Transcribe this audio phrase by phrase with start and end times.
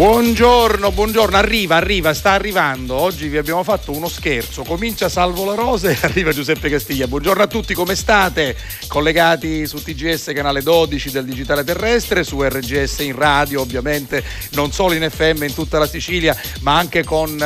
[0.00, 2.94] Buongiorno, buongiorno, arriva, arriva, sta arrivando.
[2.94, 4.62] Oggi vi abbiamo fatto uno scherzo.
[4.62, 7.06] Comincia Salvo La Rosa e arriva Giuseppe Castiglia.
[7.06, 8.56] Buongiorno a tutti, come state?
[8.88, 14.94] Collegati su TGS canale 12 del digitale terrestre, su RGS in radio, ovviamente non solo
[14.94, 17.36] in FM in tutta la Sicilia, ma anche con uh,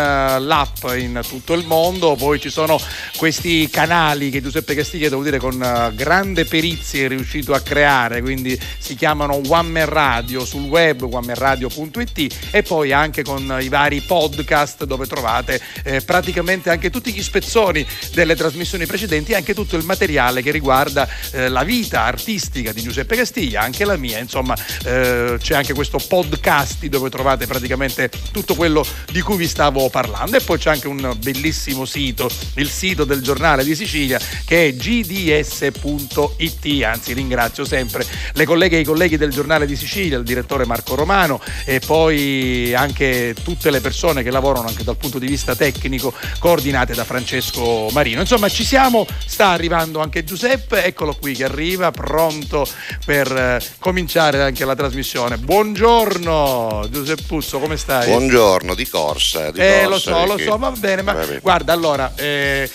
[0.40, 2.14] l'app in tutto il mondo.
[2.14, 2.80] Poi ci sono
[3.16, 8.22] questi canali che Giuseppe Castiglia, devo dire, con uh, grande perizia è riuscito a creare,
[8.22, 14.00] quindi si chiamano One Man Radio sul web, onemanradio.it e poi anche con i vari
[14.00, 19.76] podcast dove trovate eh, praticamente anche tutti gli spezzoni delle trasmissioni precedenti e anche tutto
[19.76, 24.54] il materiale che riguarda eh, la vita artistica di Giuseppe Castiglia, anche la mia, insomma
[24.84, 30.36] eh, c'è anche questo podcast dove trovate praticamente tutto quello di cui vi stavo parlando.
[30.36, 34.74] E poi c'è anche un bellissimo sito, il sito del giornale di Sicilia che è
[34.74, 40.66] gds.it, anzi ringrazio sempre le colleghe e i colleghi del giornale di Sicilia, il direttore
[40.66, 42.33] Marco Romano e poi
[42.74, 47.88] anche tutte le persone che lavorano anche dal punto di vista tecnico coordinate da Francesco
[47.92, 48.20] Marino.
[48.20, 52.66] Insomma ci siamo, sta arrivando anche Giuseppe, eccolo qui che arriva, pronto
[53.04, 55.38] per eh, cominciare anche la trasmissione.
[55.38, 58.06] Buongiorno Giuseppe Puzzo, come stai?
[58.08, 59.50] Buongiorno, di corsa.
[59.50, 61.40] Di eh, corsa, lo so, lo so, va bene, ma va bene.
[61.40, 62.12] guarda, allora...
[62.16, 62.70] Eh,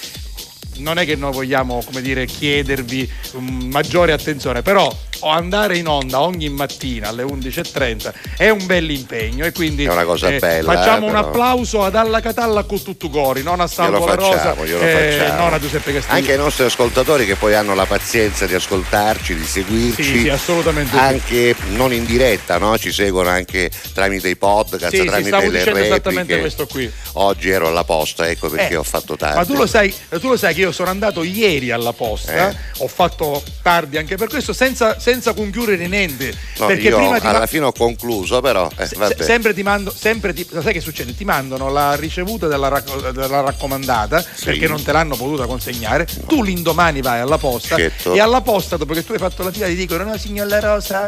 [0.80, 6.49] non è che noi vogliamo, come dire, chiedervi maggiore attenzione, però andare in onda ogni
[6.49, 11.07] mattina alle 11.30 è un bel impegno e quindi è una cosa eh, bella, facciamo
[11.07, 15.31] eh, un applauso ad Alla Catalla con tutto cori, non a Salvo La Rosa, eh,
[15.35, 16.16] non a Giuseppe Castiglia.
[16.16, 20.29] Anche ai nostri ascoltatori che poi hanno la pazienza di ascoltarci, di seguirci, sì, sì,
[20.29, 21.75] assolutamente anche sì.
[21.75, 22.78] non in diretta, no?
[22.78, 25.85] ci seguono anche tramite i podcast, sì, tramite le repliche.
[25.85, 26.89] esattamente questo qui.
[27.13, 29.38] Oggi ero alla posta, ecco perché eh, ho fatto tardi.
[29.38, 32.56] Ma tu lo sai, tu lo sai che io sono andato ieri alla posta, Eh.
[32.78, 36.34] ho fatto tardi anche per questo, senza, senza conchiudere niente.
[36.57, 39.94] No, perché io prima alla ma- fine ho concluso, però eh, Se- sempre ti mando,
[39.96, 41.16] sempre ti, sai che succede?
[41.16, 46.07] Ti mandano la ricevuta della, racco- della raccomandata perché non te l'hanno potuta consegnare.
[46.28, 48.13] Tu l'indomani vai alla posta Certo.
[48.13, 50.59] e alla posta, dopo che tu hai fatto la fila, ti dicono: No, signor La
[50.59, 51.07] Rosa,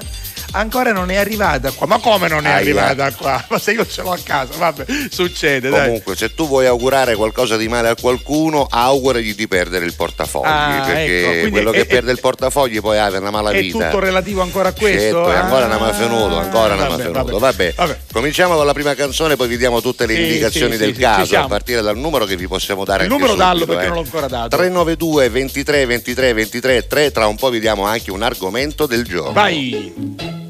[0.51, 1.87] ancora non è arrivata qua.
[1.87, 2.57] Ma come non è Aia.
[2.57, 3.43] arrivata qua?
[3.49, 5.85] Ma se io ce l'ho a casa, vabbè, succede, dai.
[5.85, 10.45] Comunque, se tu vuoi augurare qualcosa di male a qualcuno, auguragli di perdere il portafogli.
[10.47, 13.59] Ah, perché ecco, quello è- che è- perde il portafogli poi ha una mala È
[13.59, 13.85] vita.
[13.89, 14.99] tutto relativo ancora a questo?
[15.01, 17.37] Certo, è ancora una Ah, mafionudo, ancora una vabbè, mafionudo.
[17.39, 17.73] vabbè.
[17.75, 17.97] Vabbè.
[18.13, 21.01] Cominciamo con la prima canzone, poi vi diamo tutte le Sì, indicazioni sì, del sì,
[21.01, 23.87] caso, a partire dal numero che vi possiamo dare Il numero dallo subito, perché eh.
[23.89, 24.55] non l'ho ancora dato.
[24.55, 29.33] 392 23 23 23 3, tra un po' vi diamo anche un argomento del giorno.
[29.33, 30.40] Vai!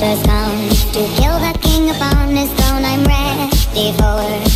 [0.00, 4.49] Punctures come to kill the king upon his throne, I'm ready for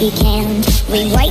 [0.00, 1.27] We can't rewrite.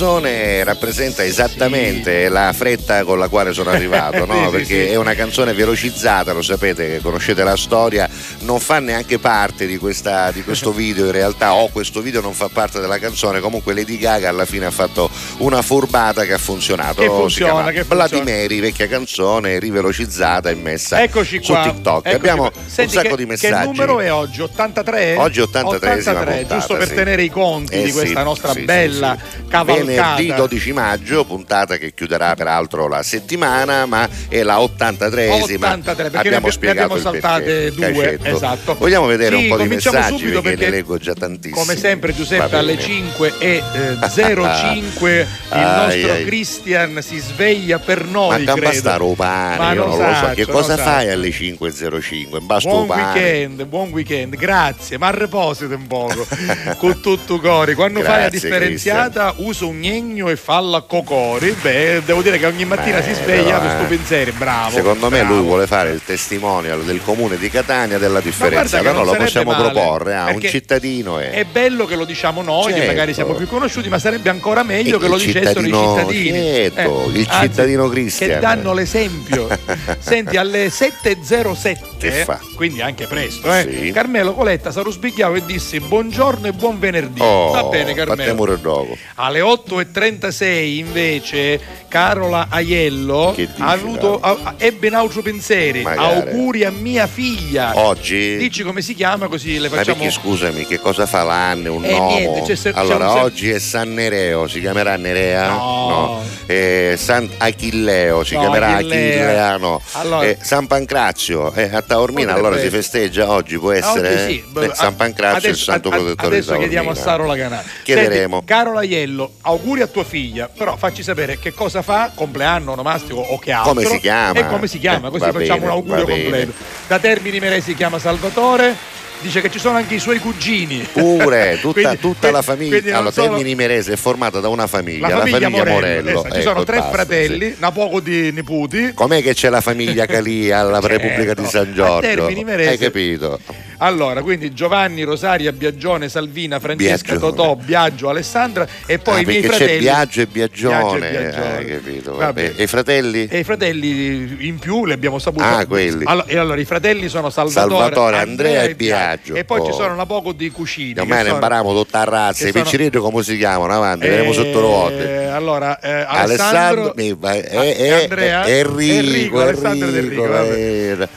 [0.00, 4.28] Canzone rappresenta esattamente la fretta con la quale sono arrivato, no?
[4.40, 4.92] Sì, sì, Perché sì.
[4.92, 8.08] è una canzone velocizzata, lo sapete, conoscete la storia,
[8.40, 12.32] non fa neanche parte di, questa- di questo video in realtà, o questo video non
[12.32, 16.38] fa parte della canzone, comunque Lady Gaga alla fine ha fatto una furbata che ha
[16.38, 17.02] funzionato.
[17.02, 18.24] Che Si funziona, chiama che funziona.
[18.24, 21.62] Mary, vecchia canzone, rivelocizzata e messa Eccoci su qua.
[21.64, 22.06] TikTok.
[22.06, 22.60] eccoci Abbiamo qua.
[22.64, 23.54] Senti, un sacco che, di messaggi.
[23.54, 24.40] Che numero è oggi?
[24.40, 25.16] 83?
[25.18, 26.94] Oggi 83esima puntata, giusto per sì.
[26.94, 29.39] tenere i conti Eh di questa sì, nostra sì, bella sì, sì.
[29.50, 30.14] Cavalcata.
[30.16, 35.72] Venerdì 12 maggio, puntata che chiuderà peraltro la settimana, ma è la 83esima.
[35.72, 38.74] 83, perché abbiamo ne abbi- ne spiegato abbiamo saltate due, esatto.
[38.76, 41.52] Vogliamo vedere Sì, un po' di messaggi subito perché, perché ne leggo già tantissimi.
[41.60, 42.86] Come sempre Giuseppe alle bene.
[42.86, 46.24] 5 e eh, 05 il Ai, nostro ai.
[46.24, 48.44] Cristian si sveglia per noi.
[48.44, 48.72] Ma credo.
[48.72, 50.30] sta ropane, Ma io non lo so.
[50.34, 50.82] Che cosa saccio.
[50.90, 52.42] fai alle 5.05?
[52.42, 53.02] Basta Buon pane.
[53.02, 56.26] weekend, buon weekend, grazie, ma riposate un poco
[56.78, 57.74] con tutto cori.
[57.74, 61.54] Quando fai la Grazie, differenziata usa un gnegno e falla cocori.
[61.60, 63.96] Beh, devo dire che ogni mattina Beh, si sveglia però, per sto eh.
[63.96, 64.70] pensiero, bravo.
[64.70, 65.34] Secondo me bravo.
[65.34, 68.80] lui vuole fare il testimonial del comune di Catania della differenza.
[68.80, 72.04] che Allora non lo possiamo male, proporre a un cittadino e È bello che lo
[72.04, 72.86] diciamo noi, che Certo.
[72.86, 76.28] magari siamo più conosciuti, ma sarebbe ancora meglio che lo il dicessero i cittadini.
[76.30, 78.30] Eh, certo, il anzi, cittadino Christian.
[78.30, 79.48] Che danno l'esempio.
[79.98, 82.38] Senti, alle 7.07, Che fa?
[82.54, 83.90] quindi anche presto, eh, Sì.
[83.92, 87.20] Carmelo Coletta sarusbicchiavo e disse buongiorno e buon venerdì.
[87.20, 88.52] Oh, Va bene Carmelo.
[88.52, 88.96] il dopo.
[89.30, 94.40] Alle 8.36 invece Carola Aiello dici, ha avuto, Carola?
[94.50, 95.82] ha- ebbe un altro pensieri.
[95.82, 96.30] Magari.
[96.30, 97.72] Auguri a mia figlia.
[97.78, 98.36] Oggi?
[98.36, 99.98] Dici come si chiama così le Ma facciamo.
[99.98, 101.74] perché scusami, che cosa fa l'anno?
[101.74, 102.18] Un Eh, nome?
[102.18, 105.48] niente, c'è se- c'è allora, un se- oggi è San Nereo, si chiamerà Nerea?
[105.48, 106.22] No.
[106.46, 108.98] Eh, San Achilleo, si No, chiamerà Achillea.
[109.26, 109.80] Achilleano.
[109.92, 114.12] Allora- Eh, San Pancrazio, eh, a Taormina allora si festeggia oggi, può Ah, essere?
[114.24, 114.58] oggi sì.
[114.60, 117.16] Eh, San Pancrazio è il Adesso- santo a- a- protettore Adesso di chiediamo a Taormina.
[117.16, 117.68] Saro la Canale.
[117.84, 118.36] Chiederemo.
[118.38, 118.72] Senti, caro
[119.20, 123.52] Laiello, auguri a tua figlia, però facci sapere che cosa fa, compleanno, onomastico o che
[123.52, 123.72] altro.
[123.74, 124.38] Come si chiama?
[124.38, 126.52] E come si chiama, Eh, così facciamo bene, un augurio completo.
[126.86, 128.98] Da Termini Meresi si chiama Salvatore.
[129.22, 130.78] Dice che ci sono anche i suoi cugini.
[130.90, 132.96] Pure, tutta, Quindi- tutta la famiglia.
[132.96, 135.74] Allora, solo- Termini Merese è formata da una famiglia, La famiglia, Morello.
[135.74, 136.08] Morello.
[136.10, 137.54] esatto, ci ecco, sono tre basta, fratelli, sì.
[137.58, 138.92] una poco di nipoti.
[138.94, 142.00] Com'è che c'è la famiglia Calia alla Certo, Repubblica di San Giorgio?
[142.00, 142.70] Termini Merese.
[142.70, 143.38] Hai capito?
[143.82, 147.18] Allora, quindi Giovanni, Rosaria, Biagione, Salvina, Francesca, Biagione.
[147.34, 149.76] Totò, Biagio, Alessandra e poi Ah, i miei perché fratelli.
[149.78, 151.56] c'è Biagio e Biagione, Biagio e Biagione.
[151.56, 152.14] hai capito?
[152.16, 152.52] Vabbè.
[152.56, 153.26] E i fratelli?
[153.30, 155.44] E i fratelli in più li abbiamo saputo.
[155.44, 156.04] Ah, quelli.
[156.04, 159.34] Allora, e allora i fratelli sono Salvatore, Salvatore, Andrea e Biagio.
[159.34, 159.64] E poi Oh.
[159.66, 160.90] ci sono una poco di cucini.
[160.98, 163.72] Ormai che ne sono- impariamo tutta razza, i piccirelli come si chiamano?
[163.72, 165.24] Avanti, Eh, vedremo sotto le volte.
[165.28, 167.16] Allora, eh, Alessandro, Alessandro, eh,
[167.56, 168.44] Ah, e eh, Andrea?
[168.44, 171.08] eh, Enrico, Enrico, Enrico, Enrico,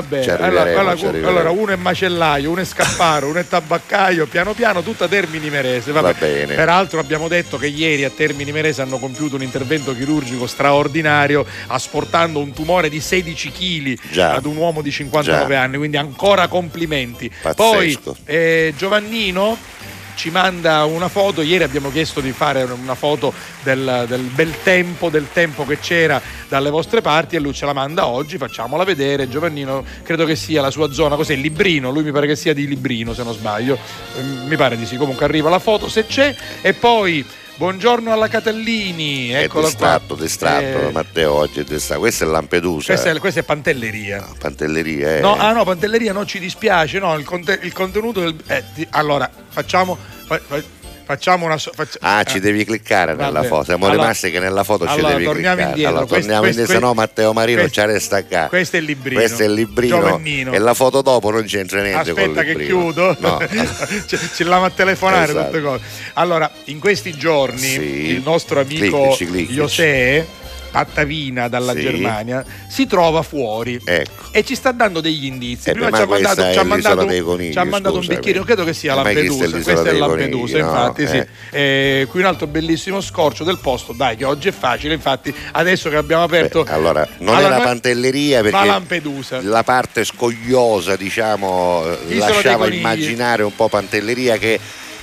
[0.00, 0.30] vabbè.
[0.40, 5.08] allora, allora, allora, uno è macellaio, uno è scapparo, uno è tabaccaio, piano piano tutta
[5.08, 5.92] Termini Merese.
[5.92, 6.12] Vabbè.
[6.12, 6.54] Va bene.
[6.54, 12.40] Peraltro abbiamo detto che ieri a Termini Merese hanno compiuto un intervento chirurgico straordinario asportando
[12.40, 15.60] un tumore di 16 kg ad un uomo di 59 Già.
[15.60, 17.30] anni, quindi ancora complimenti.
[17.40, 18.12] Pazzesco.
[18.12, 19.56] Poi eh, Giovannino
[20.14, 25.08] ci manda una foto, ieri abbiamo chiesto di fare una foto del, del bel tempo,
[25.08, 29.28] del tempo che c'era dalle vostre parti e lui ce la manda oggi, facciamola vedere,
[29.28, 31.34] Giovannino credo che sia la sua zona, cos'è?
[31.34, 33.78] Librino, lui mi pare che sia di Librino se non sbaglio,
[34.16, 36.34] Eh, mi pare di sì, comunque arriva la foto se c'è.
[36.60, 37.24] E poi
[37.56, 40.24] buongiorno alla Catellini, È eccola distratto, qua.
[40.24, 42.00] distratto, Eh, Matteo oggi è distratto.
[42.00, 42.92] Questa è Lampedusa.
[42.92, 44.26] questa, è, questa è Pantelleria.
[44.38, 45.20] Pantelleria, eh.
[45.20, 48.34] No, ah no, Pantelleria non ci dispiace, no, il, conte- il contenuto del...
[48.46, 50.62] eh, di- allora, facciamo, fa- fa-
[51.12, 51.58] facciamo una...
[51.58, 53.46] faccia- Ah, ci eh, devi cliccare nella vabbè.
[53.46, 53.64] foto.
[53.64, 55.62] Siamo Allora- rimasti che nella foto ci allora, devi torniamo cliccare.
[55.70, 55.88] indietro.
[55.90, 58.46] Allora, Questo- torniamo indietro, se no Matteo Marino questo- ci resta qua.
[58.48, 59.20] Questo è il librino.
[59.20, 59.96] Questo è il librino.
[59.96, 60.52] Giovannino.
[60.52, 63.16] E la foto dopo non c'entra niente Aspetta che chiudo.
[63.20, 63.38] No.
[64.06, 65.46] ci, ci lava a telefonare Esatto.
[65.50, 65.82] tutte cose.
[66.14, 67.80] Allora, in questi giorni Sì.
[68.10, 70.24] il nostro amico Clicchici, clicchici.
[70.72, 71.80] José Pattavina dalla Sì.
[71.82, 74.28] Germania si trova fuori Ecco.
[74.32, 75.68] e ci sta dando degli indizi.
[75.68, 77.64] Eh, Prima ma ci ha questa mandato, è ci ha mandato, dei conigli, ci ha
[77.64, 78.16] mandato un scusami.
[78.18, 79.44] bicchierino, credo che sia Ma questa è Lampedusa.
[79.56, 80.64] l'isola Questa è Lampedusa, no?
[80.64, 81.16] infatti, sì.
[81.50, 82.00] Eh.
[82.00, 83.92] Eh, qui un altro bellissimo scorcio del posto.
[83.92, 84.94] Dai, che oggi è facile.
[84.94, 86.64] Infatti, adesso che abbiamo aperto.
[86.64, 89.40] Beh, allora, non Allora, era noi- Pantelleria Ma perché Lampedusa.
[89.42, 94.58] la parte scogliosa, diciamo, eh, Isola lasciava immaginare un po' Pantelleria che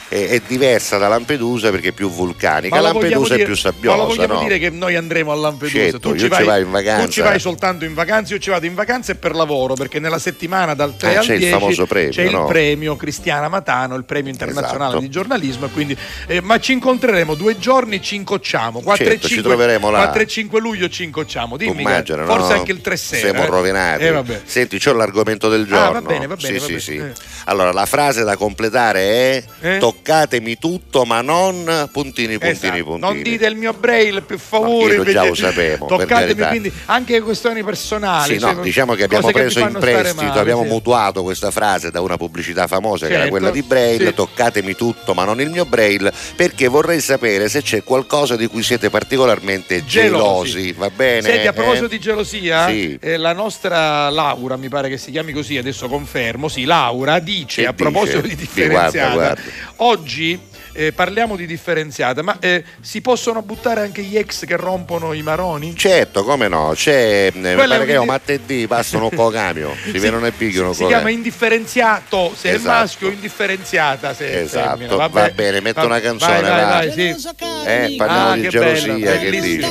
[0.10, 2.76] è, è diversa da Lampedusa perché è più vulcanica.
[2.76, 4.40] Ma Lampedusa dire- è più Ma lo sabbiosa, vogliamo no?
[4.42, 5.78] dire che noi andremo a Lampedusa?
[5.78, 7.06] Certo, tu, ci io ci vai, vai in vacanza.
[7.06, 10.00] tu ci vai soltanto in vacanza, io ci vado in vacanza e per lavoro, perché
[10.00, 12.42] nella settimana dal 3 Ah, al c'è il 10 famoso premio, c'è no?
[12.42, 15.00] il premio Cristiana Matano, il premio internazionale Esatto.
[15.00, 15.68] di giornalismo.
[15.68, 15.96] Quindi,
[16.28, 18.82] eh, ma ci incontreremo due giorni, ci incocciamo.
[18.82, 19.98] 4 Certo, e ci 5, troveremo là.
[20.00, 21.56] 4 e 5 luglio ci incocciamo.
[21.56, 22.60] Dimmi, immagina, che- forse no?
[22.60, 23.28] anche il 3 sera.
[23.30, 23.48] Siamo eh.
[23.48, 24.04] rovinati.
[24.06, 24.42] Eh.
[24.46, 25.92] Senti, c'ho l'argomento del Ah, giorno.
[25.92, 27.14] va bene, va bene, Sì, va sì, bene.
[27.14, 27.22] sì.
[27.22, 27.26] Eh.
[27.46, 29.78] Allora, la frase da completare è Eh?
[30.04, 32.84] Toccatemi tutto ma non puntini puntini Esatto.
[32.84, 33.00] puntini.
[33.00, 34.96] Non dite il mio braille, per No, favore.
[34.96, 38.34] io già lo sapevo, Toccatemi quindi anche questioni personali.
[38.34, 40.68] Sì, cioè, no, diciamo che abbiamo preso in fanno stare prestito, male, abbiamo sì.
[40.70, 44.14] mutuato questa frase da una pubblicità famosa che era Certo, quella di Braille, sì.
[44.14, 48.64] toccatemi tutto ma non il mio Braille, perché vorrei sapere se c'è qualcosa di cui
[48.64, 51.22] siete particolarmente gelosi, va bene?
[51.22, 51.90] Senti, a proposito Eh?
[51.90, 52.98] di gelosia, Sì.
[53.02, 57.62] eh, la nostra Laura, mi pare che si chiami così, adesso confermo, sì, Laura dice
[57.64, 58.36] Che a proposito dice?
[58.36, 59.42] di Sì, guarda, differenziata, guarda.
[59.90, 60.40] Oggi
[60.86, 65.22] eh, parliamo di differenziata, ma eh, si possono buttare anche gli ex che rompono i
[65.22, 65.76] maroni?
[65.76, 69.74] Certo, come no, c'è, eh, mi è pare che un- un martedì passano con camion,
[69.84, 72.70] si vedono e picchiano Si con chiama indifferenziato se Esatto.
[72.70, 75.08] è maschio, indifferenziata se è Esatto, femmina.
[75.08, 76.68] va bene, metto va- una canzone, vai, vai, va.
[76.70, 77.28] vai, sì.
[77.66, 79.68] Eh, parliamo Ah, di che gelosia, bella, che dici?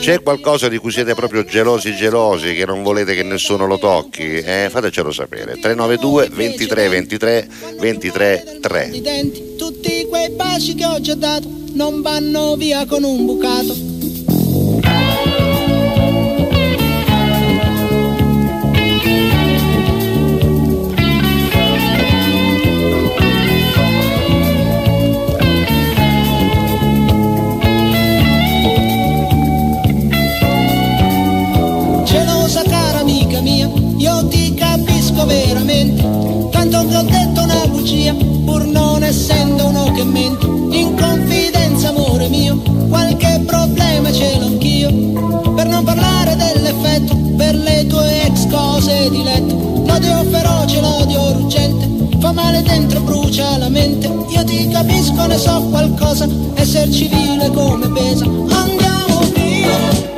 [0.00, 4.38] C'è qualcosa di cui siete proprio gelosi gelosi che non volete che nessuno lo tocchi?
[4.40, 5.58] Eh, fatecelo sapere.
[5.58, 7.48] 392 23 23
[7.80, 8.88] 23 3.
[8.92, 13.74] i denti, tutti quei baci che ho già dato non vanno via con un bucato.
[32.04, 36.43] Gelosa cara amica mia, io ti capisco veramente.
[36.74, 38.14] Tanto che ho detto una bugia,
[38.44, 40.44] pur non essendo uno che mente.
[40.44, 44.90] In confidenza, amore mio, qualche problema ce l'ho anch'io.
[45.54, 49.54] Per non parlare dell'effetto, per le tue ex cose di letto.
[49.86, 54.08] L'odio feroce, l'odio ruggente, fa male dentro, brucia la mente.
[54.30, 58.24] Io ti capisco, ne so qualcosa, esser civile come pesa.
[58.24, 59.20] Andiamo.
[59.32, 60.13] Via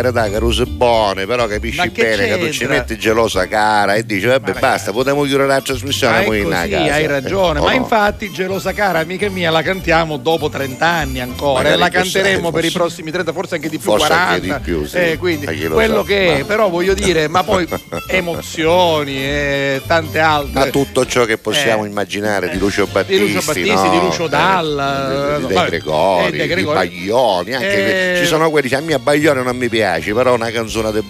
[0.00, 2.76] carità che ruse buone, però capisci che bene che tu ci c'entra?
[2.78, 6.40] metti gelosa cara e dici vabbè Ma basta, potremmo chiudere la trasmissione Ma è poi
[6.40, 6.76] in casa.
[6.94, 7.76] hai ragione, Eh, o ma no?
[7.76, 12.20] infatti gelosa cara amica mia la cantiamo dopo 30 anni ancora Magari e la chissà,
[12.20, 14.32] canteremo per i forse- prossimi 30, forse anche di più, Forse 40.
[14.34, 14.96] anche di più, sì.
[14.96, 17.66] Eh, quindi quello sa, che è, ma- però voglio dire, ma poi
[18.08, 20.52] emozioni e tante altre.
[20.64, 21.88] Ma tutto ciò che possiamo Eh.
[21.88, 23.90] immaginare di Lucio Di Battisti, Lucio Battisti, no?
[23.90, 26.74] di Lucio Eh, Dalla, di, no, De Gregori, eh, De di.
[26.74, 30.50] Baglioni, anche Eh, ci sono quelli, cioè, a me Baglioni non mi piace, però una
[30.50, 31.02] canzone di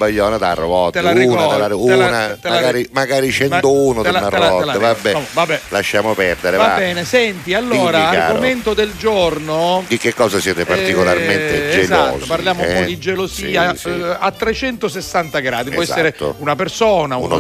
[0.55, 4.17] rotte, Te la una, ricordo, te la- una, la- magari, magari Ma- 101 te di
[4.17, 4.79] una rotte, ricordo.
[4.81, 5.61] vabbè, No, vabbè.
[5.69, 6.75] lasciamo perdere, Va va.
[6.77, 9.85] bene, senti, allora, Dimmi, argomento del giorno.
[9.87, 11.81] Di che cosa siete particolarmente Eh, gelosi?
[11.81, 12.75] Esatto, parliamo un eh?
[12.81, 13.89] po' di gelosia Sì, sì.
[13.89, 15.71] eh, a 360 gradi.
[15.71, 16.35] Può essere Esatto.
[16.39, 17.37] una persona, un, Un oggetto,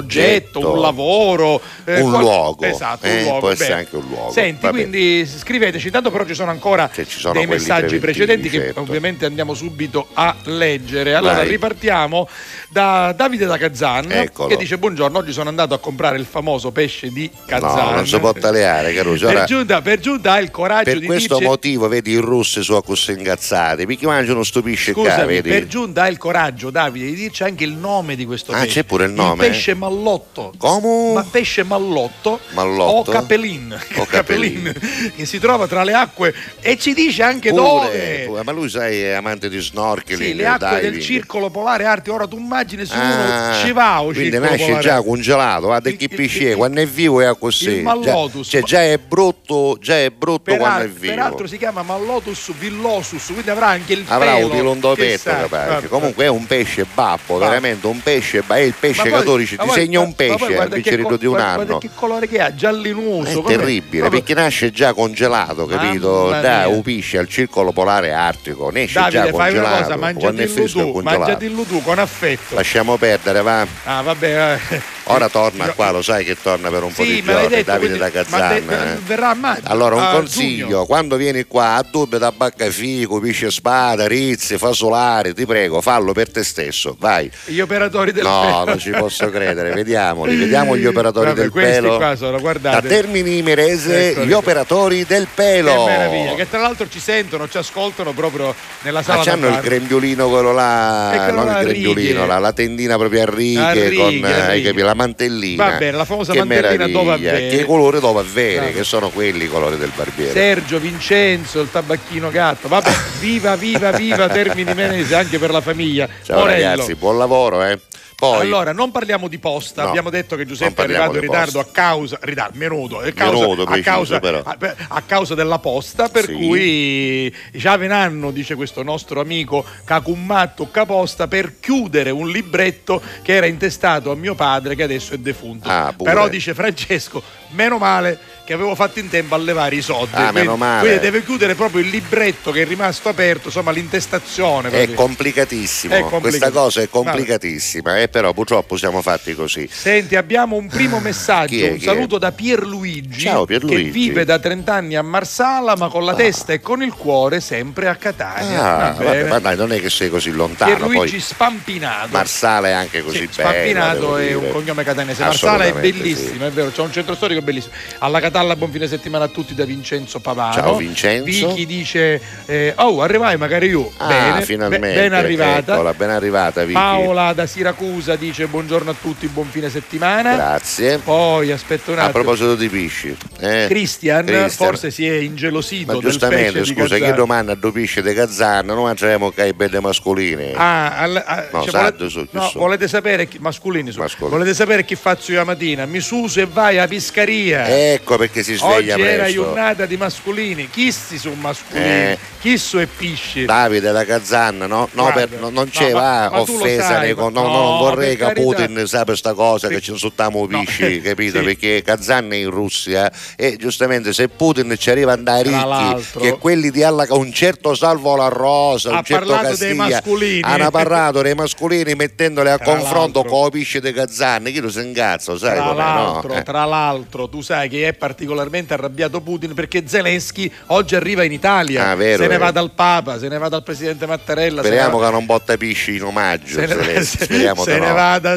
[0.58, 3.38] oggetto, un lavoro, eh, un qual- luogo, Esatto, eh, un luogo.
[3.40, 3.80] può essere Bene.
[3.80, 4.88] anche un luogo, Senti, va bene.
[4.88, 5.86] quindi scriveteci.
[5.86, 8.80] Intanto, però, ci sono ancora Che ci sono dei messaggi precedenti che certo.
[8.80, 11.14] ovviamente andiamo subito a leggere.
[11.14, 11.48] Allora, Vai.
[11.48, 12.28] ripartiamo
[12.68, 14.48] da Davide da Kazan Eccolo.
[14.48, 17.86] che dice: Buongiorno, oggi sono andato a comprare il famoso pesce di Kazan.
[17.86, 19.26] No, non si può tagliare, Caruso.
[19.26, 22.16] Per Ora, giunta, per giunta ha il coraggio per di questo dirci- motivo, vedi, i
[22.16, 25.48] russi sono così ingazzati, perché mangiano sto pesce qua, Scusami, vedi?
[25.48, 28.80] per giunta ha il coraggio, Davide, di dirci anche il nome di questo Ah, pesce.
[28.80, 29.37] c'è pure il nome?
[29.46, 30.52] Pesce mallotto.
[30.58, 31.12] Come?
[31.14, 33.10] Ma pesce mallotto, Mallotto?
[33.10, 34.72] o capelin, O capelin.
[35.16, 38.22] che si trova tra le acque e ci dice anche Pure, dove.
[38.26, 41.00] pure, ma lui sai è amante di snorkeling Sì, le acque del diving.
[41.02, 42.14] circolo polare artico.
[42.16, 45.88] Ora tu immagini se Ah, uno ci va o quindi nasce polare già congelato, guarda
[45.88, 47.70] è, il- quando è vivo è così.
[47.70, 48.48] il mallotus.
[48.48, 51.14] Già, cioè, già è brutto, già è brutto Per quando è al- vivo.
[51.14, 54.46] peraltro si chiama Mallotus villosus, quindi avrà anche il Avrà pelo.
[54.46, 55.36] un pilondo petto chissà.
[55.48, 55.88] capace.
[55.88, 59.54] Comunque è un pesce babbo, veramente un pesce, è il pesce che poi- tu dici,
[59.56, 61.64] ma ti poi- segna un pesce al guarda bicchierino co- di un guarda- anno.
[61.64, 63.42] Guarda che colore che ha, giallinoso.
[63.44, 66.24] È terribile perché nasce già congelato, capito?
[66.30, 69.82] Mamma Da pesce al circolo polare artico, nasce già Davide, congelato.
[69.82, 72.54] cosa, mangiatillo tu, mangiatillo tu con affetto.
[72.54, 73.66] Lasciamo perdere, va.
[73.84, 74.58] Ah, vabbè.
[74.70, 74.96] eh.
[75.10, 77.56] Ora torna qua, lo sai che torna per un po' Sì, di me l'hai giorni,
[77.56, 78.66] detto, Davide quindi- da Kazan.
[78.66, 78.96] de- eh.
[79.06, 80.84] verrà a maggio, Allora, un consiglio, giugno.
[80.86, 86.30] quando vieni qua a Dubbe da Baccafico, Pisce Spada, Rizzi, Fasolari, ti prego, fallo per
[86.30, 87.30] te stesso, vai.
[87.46, 91.72] Gli operatori del No, non ci posso credere, vediamoli, vediamo gli operatori Vabbè, del questi
[91.80, 91.96] pelo.
[91.96, 92.80] qua sono, guardate.
[92.80, 94.26] Da Termini Imerese, Eccoli.
[94.26, 95.84] gli operatori del pelo.
[95.84, 99.46] Che meraviglia, che tra l'altro ci sentono, ci ascoltano proprio nella Ma sala da c'hanno
[99.48, 99.62] il bar.
[99.62, 102.26] grembiulino quello là, quello non là a il grembiulino, righe.
[102.26, 104.68] la, la tendina proprio a righe, A righe, con a eh, hai righe.
[104.68, 105.64] capito, la mantellina.
[105.70, 107.48] Va bene, la famosa che mantellina dove avere.
[107.48, 110.32] Che colore dove avere, che sono quelli i colori del barbiere.
[110.32, 112.68] Sergio, Vincenzo, il tabacchino gatto.
[112.68, 116.08] Vabbè, viva, viva, viva Termini Menese anche per la famiglia.
[116.22, 116.68] Ciao Morello.
[116.70, 117.78] ragazzi, buon lavoro, eh.
[118.20, 121.52] Poi Allora, non parliamo di posta, No, abbiamo detto che Giuseppe è arrivato in ritardo
[121.62, 121.68] posta.
[121.70, 124.56] a causa, ritardo, menudo, a causa, Menudo, a, causa, a-
[124.88, 126.32] a causa della posta, per Sì.
[126.32, 133.46] cui già venanno, dice questo nostro amico Cacummatto Caposta, per chiudere un libretto che era
[133.46, 135.68] intestato a mio padre che adesso è defunto.
[135.68, 135.94] Ah.
[135.96, 140.14] Però dice Francesco, meno male che avevo fatto in tempo a levare i soldi.
[140.14, 140.80] Ah, quindi, meno male.
[140.80, 144.70] quindi deve chiudere proprio il libretto che è rimasto aperto, insomma l'intestazione.
[144.70, 146.28] è complicatissimo, È complicato.
[146.28, 149.68] questa cosa è complicatissima, eh, però purtroppo siamo fatti così.
[149.70, 153.84] Senti, abbiamo un primo messaggio, Chi è, un saluto da Pierluigi, Ciao, Pierluigi.
[153.84, 157.40] che vive da 30 anni a Marsala, ma con la testa e con il cuore
[157.40, 158.62] sempre a Catania.
[158.62, 162.08] Ah, Va vabbè, ma dai, non è che sei così lontano, Pierluigi poi Spampinato.
[162.12, 163.48] Marsala è anche così Sì, bello.
[163.50, 165.22] Spampinato è un cognome catanese.
[165.22, 166.44] Marsala è bellissimo, sì.
[166.44, 167.74] è vero, c'è un centro storico bellissimo.
[167.98, 170.52] Alla Catalla, buon fine settimana a tutti da Vincenzo Pavano.
[170.52, 171.24] Ciao, Vincenzo.
[171.48, 173.90] Vicky dice: eh, Oh, arrivai magari io.
[173.96, 174.86] Ah, bene, finalmente.
[174.86, 175.72] be- ben arrivata.
[175.74, 176.72] Eccola, ben arrivata, Vicky.
[176.74, 180.34] Paola da Siracusa dice buongiorno a tutti, buon fine settimana.
[180.36, 180.98] Grazie.
[180.98, 182.22] Poi aspetta un A attimo.
[182.22, 183.64] proposito di pesci, eh?
[183.68, 184.50] Christian, Christian.
[184.68, 188.84] forse si è ingelosito Ma giustamente, scusa, che domanda a due pesci di Gazzano, noi
[188.84, 190.52] mangeremo che belle mascoline.
[190.54, 193.92] Ah, al- ah, No, cioè, volete, chi no, volete sapere chi, mascolini.
[193.96, 194.36] Mascolini.
[194.38, 195.86] volete sapere chi faccio io la mattina?
[195.86, 197.66] Mi suso e vai a piscaria.
[197.92, 199.42] Ecco perché si Oggi sveglia era presto.
[199.42, 200.68] giornata di mascolini.
[200.70, 201.84] Chi si sono mascolini?
[201.86, 202.18] Eh.
[202.40, 203.44] Chi so e pisci?
[203.44, 207.00] Davide da Gazzanna, no, no, per- no, non no, c'è ma- va, ma offesa sai,
[207.06, 208.40] nei con- no, no, no, non vorrei che carità.
[208.40, 210.60] Putin sappia sta cosa che ci insultiamo No.
[210.60, 211.38] pisci, capito?
[211.38, 211.44] Sì.
[211.44, 216.38] Perché Gazzanna è in Russia e giustamente se Putin ci arriva a andare ricchi, che
[216.38, 220.70] quelli di alla un certo Salvo la Rosa, Ha un certo parlato dei Castiglia, hanno
[220.70, 224.78] parlato dei mascolini mettendoli a Tra confronto con i pisci di Gazzanna, chi lo si
[224.80, 226.38] ingazza, sai Tra l'altro, no?
[226.38, 226.42] Eh.
[226.44, 231.90] tra l'altro, tu sai che è particolarmente arrabbiato Putin perché Zelensky oggi arriva in Italia.
[231.90, 234.60] Ah, vero, se ne va dal Papa, se ne va dal presidente Mattarella.
[234.62, 237.92] Speriamo va- che non botta pisci in omaggio, se ne, Zelensky, se- se di ne
[237.92, 238.36] va da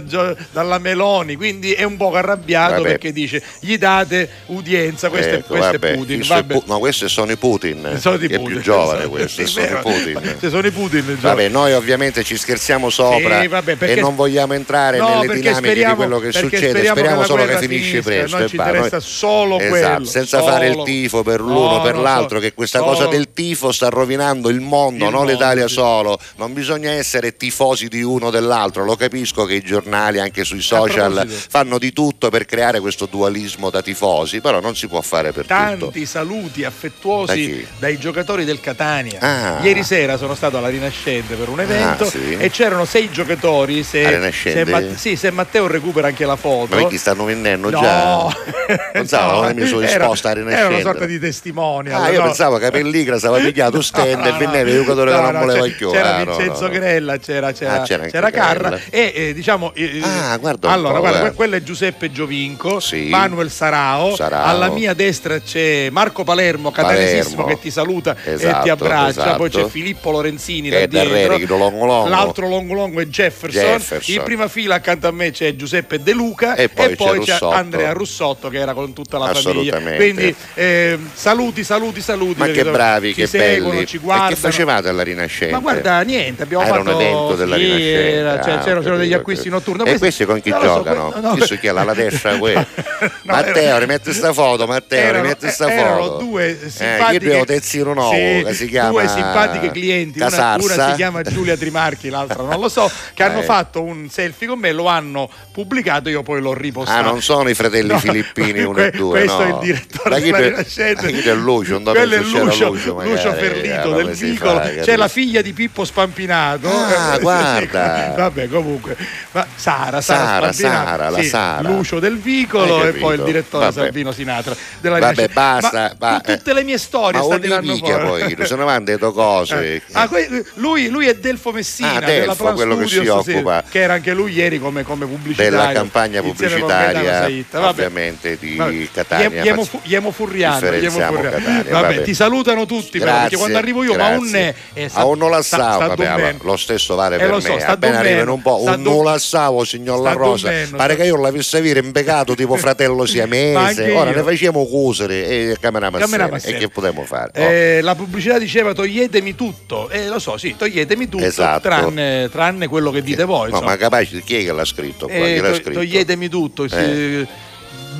[0.51, 2.87] dalla Meloni, quindi è un po' arrabbiato Vabbè.
[2.89, 6.15] perché dice gli date udienza, questo, è, Ecco, questo vabbè, è Putin.
[6.17, 6.53] questo è vabbè.
[6.53, 7.95] Pu- no, questi sono i Putin.
[7.99, 9.81] Sono di che è Putin, più giovane questo, sono i.
[9.81, 10.35] Putin.
[10.39, 11.17] Se sono i Putin.
[11.19, 15.33] Vabbè, noi ovviamente ci scherziamo sopra Sì, vabbè, perché- e non vogliamo entrare No, nelle
[15.33, 16.67] dinamiche di speriamo- quello che succede.
[16.69, 18.37] speriamo Speriamo che solo che finisce presto.
[18.37, 18.67] noi ci va.
[18.67, 22.43] interessa solo quello Esatto, senza solo- fare il tifo per l'uno No, per l'altro, so-
[22.43, 25.73] che questa solo- cosa del tifo sta rovinando il mondo, Il non mondo, l'Italia sì.
[25.75, 26.19] solo.
[26.37, 28.83] Non bisogna essere tifosi di uno o dell'altro.
[28.83, 33.69] Lo capisco che i giornali, anche sui social, fanno di tutto per creare questo dualismo
[33.69, 35.53] da tifosi, però non si può fare per tutto.
[35.53, 37.67] Tanti saluti Da affettuosi chi?
[37.79, 39.19] dai giocatori del Catania.
[39.19, 39.59] Ah.
[39.61, 42.35] Ieri sera sono stato alla Rinascente per un evento Ah, sì?
[42.37, 43.83] e c'erano sei giocatori.
[43.83, 46.75] Se, se Ma- sì, se Matteo recupera anche la foto.
[46.75, 48.27] Ma perché stanno venendo No, già?
[48.91, 52.01] Pensavo No, che mi sono era- a Era una sorta di testimonial.
[52.03, 52.25] Ah, io no?
[52.25, 55.65] pensavo che Pelligra stava pigliato stand e venneva il giocatore che No, non no, voleva
[55.65, 55.93] c'è- chiodo.
[55.93, 56.73] C'era Ah, no, Vincenzo no, no.
[56.73, 58.79] Grella, c'era, c'era, Ah, c'era c'era Carra Grella.
[58.89, 61.35] e eh, diciamo eh, Ah, guarda allora po', guarda, guarda.
[61.35, 63.07] quello è Giuseppe Giovinco, Sì.
[63.09, 64.45] Manuel Sarao, Sarao.
[64.45, 69.47] alla mia destra c'è Marco Palermo, catanesissimo che ti saluta e Esatto, ti abbraccia, poi
[69.47, 69.65] esatto.
[69.65, 72.07] c'è Filippo Lorenzini da dietro, Rerichi, longo longo.
[72.09, 73.61] l'altro longo longo è Jefferson.
[73.61, 74.15] Jefferson.
[74.15, 77.49] in prima fila accanto a me c'è Giuseppe De Luca E poi c'è c'è Russotto.
[77.49, 79.40] Andrea Russotto che era con tutta la famiglia.
[79.49, 79.97] Assolutamente.
[79.97, 82.39] Quindi eh, saluti, saluti, saluti.
[82.39, 83.85] Ma che bravi, ci che seguono, belli.
[83.87, 84.29] ci E guardano.
[84.29, 85.53] che facevate alla Rinascente?
[85.53, 88.11] Ma guarda, niente, abbiamo era fatto un evento della sì, Rinascente.
[88.13, 89.89] era- cioè, Ah, c'erano, degli acquisti notturni.
[89.89, 91.13] E questi con chi so, giocano?
[91.21, 92.29] no, Chi su chi è alla destra?
[92.41, 95.79] No, Matteo, rimetti sta foto, Matteo, rimetti sta foto.
[95.79, 100.19] erano due Eh, simpatiche io bevo tezzino nuovo, sì, che si chiama due simpatiche clienti
[100.19, 103.43] una, una si chiama Giulia Trimarchi l'altra non lo so che hanno Eh.
[103.43, 107.49] fatto un selfie con me lo hanno pubblicato io poi l'ho ripostato Ah, non sono
[107.49, 109.43] i fratelli No, filippini uno que- e due, questo no.
[109.43, 111.81] è il direttore della per- Rinascente chi è Lucio?
[111.81, 115.53] Quello è Lucio, Lucio, magari, Lucio eh, Ferlito del vicolo fa, c'è la figlia di
[115.53, 118.13] Pippo Spampinato Ah, Eh, guarda.
[118.15, 118.95] vabbè comunque
[119.31, 121.67] ma Sara Sara, Sara, Sara, la sì, Sara.
[121.69, 123.79] Lucio del vicolo e poi il direttore Vabbè.
[123.81, 127.43] Salvino Sinatra della Vabbè, basta, ma va- tu- tutte le mie storie Ma sta ogni
[127.43, 129.73] tirando minchia fuori poi, se ne vanno detto cose.
[129.75, 129.81] eh.
[129.93, 133.63] Ah, que- lui, lui è Delfo Messina Ah, Delfo, quello che si Studios, sì, occupa
[133.69, 138.87] che era anche lui ieri come, come pubblicitario della campagna pubblicitaria ovviamente di Vabbè.
[138.91, 140.59] Catania Iemo- Iemo, Iemo Furriano.
[140.59, 142.01] Catania, vabbè, vabbè.
[142.03, 144.55] ti salutano tutti però, Grazie, perché quando arrivo io ma un grazie.
[144.73, 146.13] eh, a un la sta- vabbè, dormendo.
[146.13, 148.89] allora, lo stesso vale Eh, per me so, sta appena arrivano un po' un do-
[148.91, 153.05] non la savo signor La Rosa pare che io l'avessi avere impiegato tipo fratello Ma
[153.07, 157.31] siamese ora ne facciamo cusere e camera Camera massera e che potremmo fare.
[157.33, 161.61] Eh, la pubblicità diceva toglietemi tutto, eh, lo so, sì, toglietemi tutto, Esatto.
[161.61, 163.49] tranne, tranne quello che dite voi.
[163.49, 163.71] no insomma.
[163.71, 165.15] ma capace chi è che l'ha scritto qua?
[165.15, 165.71] Eh, Chi l'ha to- scritto?
[165.73, 166.63] toglietemi tutto.
[166.65, 167.27] Eh.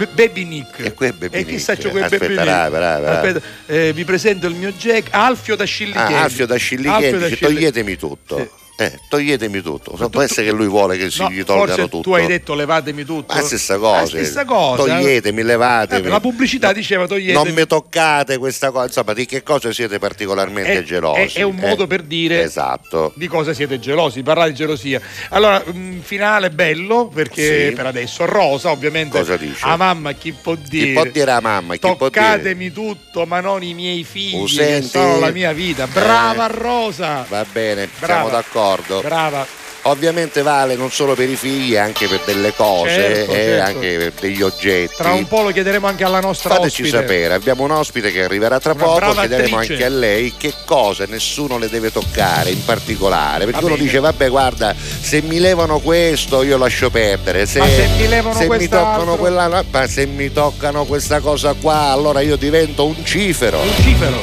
[0.07, 0.79] Baby Nick.
[0.79, 1.85] E que è Baby E chissà Nick?
[1.87, 2.43] Aspetta, Baby Nick.
[2.43, 3.19] brava, brava.
[3.19, 6.13] Aspetta, eh, vi presento il mio Jack Alfio da Scillichenti.
[6.13, 8.37] Ah, Alfio da Scillichenti, dice, toglietemi tutto.
[8.37, 8.49] Sì.
[8.81, 9.91] Eh, toglietemi tutto.
[9.91, 12.01] tu- Può essere che lui vuole che si No, gli tolgano tutto.
[12.01, 13.33] tu hai detto levatemi tutto.
[13.35, 13.99] La stessa cosa.
[14.01, 14.83] La stessa cosa.
[14.83, 16.07] Toglietemi, levatemi.
[16.07, 17.43] Eh, la pubblicità diceva toglietemi.
[17.43, 18.85] Non mi toccate questa cosa.
[18.85, 21.37] Insomma, di che cosa siete particolarmente È- gelosi?
[21.37, 23.11] è- è un modo Eh, per dire- Esatto.
[23.15, 24.99] di cosa siete gelosi, parlare di gelosia.
[25.29, 27.75] Allora, un finale bello perché Sì.
[27.75, 29.17] per adesso Rosa, ovviamente.
[29.19, 29.59] Cosa dice?
[29.65, 30.85] A mamma chi può dire?
[30.87, 31.73] Chi può dire a mamma?
[31.75, 32.09] Chi può dire?
[32.09, 34.87] Toccatemi tutto, ma non i miei figli, Oh, che senti?
[34.87, 35.85] sono la mia vita.
[35.87, 36.53] Brava Eh.
[36.53, 37.25] Rosa!
[37.29, 38.13] Va bene, Brava.
[38.13, 38.69] siamo d'accordo.
[39.01, 39.59] Brava.
[39.85, 43.63] Ovviamente vale non solo per i figli, anche per delle cose Certo, e certo.
[43.65, 44.93] anche per degli oggetti.
[44.95, 46.99] Tra un po' lo chiederemo anche alla nostra Fateci ospite.
[47.01, 49.73] sapere, abbiamo un ospite che arriverà tra Una poco, chiederemo attrice.
[49.73, 53.85] anche a lei che cose nessuno le deve toccare in particolare, perché Va uno bene.
[53.87, 58.37] dice vabbè guarda se mi levano questo io lascio perdere, se, Ma se mi levano
[58.37, 62.85] se mi toccano quella, no, ma se mi toccano questa cosa qua allora io divento
[62.85, 63.63] un cifero.
[63.63, 64.21] Lucifero.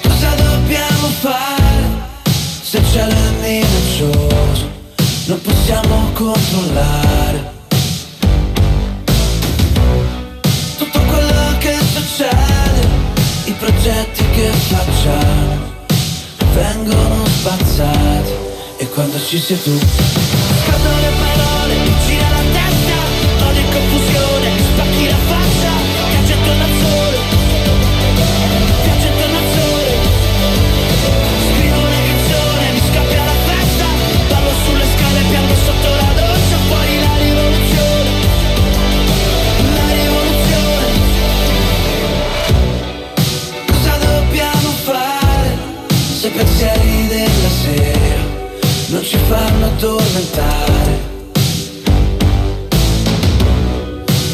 [0.00, 1.77] Cosa dobbiamo fare
[2.70, 4.70] se c'è il minaccioso?
[5.24, 7.50] Non possiamo controllare
[10.76, 12.86] tutto quello che succede,
[13.44, 15.76] i progetti che facciamo
[16.52, 18.32] vengono spazzati
[18.76, 21.57] e quando ci sei tu scadono le parole,
[46.38, 48.22] pensieri della sera
[48.88, 51.06] Non ci fanno addormentare.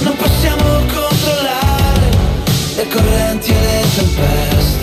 [0.00, 2.08] Non possiamo controllare
[2.76, 4.82] Le correnti e le tempeste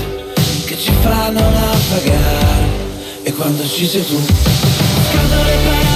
[0.66, 2.70] che ci fanno naufragare.
[3.24, 5.91] E quando ci sei tu scadono le parole,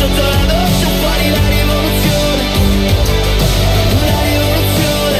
[0.00, 2.44] sotto la doccia fuori la rivoluzione.
[4.00, 5.18] Una rivoluzione.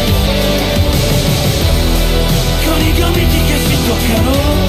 [2.65, 4.60] Con i gomiti che si toccano.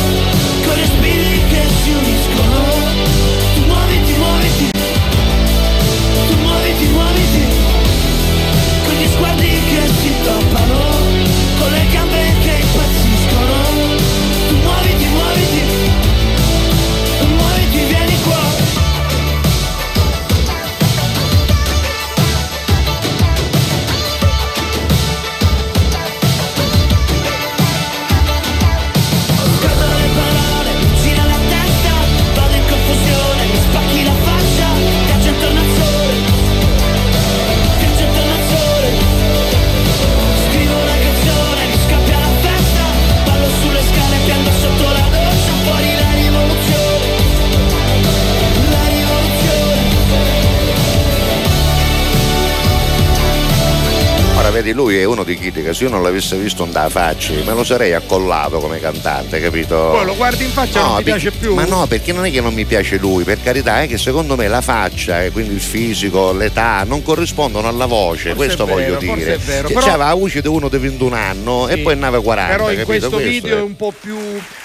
[54.62, 57.54] Vedi, lui è uno di quelli che se io non l'avessi visto da faccia, me
[57.54, 59.76] lo sarei accollato come cantante, capito?
[59.92, 61.54] Poi lo guardi in faccia e non ti perché- piace più.
[61.54, 64.36] Ma no, perché non è che non mi piace lui, per carità, è che secondo
[64.36, 68.78] me la faccia e quindi il fisico, l'età non corrispondono alla voce, Forse questo vero,
[68.80, 69.38] voglio dire.
[69.44, 71.40] vero, Che però- c'aveva la voce di uno di 21 anni
[71.72, 71.82] e Sì.
[71.82, 72.52] poi nave 40.
[72.56, 73.10] Però in capito?
[73.10, 73.60] questo video è.
[73.60, 74.16] è un po' più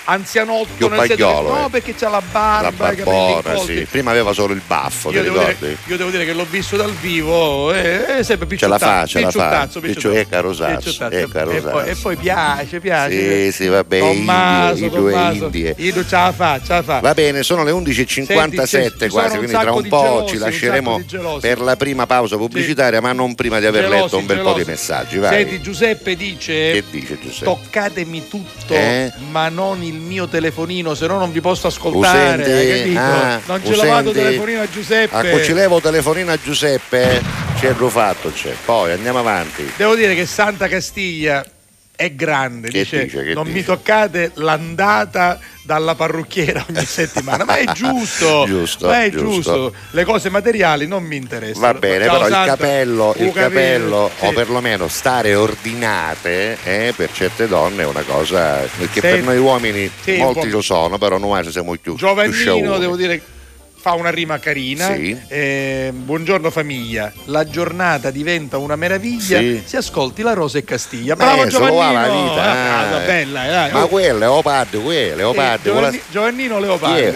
[0.09, 1.71] anzianotto nel senso che- no eh.
[1.71, 3.87] perché c'ha la La barba, capelli barbona, sì.
[3.91, 6.77] Prima aveva solo il baffo, ti Io devo, dire, io devo dire che l'ho visto
[6.77, 9.69] dal vivo, è, è sempre Ce la fa, ce la fa.
[9.81, 11.71] Piccio- carosazzo, E carosazzo.
[11.71, 13.51] poi, e poi piace, piace.
[13.51, 15.45] Sì, sì, vabbè, Tommaso, i due Tommaso.
[15.45, 15.75] Indie.
[15.79, 17.01] Ido ce la fa, ce la fa.
[17.01, 21.03] Va bene, sono le 11.57 Senti, ci quasi, quindi tra un po' gelosi, ci lasceremo
[21.41, 24.65] per la prima pausa pubblicitaria, ma non prima di aver letto un bel po' di
[24.65, 25.19] messaggi.
[25.19, 25.33] Vai.
[25.45, 27.45] Senti, Giuseppe dice: Che dice Giuseppe?
[27.45, 29.13] Toccatemi tutto, Eh?
[29.31, 32.43] ma non il mio telefonino, se no non vi posso ascoltare.
[32.43, 32.53] Usente?
[32.53, 33.01] hai capito?
[33.01, 35.33] Ah, non ce l'ho vado telefonino a Giuseppe.
[35.33, 37.23] A ci levo telefonino a Giuseppe,
[37.59, 38.55] c'è il fatto, c'è.
[38.65, 39.73] Poi andiamo avanti.
[39.77, 41.45] Devo dire che Santa Castiglia
[41.97, 47.57] è grande, Che dice, dice, non mi dice?" toccate l'andata dalla parrucchiera ogni settimana, ma
[47.57, 49.25] è giusto, Giusto, ma è giusto.
[49.25, 49.75] giusto.
[49.91, 51.73] le cose materiali non mi interessano.
[51.73, 52.51] Va bene, Ciao, però il Santa.
[52.57, 54.25] capello, il Uh, capito, capello sì.
[54.27, 58.61] o perlomeno stare ordinate eh, per certe donne è una cosa
[58.93, 62.33] che per Senti, noi uomini sì, molti lo sono, però noi siamo più, più Giovannino,
[62.35, 62.79] sciauni.
[62.79, 63.21] devo dire,
[63.87, 64.93] fa una rima carina.
[64.97, 65.17] Sì.
[65.29, 69.39] Eh, buongiorno famiglia, la giornata diventa una meraviglia.
[69.39, 69.63] Sì.
[69.65, 71.13] Si ascolti la Rosa e Castiglia.
[71.13, 72.01] Eh, Bravo se va Giovannino.
[72.01, 73.07] la vita, Ah, eh.
[73.07, 73.71] bella, eh, dai.
[73.73, 75.63] Ma quello è Leopardo, quello, sì, Leopardo.
[75.63, 76.97] Giovanni- quella- Giovannino Leopardo.
[76.99, 77.15] è?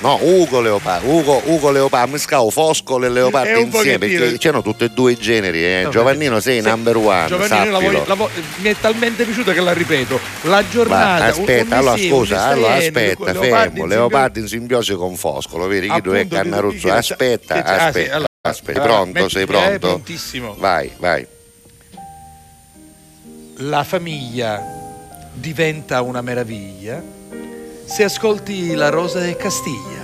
[0.00, 4.62] No, Ugo Leopardo, Ugo, Ugo Leopardo, mi scavo Foscolo e È Leopardo insieme perché c'hanno
[4.62, 5.64] tutti e due i generi.
[5.64, 5.82] Eh.
[5.84, 6.68] No, Giovannino sei sì.
[6.68, 10.18] number one, Giovannino la voglio- la vo- mi è talmente piaciuta che la ripeto.
[10.42, 11.22] La giornata.
[11.26, 15.68] Un- aspetta, un allora un scusa, allora aspetta, fermo, in Leopardi in simbiosi con Foscolo,
[15.68, 18.94] vedi chi due è Cannaruzzo, che- che- aspetta, che- ah, sì, aspetta, allora, aspetta, allora,
[18.96, 19.78] pronto, metti- sei eh, pronto?
[19.78, 20.54] prontissimo.
[20.58, 21.26] Vai, vai.
[23.62, 24.62] La famiglia
[25.34, 27.02] diventa una meraviglia
[27.84, 29.99] se ascolti la Rosa e Castiglia.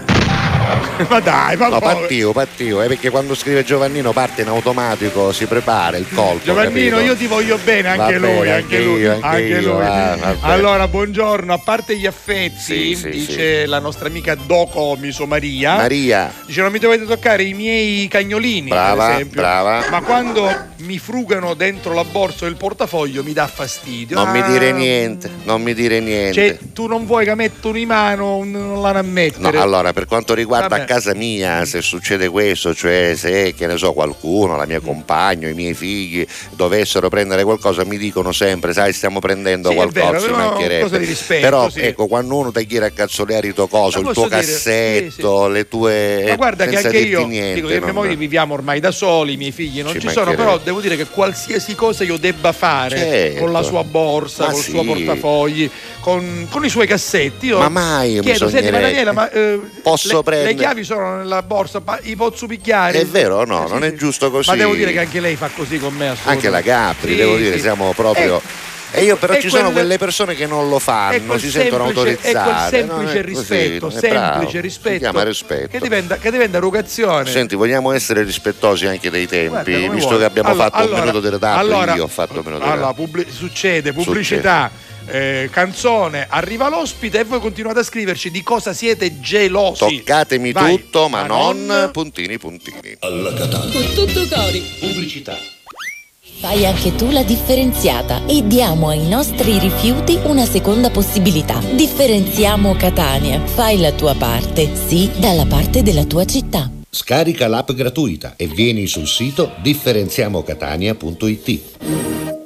[1.09, 5.47] ma dai, ma No, partio, partio, eh, perché quando scrive Giovannino parte in automatico, si
[5.47, 6.45] prepara il colpo.
[6.45, 7.01] Giovannino, capito?
[7.13, 9.83] io ti voglio bene, anche Va lui, bene, anche anche lui, io, anche io, lui.
[9.85, 10.37] bene.
[10.43, 15.77] allora, buongiorno, a parte gli affetti, Sì, sì, dice la nostra amica Docomiso Maria.
[15.77, 19.41] Maria, Dice non mi dovete toccare i miei cagnolini, Brava, per esempio.
[19.41, 19.85] brava.
[19.91, 20.49] Ma quando
[20.79, 24.17] mi frugano dentro la borsa o il portafoglio mi dà fastidio.
[24.17, 26.33] non mi Ah, dire niente, non mi dire niente.
[26.35, 29.59] Cioè, tu non vuoi che mettono in mano, non l'hanno a No, mettere.
[29.59, 30.81] allora, per quanto riguarda Vabbè.
[30.81, 35.49] a casa mia, se succede questo, cioè se, che ne so, qualcuno, la mia compagno,
[35.49, 40.37] i miei figli dovessero prendere qualcosa, mi dicono sempre, sai, stiamo prendendo Sì, qualcosa, vero,
[40.37, 40.83] mancherebbe.
[40.83, 41.81] cosa di rispetto, Però sì.
[41.81, 45.53] ecco, quando uno ti chiede a cazzoleare il tuo coso, il tuo dire, cassetto, sì,
[45.53, 46.25] le tue...
[46.29, 49.37] Ma guarda che anche io niente, dico che non- moglie viviamo ormai da soli, i
[49.37, 52.97] miei figli non Ci ci, sono, però devo dire che qualsiasi cosa io debba fare
[52.97, 53.41] Certo.
[53.41, 55.71] con la sua borsa, Ma col suo portafogli,
[56.07, 58.79] con, con i suoi cassetti, io Ma mai chiedo, senti ma.
[58.79, 63.01] Daniela, ma eh, Posso le, le prendere- chiavi sono nella borsa, ma i posso picchiare?
[63.01, 63.65] È vero o no?
[63.65, 63.97] Eh, sì, non è sì.
[63.97, 64.49] giusto così.
[64.51, 66.15] Ma devo dire che anche lei fa così con me.
[66.27, 68.41] Anche la Gabri, Sì, devo dire, siamo proprio.
[68.93, 71.51] Eh, E io però e ci sono quel- quelle persone che non lo fanno, si
[71.51, 72.71] sentono semplice- e quel autorizzate.
[72.71, 75.69] semplice non è così, rispetto, è bravo, semplice Si rispetto, chiama rispetto.
[75.69, 77.29] Che, diventa, che diventa erugazione.
[77.29, 80.19] Senti, vogliamo essere rispettosi anche dei tempi, Guarda, visto vuoi.
[80.21, 82.59] che abbiamo Allora- fatto un allora- minuto di ritardo, allora- io ho fatto un minuto
[82.59, 83.03] di allora, ritardo.
[83.03, 84.71] pubblic- succede, pubblicità,
[85.07, 89.79] eh, canzone, arriva l'ospite e voi continuate a scriverci di cosa siete gelosi.
[89.79, 90.77] Toccatemi Vai.
[90.81, 92.97] tutto, ma, Ma non, non- puntini puntini.
[92.99, 93.35] Con
[93.95, 94.61] tutto cori.
[94.81, 95.37] Pubblicità.
[96.39, 101.59] Fai anche tu la differenziata e diamo ai nostri rifiuti una seconda possibilità.
[101.73, 103.41] Differenziamo Catania.
[103.47, 106.71] Fai la tua parte, sì, dalla parte della tua città.
[106.91, 112.46] Scarica l'app gratuita e vieni sul sito differenziamocatania.it.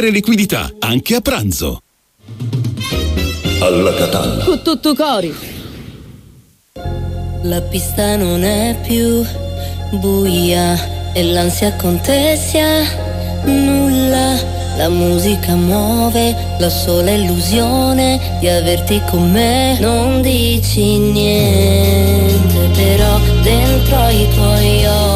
[0.09, 1.81] liquidità, anche a pranzo.
[3.59, 4.43] Alla Catalla.
[4.43, 5.33] Con tutto cori.
[7.43, 9.23] La pista non è più
[9.91, 12.83] buia e l'ansia contessa
[13.43, 14.59] nulla.
[14.77, 19.77] La musica muove la sola illusione di averti con me.
[19.79, 25.10] Non dici niente, però dentro i tuoi occhi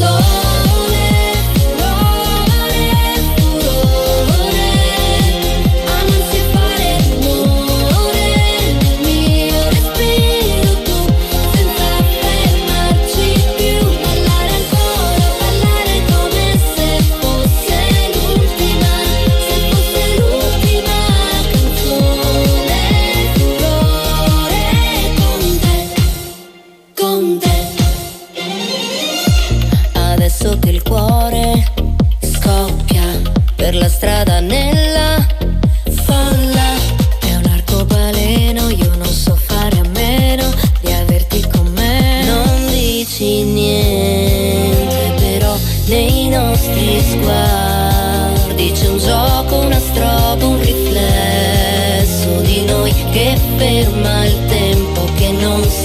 [0.00, 0.49] notte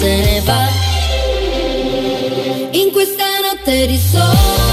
[0.05, 0.67] se ne va.
[2.71, 4.64] In questa notte di sole,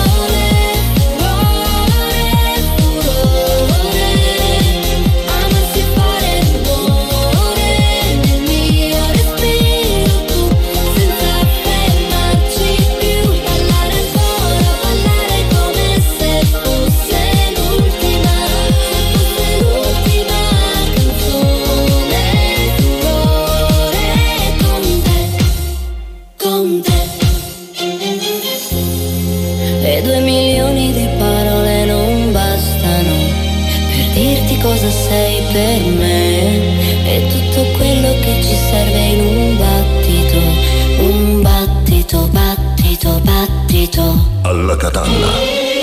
[34.63, 37.05] cosa sei per me.
[37.05, 40.39] E tutto quello che ci serve in un battito,
[41.03, 44.29] un battito, battito, battito.
[44.43, 45.82] Alla catalla.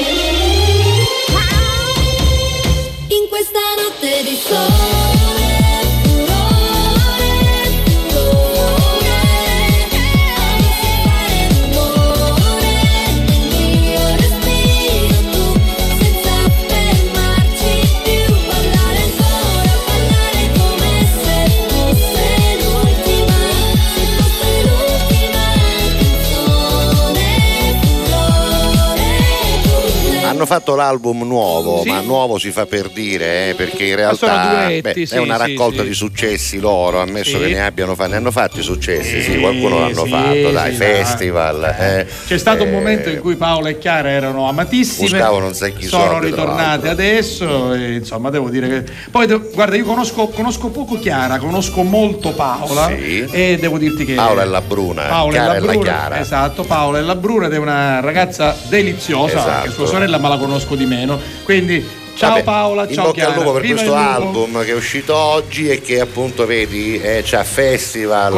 [30.50, 31.90] Fatto l'album nuovo, Sì.
[31.90, 35.38] ma nuovo si fa per dire, eh, perché in realtà duetti, beh, sì, è una
[35.38, 35.90] raccolta sì.
[35.90, 40.06] di successi loro, ammesso che ne abbiano fatti, ne hanno fatti successi, sì, qualcuno l'hanno
[40.06, 41.76] fatto, dai, festival.
[41.80, 45.10] eh, C'è stato un eh, momento in cui Paola e Chiara erano amatissime.
[45.10, 47.74] Buscavano un sacco di sono soldi, ritornate adesso.
[47.74, 48.92] E, insomma, devo dire che.
[49.12, 52.90] Poi, guarda, io conosco, conosco poco Chiara, conosco molto Paola.
[52.90, 54.16] E devo dirti che.
[54.16, 55.84] Paola è la bruna, Paola Chiara è la bruna.
[55.84, 56.20] Chiara.
[56.20, 59.38] Esatto, Paola è la bruna ed è una ragazza deliziosa.
[59.38, 59.50] Esatto.
[59.50, 61.20] Anche sua sorella, ma la conosco di meno.
[61.44, 61.86] Quindi,
[62.20, 63.32] ciao Vabbè, Paola, in ciao bocca Chiara.
[63.32, 67.22] al lupo per Viva questo album che è uscito oggi e che appunto vedi eh,
[67.24, 68.34] c'ha Festival.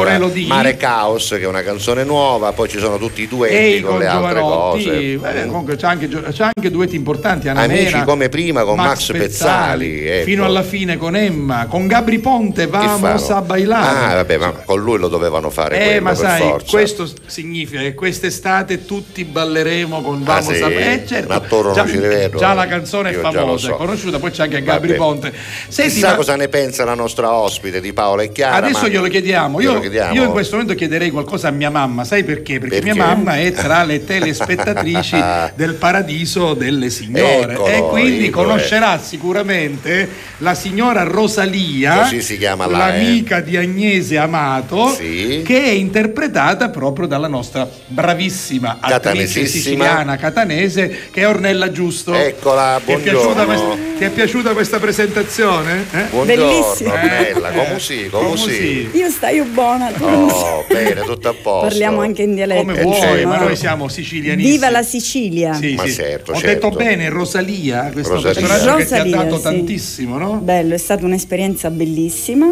[0.46, 3.90] Mare Caos che è una canzone nuova poi ci sono tutti i duetti Ehi, con
[3.92, 4.84] con le altre Giovanotti,
[5.20, 8.76] cose eh, comunque c'è anche, c'è anche duetti importanti Anna Amici Mena, come prima con
[8.76, 10.24] Max Pezzali, ecco.
[10.26, 14.80] fino alla fine con Emma con Gabri Ponte vamos a bailare ah vabbè ma con
[14.80, 16.70] lui lo dovevano fare eh, quello, ma sai, forza.
[16.70, 20.62] questo significa che quest'estate tutti balleremo con Vamos Ah, sì?
[20.62, 22.38] a eh, certo, già, non ci rivedo.
[22.38, 23.82] già la canzone è famosa, so.
[23.82, 24.94] è conosciuta, poi c'è anche Gabri.
[24.94, 25.32] Ponte.
[25.68, 28.66] Senti, Chissà ma- cosa ne pensa la nostra ospite di Paola e Chiara.
[28.66, 29.60] Adesso glielo chiediamo.
[29.60, 30.14] Io, glielo chiediamo.
[30.14, 32.58] io in questo momento chiederei qualcosa a mia mamma, sai perché?
[32.58, 32.92] Perché, Perché?
[32.94, 35.16] mia mamma è tra le telespettatrici
[35.54, 40.08] del paradiso delle signore Eccolo, e quindi Ivo, conoscerà sicuramente
[40.38, 45.42] la signora Rosalia, si là, l'amica di Agnese Amato, Sì.
[45.44, 52.14] che è interpretata proprio dalla nostra bravissima attrice siciliana catanese che è Ornella Giusto.
[52.14, 53.51] Eccola, Ti è piaciuta buongiorno.
[53.54, 55.86] Questa, ti è piaciuta questa presentazione?
[55.92, 56.02] Eh?
[56.10, 56.92] Buongiorno, Bellissimo.
[56.92, 58.88] Ornella, Eh, come sì, come sì.
[58.92, 59.90] Io stai buona.
[59.90, 60.04] tu.
[60.04, 61.68] Oh, bene, tutto a posto.
[61.68, 62.60] Parliamo anche in dialetto.
[62.64, 63.28] Come vuoi, certo.
[63.28, 64.52] ma noi siamo sicilianissimi.
[64.54, 65.54] Viva la Sicilia.
[65.54, 65.92] Sì, Ma sì.
[65.92, 66.68] certo, Ho certo.
[66.68, 68.40] detto bene, Rosalia, questo Rosalia.
[68.46, 69.42] personaggio che ti ha Rosalia, dato sì.
[69.42, 70.40] tantissimo, no?
[70.42, 72.46] Bello, è stata un'esperienza bellissima.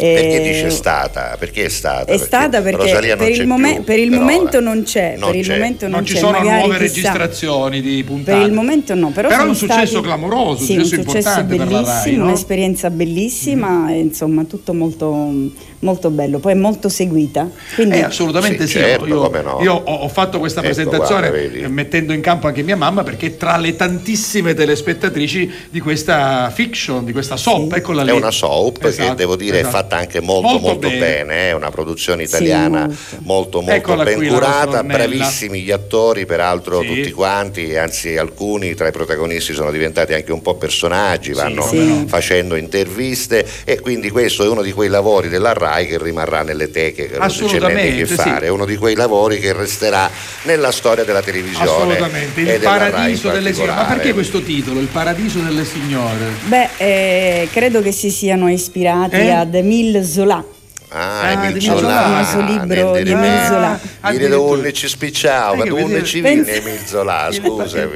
[0.00, 1.36] Perché Eh, dice stata?
[1.38, 2.10] Perché è stata?
[2.12, 4.60] È stata perché non per c'è il, momen- più, per il momento ora.
[4.66, 5.52] non c'è, Non per il c'è.
[5.54, 8.38] momento non, Non ci c'è, sono magari nuove registrazioni di puntate.
[8.38, 11.02] Per il momento no, però Però è un successo stati- clamoroso, un sì, un successo
[11.10, 12.22] successo importante per la Rai, bellissimo, no?
[12.24, 12.26] Mm.
[12.28, 15.32] un'esperienza bellissima e insomma tutto molto,
[15.80, 17.48] molto bello, poi è molto seguita.
[17.74, 18.78] Quindi Eh, assolutamente Sì, sì.
[18.78, 19.58] certo, io no.
[19.62, 23.02] io ho, ho fatto questa Ecco, presentazione guarda, eh, mettendo in campo anche mia mamma
[23.02, 28.10] perché tra le tantissime telespettatrici di questa fiction, di questa soap, eccola lì.
[28.10, 29.76] È una soap che Esatto, devo dire è esatto.
[29.76, 31.48] fatta fatta anche molto molto, Molto bene, bene.
[31.48, 32.88] è una produzione italiana
[33.22, 36.86] molto molto, Eccola ben curata, bravissimi gli attori, peraltro Sì.
[36.86, 42.04] tutti quanti, anzi alcuni tra i protagonisti sono diventati anche un po' personaggi, vanno Sì.
[42.06, 46.70] facendo interviste e quindi questo è uno di quei lavori della RAI che rimarrà nelle
[46.70, 48.14] teche, che non c'è niente che sì.
[48.14, 50.08] fare, è uno di quei lavori che resterà
[50.42, 51.64] nella storia della televisione.
[51.64, 53.72] Assolutamente, il paradiso delle signore.
[53.72, 56.26] Ma perché questo titolo, il paradiso delle signore?
[56.46, 59.30] Beh, eh, credo che si siano ispirati Eh?
[59.30, 60.44] ad Émile Zola.
[60.92, 62.20] Ah, Ah, Zola, Zola.
[62.20, 63.10] Il famoso libro di
[63.46, 63.80] Zola.
[64.00, 67.92] Ah, Dire dove ci spicciava, che dove ci viene Zola, Il- scusami.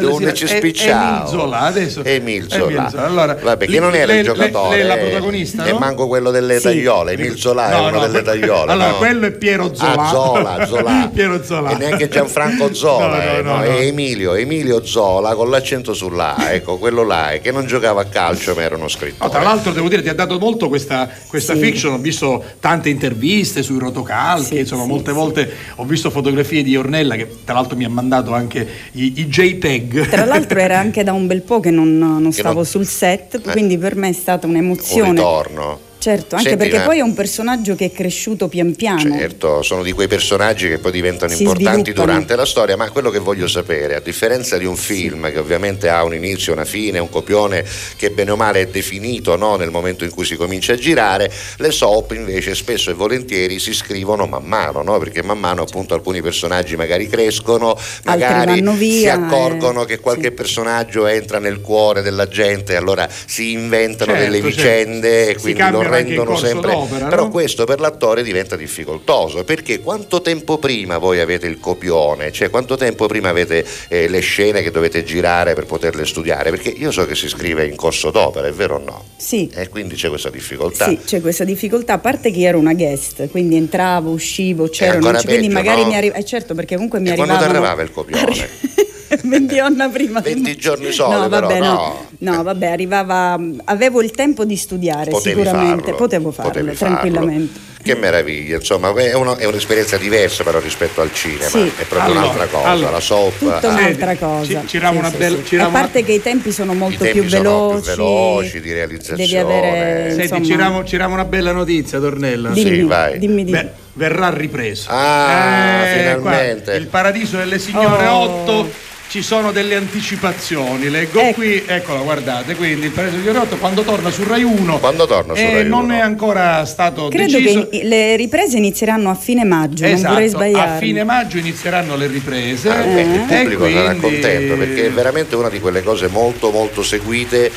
[0.00, 0.44] Dove ci.
[0.44, 1.18] E- spicciava.
[1.18, 2.02] Emil Zola, adesso.
[2.48, 2.88] Zola.
[2.88, 3.04] Zola.
[3.04, 4.76] Allora, Vabbè, che non era il giocatore.
[4.76, 7.12] lei è la protagonista, E manco quello delle tagliole.
[7.12, 8.72] Emil Zola è No, uno no, delle tagliole.
[8.72, 9.94] allora, quello è Piero Zola.
[10.02, 11.10] Ah, Zola, Zola.
[11.14, 11.70] Piero Zola.
[11.70, 16.78] E neanche Gianfranco Zola, No, eh, no, è Emilio, Emilio Zola con l'accento sull'A, ecco,
[16.78, 19.30] quello là, eh, che non giocava a calcio ma era uno No, scrittore.
[19.30, 21.60] tra l'altro devo dire ti ha dato molto questa, questa Sì.
[21.60, 22.30] fiction, ho visto
[22.60, 25.16] tante interviste sui rotocalchi, Sì, insomma sì, molte sì.
[25.16, 29.26] volte ho visto fotografie di Ornella che tra l'altro mi ha mandato anche i, i
[29.26, 30.08] JTAG.
[30.08, 32.86] Tra l'altro era anche da un bel po' che non, non Che stavo non- sul
[32.86, 33.50] set, Eh.
[33.50, 35.10] quindi per me è stata un un'emozione.
[35.10, 35.90] ritorno.
[36.02, 39.16] Certo, anche Senti, perché ma- poi è un personaggio che è cresciuto pian piano.
[39.16, 43.08] Certo, sono di quei personaggi che poi diventano Si importanti durante la storia, ma quello
[43.08, 46.98] che voglio sapere, a differenza di un film che ovviamente ha un inizio, una fine,
[46.98, 50.72] un copione che bene o male è definito no, nel momento in cui si comincia
[50.72, 54.98] a girare, le soap invece spesso e volentieri si scrivono man mano, no?
[54.98, 60.00] perché man mano appunto alcuni personaggi magari crescono, magari vanno si via, accorgono eh, che
[60.00, 60.32] qualche sì.
[60.32, 64.56] personaggio entra nel cuore della gente, allora si inventano Certo, delle certo.
[64.56, 66.72] vicende e Si quindi lo cambiano anche in rendono sempre...
[66.72, 67.30] d'opera, Però no?
[67.30, 72.76] questo per l'attore diventa difficoltoso perché quanto tempo prima voi avete il copione, cioè quanto
[72.76, 76.50] tempo prima avete eh, le scene che dovete girare per poterle studiare?
[76.50, 79.04] Perché io so che si scrive in corso d'opera, è vero o no?
[79.16, 79.50] Sì.
[79.54, 80.86] E quindi c'è questa difficoltà.
[80.88, 84.94] Sì, c'è questa difficoltà, a parte che io ero una guest, quindi entravo, uscivo, c'ero,
[84.94, 85.88] ancora non c'è- quindi magari no?
[85.88, 88.48] mi arriva, eh certo perché comunque mi E quando ti arrivava il copione?
[89.22, 92.06] 20 giorni prima 20 giorni soli, no, però, vabbè, no.
[92.18, 96.94] no, vabbè, arrivava avevo il tempo di studiare Potevi sicuramente, farlo, potevo farlo potevi farlo.
[96.96, 97.70] tranquillamente.
[97.82, 101.62] Che meraviglia, insomma, è, uno- è un'esperienza diversa però rispetto al cinema, Sì.
[101.76, 103.38] è proprio Allora, un'altra cosa, allora, la soap.
[103.38, 104.64] Tutta ah, un'altra Ci- cosa.
[104.66, 105.42] girava Sì, una sì, bella- sì.
[105.42, 107.80] girava A parte che i tempi sono molto tempi più sono veloci.
[107.82, 109.22] più veloci di realizzazione.
[109.24, 112.50] Devi avere Senti, insomma, giriamo, giriamo una bella notizia, Tornella.
[112.50, 113.18] dimmi, Sì, vai.
[113.18, 113.58] dimmi, dimmi.
[113.58, 114.88] Beh, verrà ripreso.
[114.88, 116.62] Ah, Eh, finalmente.
[116.62, 118.20] qua, il Paradiso delle Signore Oh.
[118.20, 118.70] 8
[119.12, 120.88] ci sono delle anticipazioni.
[120.88, 121.34] Leggo Ecco.
[121.34, 124.78] qui, eccola, guardate, quindi il delle Signore 8 quando torna su Rai 1.
[124.78, 125.92] Quando torna su eh, Rai non 1?
[125.92, 127.68] è ancora stato Credo deciso.
[127.68, 130.70] che le riprese inizieranno a fine maggio, non vorrei Esatto, sbagliare.
[130.70, 132.70] a fine maggio inizieranno le riprese.
[132.70, 136.08] Ah, beh, il e pubblico sarà quindi- contento perché è veramente una di quelle cose
[136.08, 137.52] molto molto seguite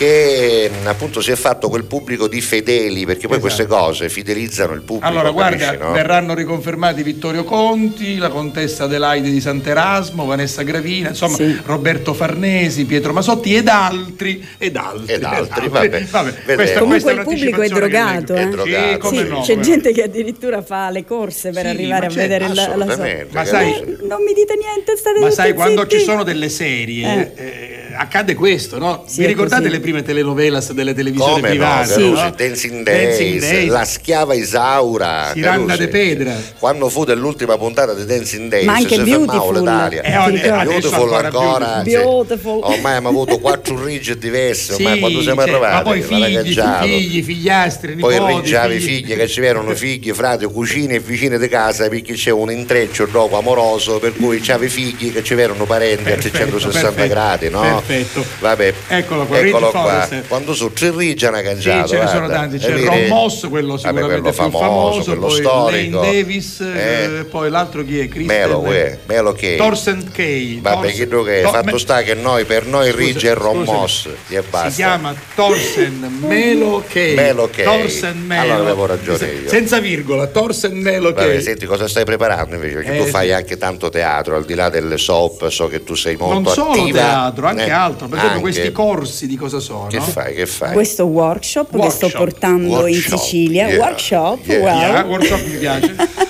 [0.00, 3.40] che mh, appunto si è fatto quel pubblico di fedeli perché poi Esatto.
[3.40, 5.92] queste cose fidelizzano il pubblico Allora, guarda, capisci, no?
[5.92, 11.54] verranno riconfermati Vittorio Conti, la contessa Adelaide di Sant'Erasmo, Vanessa Gravina, insomma, Sì.
[11.66, 15.12] Roberto Farnesi, Pietro Masotti ed altri, ed altri.
[15.12, 15.88] Ed altri, ed vabbè.
[15.90, 16.54] questa- Vedremo.
[16.54, 18.40] questa Comunque il pubblico è drogato, eh?
[18.42, 18.92] È drogato.
[18.92, 22.08] Sì, come Sì, no, c'è gente che addirittura fa le corse per Sì, arrivare a
[22.08, 22.80] vedere la, la soap.
[22.80, 25.98] assolutamente Ma sai- non Eh, non mi dite niente, state Ma sai, quando zitti.
[25.98, 29.04] ci sono delle serie, eh, accade questo, no?
[29.06, 31.86] Sì, Vi ricordate le prime telenovelas delle televisioni Come no, private?
[31.92, 32.12] Sì.
[32.12, 33.70] Carusi, Dancing Days, Dancing Days.
[33.70, 35.78] la schiava Isaura Siranda Carusi.
[35.78, 36.34] de Pedra.
[36.58, 39.58] quando fu dell'ultima puntata di Dancing Days Ma anche si fermava Beautiful.
[39.58, 40.40] l'Italia Eh, ricordi?
[40.48, 41.82] adesso Beautiful ancora.
[41.82, 42.60] Beautiful.
[42.62, 46.54] ormai abbiamo avuto quattro righe diverse ormai Sì, quando siamo cioè, arrivati ma poi figli,
[46.82, 51.38] figli, figliastri, poi nipoti, riggiavi i figli che ci erano figli, frati, cugini e vicine
[51.38, 55.64] di casa perché c'è un intreccio dopo amoroso per cui c'avevi figli che ci erano
[55.64, 57.60] parenti a Perfetto, 360 perfetto, gradi no?
[57.60, 58.24] perfetto.
[58.40, 62.58] vabbè Eccolo qua, eccolo Qua quando su tre righe hanno Sì, ce ne sono tanti,
[62.58, 66.00] c'è vedi- Ron Moss, quello Vabbè, sicuramente quello più famoso, famoso, quello poi storico.
[66.00, 67.18] Lane Davis, Eh.
[67.20, 68.08] eh, poi l'altro chi è?
[68.08, 70.60] Kristen Melo, uè, Melo che Torsen Kay.
[70.60, 73.62] Vabbè, che tu che To- fatto sta che noi per noi Rigge e Ron.
[73.62, 74.70] Moss e basta.
[74.70, 77.14] Si chiama Torsen Melo Kay.
[77.14, 77.64] Melo Kay.
[77.64, 78.42] Torsen Melo.
[78.42, 79.48] Allora avevo ragione io.
[79.48, 81.42] Senza virgola, Torsen Melo Vabbè, Kay.
[81.42, 82.74] senti cosa stai preparando invece?
[82.76, 83.10] Perché Eh, tu sì.
[83.10, 86.52] fai anche tanto teatro, al di là delle soap, so che tu sei molto non
[86.52, 86.98] solo attiva.
[86.98, 88.08] teatro, anche Eh, altro.
[88.08, 89.86] Per esempio, questi corsi di cosa sono?
[89.86, 90.34] Che fai?
[90.34, 90.72] Che fai?
[90.72, 92.12] Questo workshop, che sto Workshop.
[92.16, 94.60] portando in Workshop, Sicilia, yeah, workshop, yeah.
[94.60, 94.80] wow.
[94.80, 96.28] Yeah, workshop mi piace.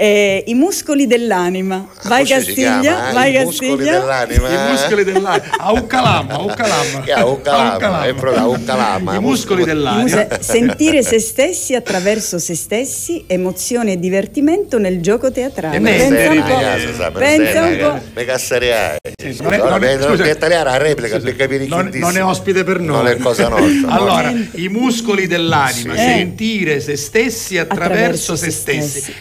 [0.00, 1.88] Eh, I muscoli dell'anima.
[2.04, 3.12] Vai così si Castiglia, chiama, eh?
[3.14, 3.98] vai I muscoli Castiglia.
[3.98, 4.48] dell'anima.
[4.48, 5.56] I muscoli dell'anima.
[5.58, 6.40] A un calamma, a
[7.26, 9.14] un calama, è proprio un calama.
[9.16, 10.28] I muscoli dell'anima.
[10.38, 15.78] Sentire se stessi attraverso se stessi, emozione e divertimento nel gioco teatrale.
[15.78, 16.42] E Pensa un eh,
[17.10, 17.18] po'.
[17.18, 18.00] Pensa un eh, po'.
[18.14, 18.96] Me cassereai.
[19.40, 21.98] non è- italiana la replica per capire chi Non, dice.
[21.98, 22.96] non è ospite per noi.
[22.98, 23.88] Non è cosa nostra.
[23.90, 29.14] Allora, i muscoli dell'anima, sentire se stessi attraverso, se stessi, stessi.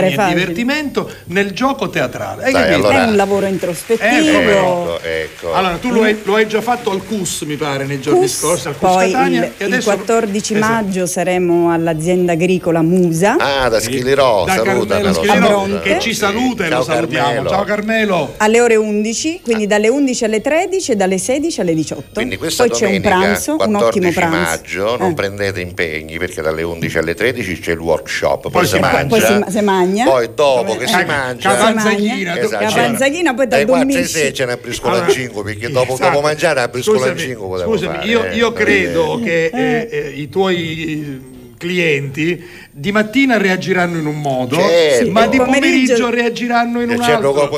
[0.00, 0.34] Pare e facile?
[0.40, 2.44] divertimento nel gioco teatrale.
[2.44, 2.86] Hai Dai, capito?
[2.88, 4.38] allora- È un lavoro introspettivo.
[4.38, 5.52] Ecco, ecco.
[5.54, 8.38] Allora, tu lo hai, lo hai già fatto al CUS, mi pare, nei giorni Cus,
[8.38, 9.44] scorsi, al CUS poi Catania.
[9.44, 10.72] il, e il adesso- 14 Esatto.
[10.72, 13.36] maggio saremo all'azienda agricola Musa.
[13.38, 15.46] Ah, da Schilirò, Da salutamelo.
[15.46, 15.80] Bronte.
[15.82, 17.26] che ci saluta e Ciao lo salutiamo.
[17.26, 17.48] Carmelo.
[17.48, 18.34] Ciao Carmelo.
[18.38, 22.04] alle ore 11, quindi dalle 11 alle 13 e dalle 16 alle 18.
[22.14, 24.36] Quindi questa Poi c'è un domenica, pranzo, un 14 ottimo pranzo.
[24.38, 25.14] maggio, non Eh.
[25.14, 29.06] prendete impegni perché dalle 11 alle 13 c'è il workshop, poi, Poi si mangia.
[29.06, 30.04] poi si si magna.
[30.04, 30.86] Poi dopo che Eh.
[30.86, 31.54] si mangia.
[31.54, 32.64] Cavanzaghina, tu- Esatto.
[32.64, 34.18] Cavanzaghina, poi Dai 4 ai t'addormisci.
[34.18, 36.10] 6 ce ne appriscola Allora, 5 perché dopo, esatto.
[36.10, 39.22] dopo mangiare appriscola Scusami, 5 potevo Scusami, fare, io, io credo Eh.
[39.22, 42.44] che eh, eh, i tuoi clienti
[42.78, 45.10] di mattina reagiranno in un modo, Certo.
[45.10, 47.50] ma di pomeriggio- pomeriggio reagiranno in E un c'è altro.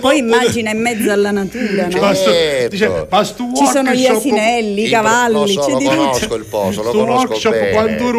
[0.00, 1.90] Poi immagina in mezzo alla natura, no?
[2.14, 2.68] Certo.
[2.68, 3.06] dice,
[3.54, 5.96] Ci sono gli asinelli, i cavalli, lo so, c'è lo di tutto.
[5.96, 7.70] conosco il posto, lo Sto conosco workshop bene.
[7.70, 8.10] quanto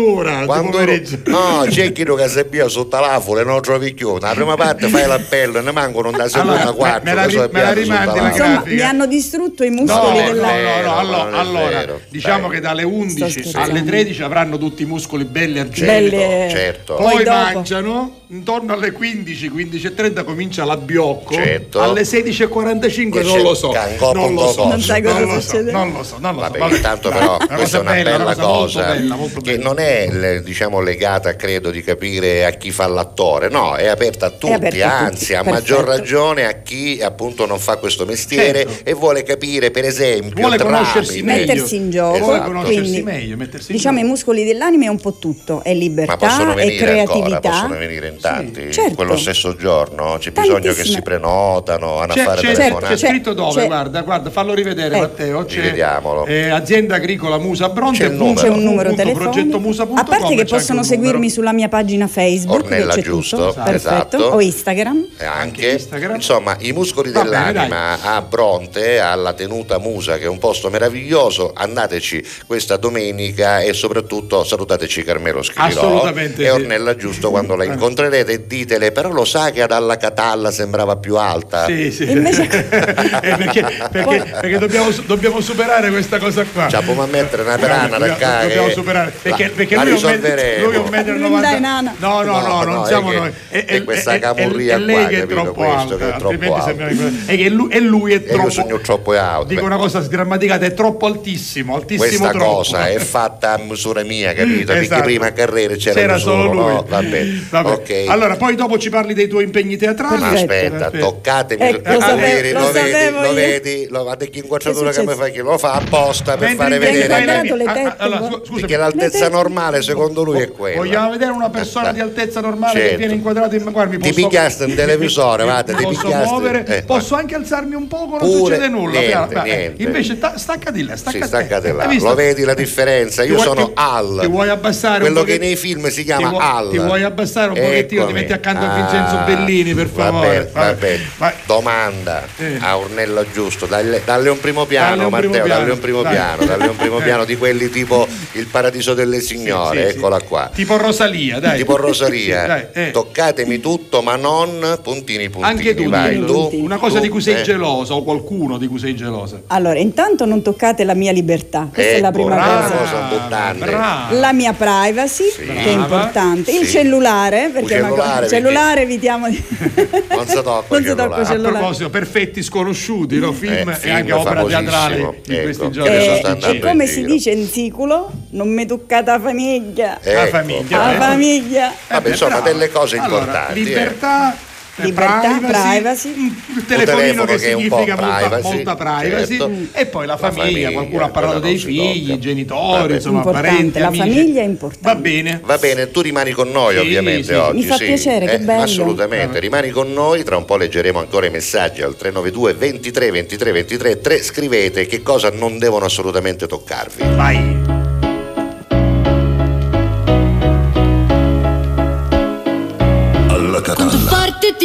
[0.46, 1.20] Quanto pomeriggio?
[1.26, 4.18] No, c'è chi che se via sotto l'afole non trovi più.
[4.18, 7.02] La prima parte fai l'appello, ne mancano da seconda Allora, quattro.
[7.04, 8.28] me la sono me la rimandi la.
[8.30, 10.48] Insomma, mi hanno distrutto i No, muscoli no, della...
[10.48, 13.70] no, no, non allora, allora, diciamo che dalle 11 scherzando.
[13.72, 16.16] alle 13 avranno tutti i muscoli belli argenti.
[16.16, 16.96] Belle- certo.
[16.96, 21.34] Poi, Poi dopo- mangiano, intorno alle 15, 15 e 30 comincia l'abbiocco.
[21.34, 21.80] Certo.
[21.82, 23.72] Alle 16.45 Che non c'è lo so.
[24.14, 24.68] Non lo so.
[24.68, 25.72] Non sai cosa non lo so, succede?
[25.72, 26.50] Non lo so, non lo so.
[26.50, 29.64] Vabbè, intanto però questa è una bella, bella, molto cosa bella, molto che bella.
[29.64, 34.30] non è diciamo legata credo di capire a chi fa l'attore no è aperta a
[34.32, 38.66] tutti aperta a anzi tutti, a maggior ragione a chi appunto non fa questo mestiere
[38.68, 38.90] Certo.
[38.90, 41.54] e vuole capire per esempio Vuole conoscersi tramite- meglio.
[41.54, 42.44] mettersi in gioco, Esatto.
[42.48, 44.12] conoscersi quindi meglio, mettersi in diciamo i gioco.
[44.14, 47.50] muscoli dell'anima è un po' tutto, è ma libertà, possono è venire ancora, creatività.
[47.50, 48.96] possono venire in tanti certo.
[48.96, 53.08] quello stesso giorno c'è bisogno che si prenotano vanno a C'è, fare c'è- telefonate c'è
[53.08, 53.62] scritto dove?
[53.62, 55.00] c'è- Guarda, guarda, fallo rivedere Ecco.
[55.06, 55.46] Matteo.
[55.46, 56.26] C'è Rivediamolo.
[56.26, 58.00] eh, azienda agricola Musa Bronte.
[58.00, 58.42] C'è il numero.
[58.42, 59.84] C'è un numero telefonico.
[59.96, 63.62] A parte che possono seguirmi sulla mia pagina Facebook, Ornella, c'è giusto, tutto.
[63.64, 63.76] Perfetto.
[64.18, 64.18] esatto.
[64.36, 65.08] O Instagram.
[65.18, 66.16] E Anche Instagram.
[66.16, 70.70] insomma i muscoli Va bene, dell'anima a Bronte alla tenuta Musa che è un posto
[70.70, 76.52] meraviglioso andateci questa domenica e soprattutto salutateci Carmelo Schirò Assolutamente e sì.
[76.52, 81.16] Ornella giusto quando la incontrerete ditele però lo sa che ad alla Catalla sembrava più
[81.16, 82.10] alta Sì, sì.
[82.12, 82.46] Invece-
[83.28, 86.68] Eh, perché perché- perché dobbiamo, dobbiamo superare questa cosa qua.
[86.68, 89.92] Ci può mettere una perana da qua Dobbiamo che superare perché, la- perché la lui,
[89.92, 90.66] è un metro- risolveremo.
[90.66, 91.50] lui è un metro e Non 90.
[91.52, 91.96] dai, nana.
[91.98, 93.32] No, no, no, No, non no, siamo è che- noi.
[93.66, 97.38] è questa camurria è qua, che è troppo Questo alta, che è troppo sembriamo- e
[97.38, 100.66] che lui, e lui è e io troppo sogno troppo alto Dico una cosa sgrammaticata,
[100.66, 102.46] è troppo altissimo, altissimo questa troppo.
[102.56, 104.66] cosa è fatta a misura mia, capito?
[104.66, 105.04] Perché Esatto.
[105.04, 106.74] prima a carriera c'era, C'era nessuno, solo lui.
[106.74, 106.86] no?
[106.88, 107.26] Vabbè.
[107.50, 107.70] Vabbè.
[107.72, 108.06] Ok.
[108.08, 110.20] Allora, poi dopo ci parli dei tuoi impegni teatrali.
[110.22, 111.06] Ma aspetta, Perfetto.
[111.06, 115.06] toccatemi Ecco, lo, vedi, lo lo vedi, lo vedi, lo guarda che inquadratura Che che
[115.06, 118.18] mi fa chi lo fa apposta per Mentre fare vedere fai ah, ah, tette, allora,
[118.20, 118.26] guarda.
[118.28, 118.60] scu- scusami.
[118.62, 120.78] perché l'altezza normale secondo lui è quella.
[120.78, 122.98] Vogliamo vedere una persona di altezza normale che Certo.
[122.98, 126.28] viene inquadrata in guarda, mi Ti posso- picchiaste in televisore, mi ti posso picchiaste.
[126.30, 129.00] muovere, Eh, posso anche alzarmi un poco, non Pure, succede nulla.
[129.00, 129.84] niente, niente.
[129.84, 132.10] Invece ta- staccati là, staccati, Sì, là.
[132.10, 133.24] Lo vedi la differenza?
[133.24, 134.28] Io sono Al.
[134.38, 136.70] Vuoi abbassare Quello un che nei film si chiama ti vuoi, Al.
[136.70, 138.14] Ti vuoi abbassare un pochettino, ti Eccomi.
[138.14, 140.28] metti accanto a Ah, Vincenzo Bellini, per favore.
[140.28, 141.04] bene, va bene.
[141.18, 141.34] Vai.
[141.48, 142.58] Domanda Eh.
[142.60, 146.02] a Ornella Giusto, dalle, dalle un primo piano, Dalle un primo Matteo, dalle un primo
[146.04, 146.14] dai.
[146.14, 147.04] piano, dalle un primo Eh.
[147.04, 150.26] piano di quelli tipo il paradiso delle signore, Sì, sì, eccola sì.
[150.28, 150.52] qua.
[150.54, 151.58] Tipo Rosalia, dai.
[151.58, 152.92] Tipo Rosaria, Sì, dai, eh.
[152.92, 155.52] toccatemi tutto, ma non puntini puntini.
[155.52, 157.42] Anche tu, vai, tu, una cosa tu, di cui sei eh.
[157.42, 159.42] gelosa o qualcuno di cui sei gelosa.
[159.48, 162.70] Allora, intanto non toccate la mia libertà, questa è la Ecco, prima brava.
[162.70, 163.56] cosa.
[163.58, 164.08] brava.
[164.12, 166.52] La mia privacy, che è importante.
[166.52, 166.72] Il Sì.
[166.74, 169.44] cellulare, perché cosa- cellulare, il cellulare evitiamo di...
[170.10, 171.22] Non si tocca Non il cellulare.
[171.22, 171.58] il A cellulare.
[171.58, 173.32] proposito, perfetti sconosciuti, no?
[173.32, 175.44] film, Eh, e anche opera teatrale di Ecco.
[175.44, 175.96] questi giorni.
[175.96, 177.08] Eh, e come si giro.
[177.14, 180.00] dice in siculo, non mi toccate la famiglia.
[180.04, 180.38] La Ecco.
[180.38, 180.78] famiglia.
[180.78, 180.98] La eh.
[180.98, 181.74] famiglia.
[181.90, 183.64] Vabbè, Eh, insomma, delle cose Allora, importanti, eh.
[183.64, 184.38] libertà, eh,
[184.80, 186.10] Libertà, privacy.
[186.56, 189.52] il telefonino telefono che che significa molta, privacy, molta privacy certo.
[189.72, 192.94] e poi la La famiglia, famiglia, qualcuno ha parlato dei figli, i genitori, Vabbè.
[192.94, 194.02] insomma, Importante, parenti, la amici.
[194.04, 194.88] famiglia è importante.
[194.88, 195.42] Va bene.
[195.44, 197.34] Va bene, tu rimani con noi Sì, ovviamente sì.
[197.34, 197.58] oggi.
[197.58, 197.86] Mi fa sì.
[197.86, 198.62] piacere, che Eh, bello.
[198.64, 203.52] Assolutamente, rimani con noi, tra un po' leggeremo ancora i messaggi al 392 23 23
[203.52, 204.22] 23 3.
[204.24, 207.04] Scrivete che cosa non devono assolutamente toccarvi.
[207.16, 207.67] Vai.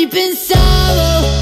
[0.03, 1.42] Ti pensavo,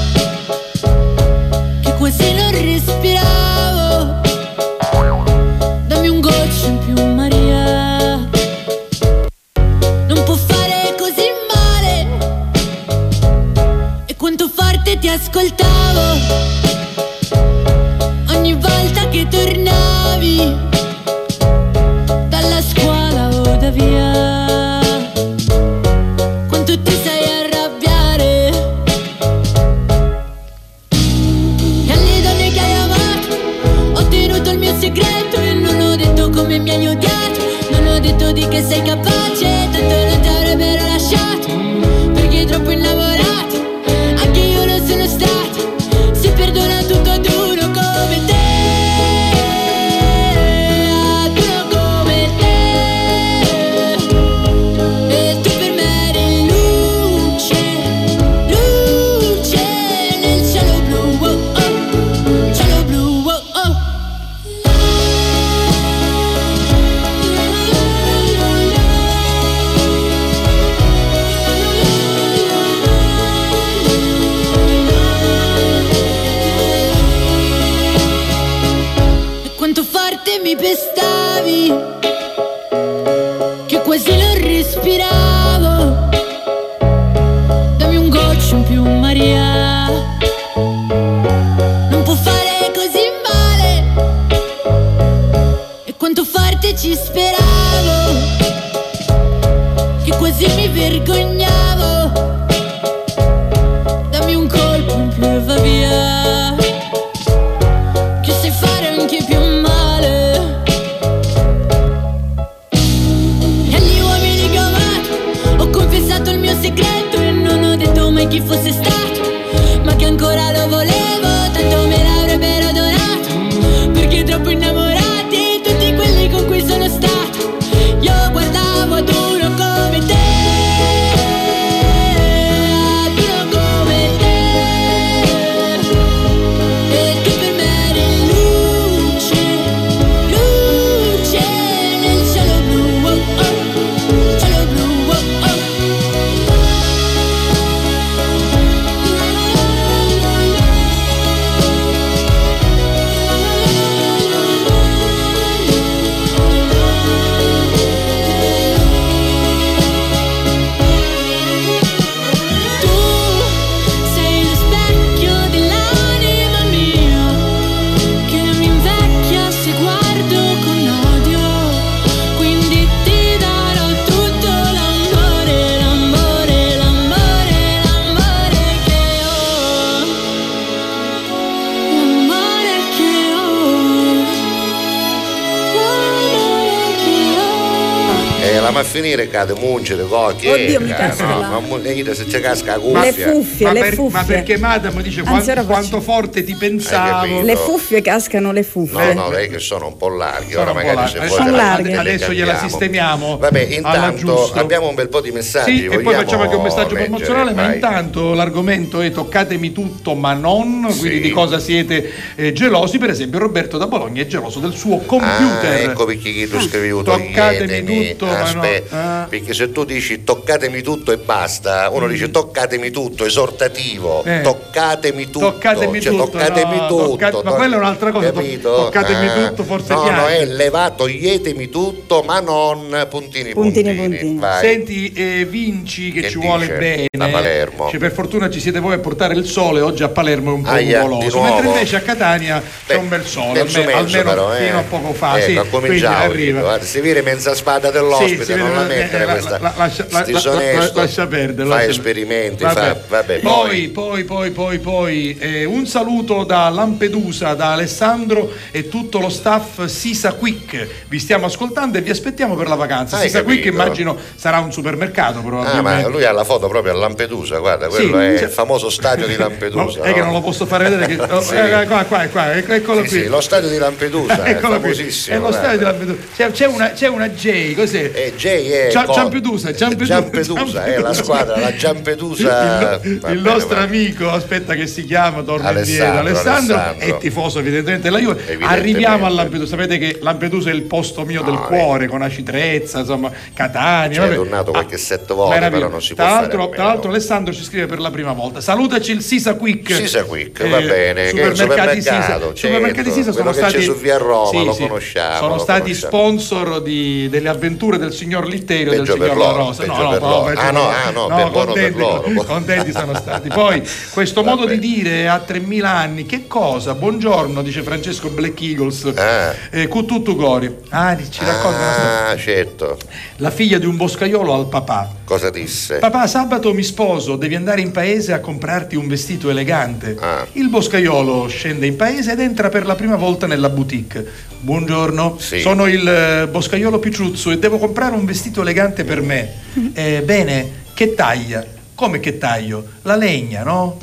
[189.81, 190.47] mungere cocchi.
[190.47, 193.31] Oddio, mi eh, casca no, la- ma mu- e se ci casca la Le cuffia.
[193.31, 194.19] cuffie, ma, le per- cuffie.
[194.19, 197.41] ma perché Madame dice Anzi, quanto, quanto forte ti pensavo.
[197.41, 199.13] Le cuffie cascano le cuffie.
[199.13, 201.11] No, no, lei che sono un po' larghi, Sono ora magari larghi.
[201.11, 201.89] se Adesso- vuoi le- larghe.
[201.89, 205.77] le Adesso gliela sistemiamo Vabbè, intanto abbiamo un bel po' di messaggi.
[205.79, 207.03] Sì, e poi facciamo anche un messaggio leggere?
[207.09, 207.73] promozionale, ma Vai.
[207.75, 211.21] intanto l'argomento è toccatemi tutto ma non, quindi Sì.
[211.21, 215.71] di cosa siete eh, gelosi, per esempio Roberto da Bologna è geloso del suo computer.
[215.71, 219.20] Ah, ecco perché chi tu scrivi tutto Toccatemi tutto, ma no.
[219.31, 224.29] Perché se tu dici toccatemi tutto e basta, uno dice toccatemi tutto, esortativo, Mm.
[224.29, 224.41] Eh.
[224.41, 227.07] toccatemi tutto, Toccatemi cioè, tutto, toccatemi no, tutto.
[227.11, 228.75] tocca- ma to- quella è un'altra cosa, to- capito?
[228.75, 234.17] toccatemi Ah, tutto, forse No, no, è levato, toglietemi tutto, ma non puntini Puntini, puntini.
[234.17, 234.39] puntini.
[234.59, 236.47] Senti, eh, Vinci che, Che ci dice?
[236.47, 237.05] vuole bene.
[237.09, 237.89] Da Palermo.
[237.89, 240.61] Cioè, per fortuna ci siete voi a portare il sole, oggi a Palermo è un
[240.63, 241.41] po' Aia, nuvoloso.
[241.41, 244.65] Mentre invece a Catania c'è Beh, un bel sole, terzo almeno, mezzo almeno però, eh.
[244.65, 245.39] fino a poco fa.
[245.39, 246.59] Ecco, sì, quindi arriva.
[246.59, 249.57] guarda, si vede mezza spada dell'ospite, Sì, non la mettere eh, la- questa.
[249.59, 251.27] la- lascia- la- disonesto.
[251.27, 252.79] perdere, lascia- esperimenti, Vabbè.
[252.79, 258.87] fa, vabbè, Poi, poi, poi, poi, poi, eh, un saluto da Lampedusa, da Alessandro e
[258.89, 260.87] tutto lo staff Sisa Quick.
[261.07, 263.17] Vi stiamo ascoltando e vi aspettiamo per la vacanza.
[263.17, 263.81] Hai Sisa Quick capito?
[263.81, 266.01] immagino sarà un supermercato Ah, probabilmente.
[266.03, 268.89] ma lui ha la foto proprio a Lampedusa, guarda, Sì, quello è cioè- il famoso
[268.89, 269.99] stadio di Lampedusa.
[269.99, 270.25] No, è che no?
[270.25, 271.15] non lo posso fare vedere.
[271.15, 271.55] Che, oh, Sì.
[271.55, 273.19] eh, qua, qua, qua, ecco- eccolo Sì, qui.
[273.23, 275.35] sì, lo stadio di Lampedusa, è famosissimo.
[275.35, 275.83] È lo stadio di.
[275.83, 276.17] Lampedusa.
[276.35, 278.11] C'è, c'è una, c'è una J, cos'è?
[278.11, 282.99] È J è co- Giampedusa, Giampedusa, è la squadra, la Giampedusa.
[283.03, 283.83] il, bene, nostro va.
[283.83, 286.19] amico, aspetta che si chiama, torna Alessandro, indietro.
[286.49, 287.17] Alessandro, Alessandro.
[287.17, 288.57] è tifoso evidentemente della Juve.
[288.61, 292.43] Arriviamo a Lampedusa, sapete che Lampedusa è il posto mio del No, cuore, con Aci
[292.43, 294.23] Trezza, insomma, Catania.
[294.25, 297.09] Ci è tornato qualche sette volte, però non si può tra fare l'altro, tra l'altro
[297.09, 298.61] Alessandro ci scrive per la prima volta.
[298.61, 299.93] Salutaci il Sisa Quick.
[299.93, 302.11] Sisa Quick, va bene, che Supermercati Sisa.
[302.21, 305.93] supermercato, Supermercati certo, Sisa sono che stati su via Roma, Sì, lo conosciamo, Sono stati
[305.93, 309.83] sponsor delle avventure del signor Litterio del Peggio per loro, Rosa.
[309.83, 310.53] peggio per loro.
[310.55, 312.43] Ah, no, ah, no, per loro, per contenti, loro.
[312.45, 313.49] contenti sono stati.
[313.53, 316.93] Poi questo modo di dire a 3000 anni, che cosa?
[316.93, 319.11] Buongiorno, dice Francesco Black Eagles.
[319.15, 319.53] Ah.
[319.69, 320.73] Eh, con tutto cori.
[320.89, 322.27] Ah, ci racconta una storia.
[322.27, 322.97] Ah, certo.
[323.37, 325.09] La figlia di un boscaiolo al papà.
[325.23, 325.99] Cosa disse?
[325.99, 330.17] Papà, sabato mi sposo, devi andare in paese a comprarti un vestito elegante.
[330.19, 330.45] Ah.
[330.53, 334.49] Il boscaiolo scende in paese ed entra per la prima volta nella boutique.
[334.63, 335.59] Buongiorno, Sì.
[335.59, 339.49] sono il eh, boscaiolo Picciuzzo e devo comprare un vestito elegante per me.
[339.93, 341.65] Eh, bene, che taglia?
[341.95, 342.85] Come che taglio?
[343.01, 343.97] La legna, no?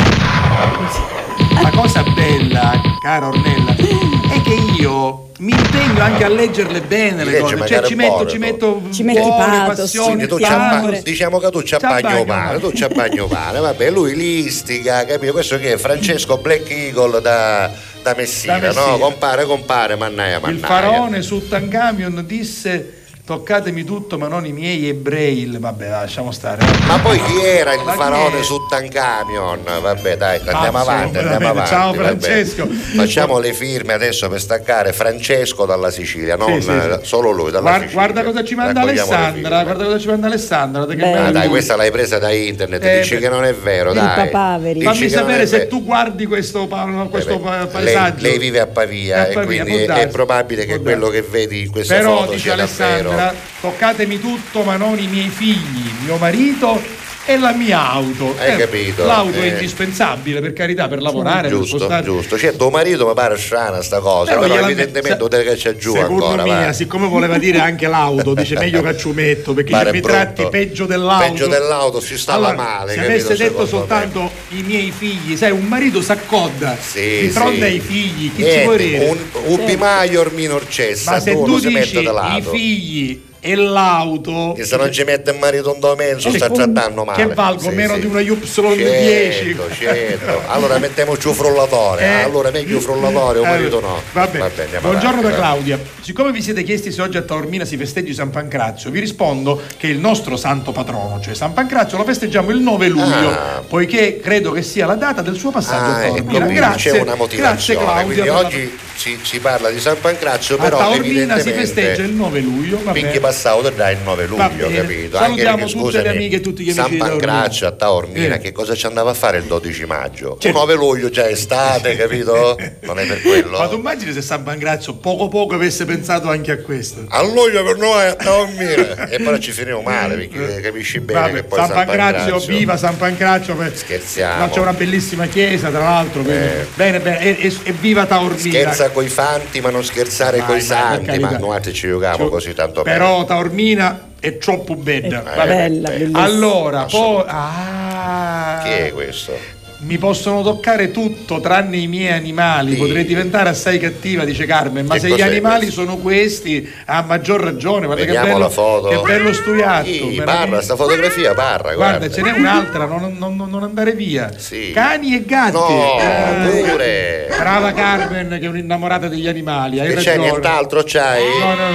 [1.63, 7.31] La cosa bella, cara Ornella, è che io mi impegno anche a leggerle bene le
[7.31, 7.69] Legge cose.
[7.69, 12.25] Cioè ci metto, ci metto Ci metti cuore, passione, tu c'ha diciamo che tu bagno
[12.25, 12.59] pane, pane.
[12.59, 15.31] tu c'ha bagno pane, vabbè, lui listiga, capito?
[15.33, 17.71] Questo che è Francesco Black Eagle da,
[18.09, 18.87] da Messina, Da Messina.
[18.87, 18.99] no?
[18.99, 20.59] Compare, compare, mannaia, mannaia.
[20.59, 22.98] Il faraone su Tancamion disse
[23.29, 25.55] toccatemi tutto ma non i miei ebrei.
[25.59, 26.65] Vabbè, lasciamo stare.
[26.87, 29.61] Ma poi chi era il Ma faraone su Tancamion?
[29.83, 31.47] Vabbè, dai, andiamo Pazzo, avanti, andiamo veramente.
[31.47, 31.69] avanti.
[31.71, 32.19] Ciao, vabbè.
[32.19, 32.67] Francesco.
[32.97, 37.07] Facciamo le firme adesso per staccare Francesco dalla Sicilia, non sì, eh, sì.
[37.07, 38.07] solo lui, dalla Guarda, Sicilia.
[38.07, 39.63] guarda cosa ci manda Raccogliamo Alessandra.
[39.63, 40.83] Guarda cosa ci manda Alessandra.
[41.27, 43.21] Ah, dai, questa l'hai presa da internet, Eh, dici beh.
[43.21, 44.25] che non è vero, Il dai.
[44.31, 44.81] papaveri.
[44.83, 45.69] Fammi sapere se vero.
[45.69, 48.23] tu guardi questo, pa- questo Eh beh, pa- lei, paesaggio.
[48.23, 51.21] lei vive a Pavia A e Pavia, quindi può è, è probabile che quello che
[51.23, 53.18] vedi in questa Però foto dice sia Alessandra, davvero.
[53.61, 56.81] Toccatemi tutto ma non i miei figli, mio marito
[57.29, 58.35] e la mia auto.
[58.39, 59.05] Hai Eh, capito?
[59.05, 59.49] L'auto è Eh.
[59.49, 62.03] indispensabile per carità, per lavorare, per Giusto, spostare.
[62.05, 62.39] giusto.
[62.39, 65.77] Cioè, tuo marito mi pare strana sta cosa, però, gliela- evidentemente se- te che c'è
[65.77, 66.43] giù ancora.
[66.45, 66.73] me, va.
[66.73, 71.25] siccome voleva dire anche l'auto, dice meglio cacciumetto perché Pare mi tratti peggio dell'auto.
[71.29, 73.69] Peggio dell'auto, si stava Allora, male, Se capito, avesse detto secondo me.
[73.69, 77.63] soltanto i miei figli, sai, un marito s'accoda Sì, di fronte sì.
[77.63, 79.05] ai figli, chi ci Niente, può dire?
[79.05, 79.19] un,
[79.59, 83.21] un bimaglior minor cessa, Ma se tu tu lo si dici mette da i figli
[83.41, 87.27] e l'auto Che se non ci mette il marito un domenzo sta Appunto, trattando male.
[87.27, 88.01] che valgo Sì, meno sì.
[88.01, 90.43] di una Y10 Certo, certo.
[90.49, 92.03] Allora mettiamoci un frullatore.
[92.05, 92.23] Eh.
[92.23, 94.01] Allora meglio frullatore, un Eh, marito no.
[94.13, 94.39] Vabbè.
[94.39, 95.53] Vabbè, andiamo Buongiorno avanti, da va.
[95.53, 95.79] Claudia.
[96.01, 99.87] Siccome vi siete chiesti se oggi a Taormina si festeggi San Pancrazio, vi rispondo che
[99.87, 103.63] il nostro santo patrono, cioè San Pancrazio, lo festeggiamo il 9 luglio, Ah.
[103.67, 106.53] poiché credo che sia la data del suo passaggio Ah, a ecco, Taormina.
[106.53, 107.81] grazie, c'è una grazie motivazione.
[107.81, 108.05] Claudia.
[108.05, 112.03] quindi per la- oggi si, si parla di San Pancrazio, a però Taormina si festeggia
[112.03, 112.81] il 9 luglio.
[112.83, 113.07] va bene.
[113.29, 115.17] Passato dai il 9 Va luglio, capito?
[115.19, 117.09] Salutiamo perché, tutte le amiche e tutti gli amici San.
[117.09, 118.39] Pancrazio a Taormina, Eh.
[118.39, 120.31] che cosa ci andava a fare il 12 maggio?
[120.39, 120.47] Certo.
[120.49, 122.57] Il 9 luglio già è estate, capito?
[122.81, 123.59] Non è per quello.
[123.59, 127.05] Ma tu immagini se San Pancrazio poco poco avesse pensato anche a questo?
[127.09, 131.33] A luglio per noi a Taormina e però ci finiamo male perché capisci bene Vabbè,
[131.35, 133.55] che poi San Pancrazio, viva San Pancrazio.
[133.57, 134.39] per- Scherziamo.
[134.45, 136.23] Ma c'è una bellissima chiesa, tra l'altro.
[136.27, 136.67] Eh.
[136.75, 138.37] Bene, bene, e, e- e viva Taormina.
[138.39, 142.83] Scherza coi fanti ma non scherzare Vai, coi santi, ma noi ci giochiamo così tanto
[142.83, 142.97] bene.
[143.25, 145.21] Taormina è troppo bella.
[145.33, 145.47] È Vabbè.
[145.57, 146.23] bella, bellissima.
[146.23, 147.25] Allora, poi.
[147.27, 149.57] Ah, Chi è questo?
[149.81, 152.73] Mi possono toccare tutto tranne i miei animali.
[152.73, 152.79] Sì.
[152.79, 154.87] Potrei diventare assai cattiva, dice Carmen.
[154.87, 155.83] Ma Che se gli animali questo?
[155.83, 157.87] sono questi, ha maggior ragione.
[157.87, 158.89] Guarda che Vediamo bello, la foto.
[158.89, 159.87] Che bello studiato.
[159.87, 162.15] Sì, parla, sta fotografia parla, Guarda, guarda.
[162.15, 164.33] ce n'è un'altra, non, non- non- andare via.
[164.37, 164.73] Sì.
[164.75, 165.53] Cani e gatti.
[165.53, 167.27] No, Eh, pure.
[167.39, 169.79] Brava Carmen, che è un'innamorata degli animali.
[169.79, 170.29] Hai E c'è ragione.
[170.31, 171.23] nient'altro c'hai?
[171.41, 171.71] No, no,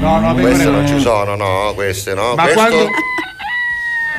[0.00, 1.72] no, no, no, Queste non ci sono, no?
[1.74, 2.34] Queste no?
[2.34, 2.86] Ma Questo- quando,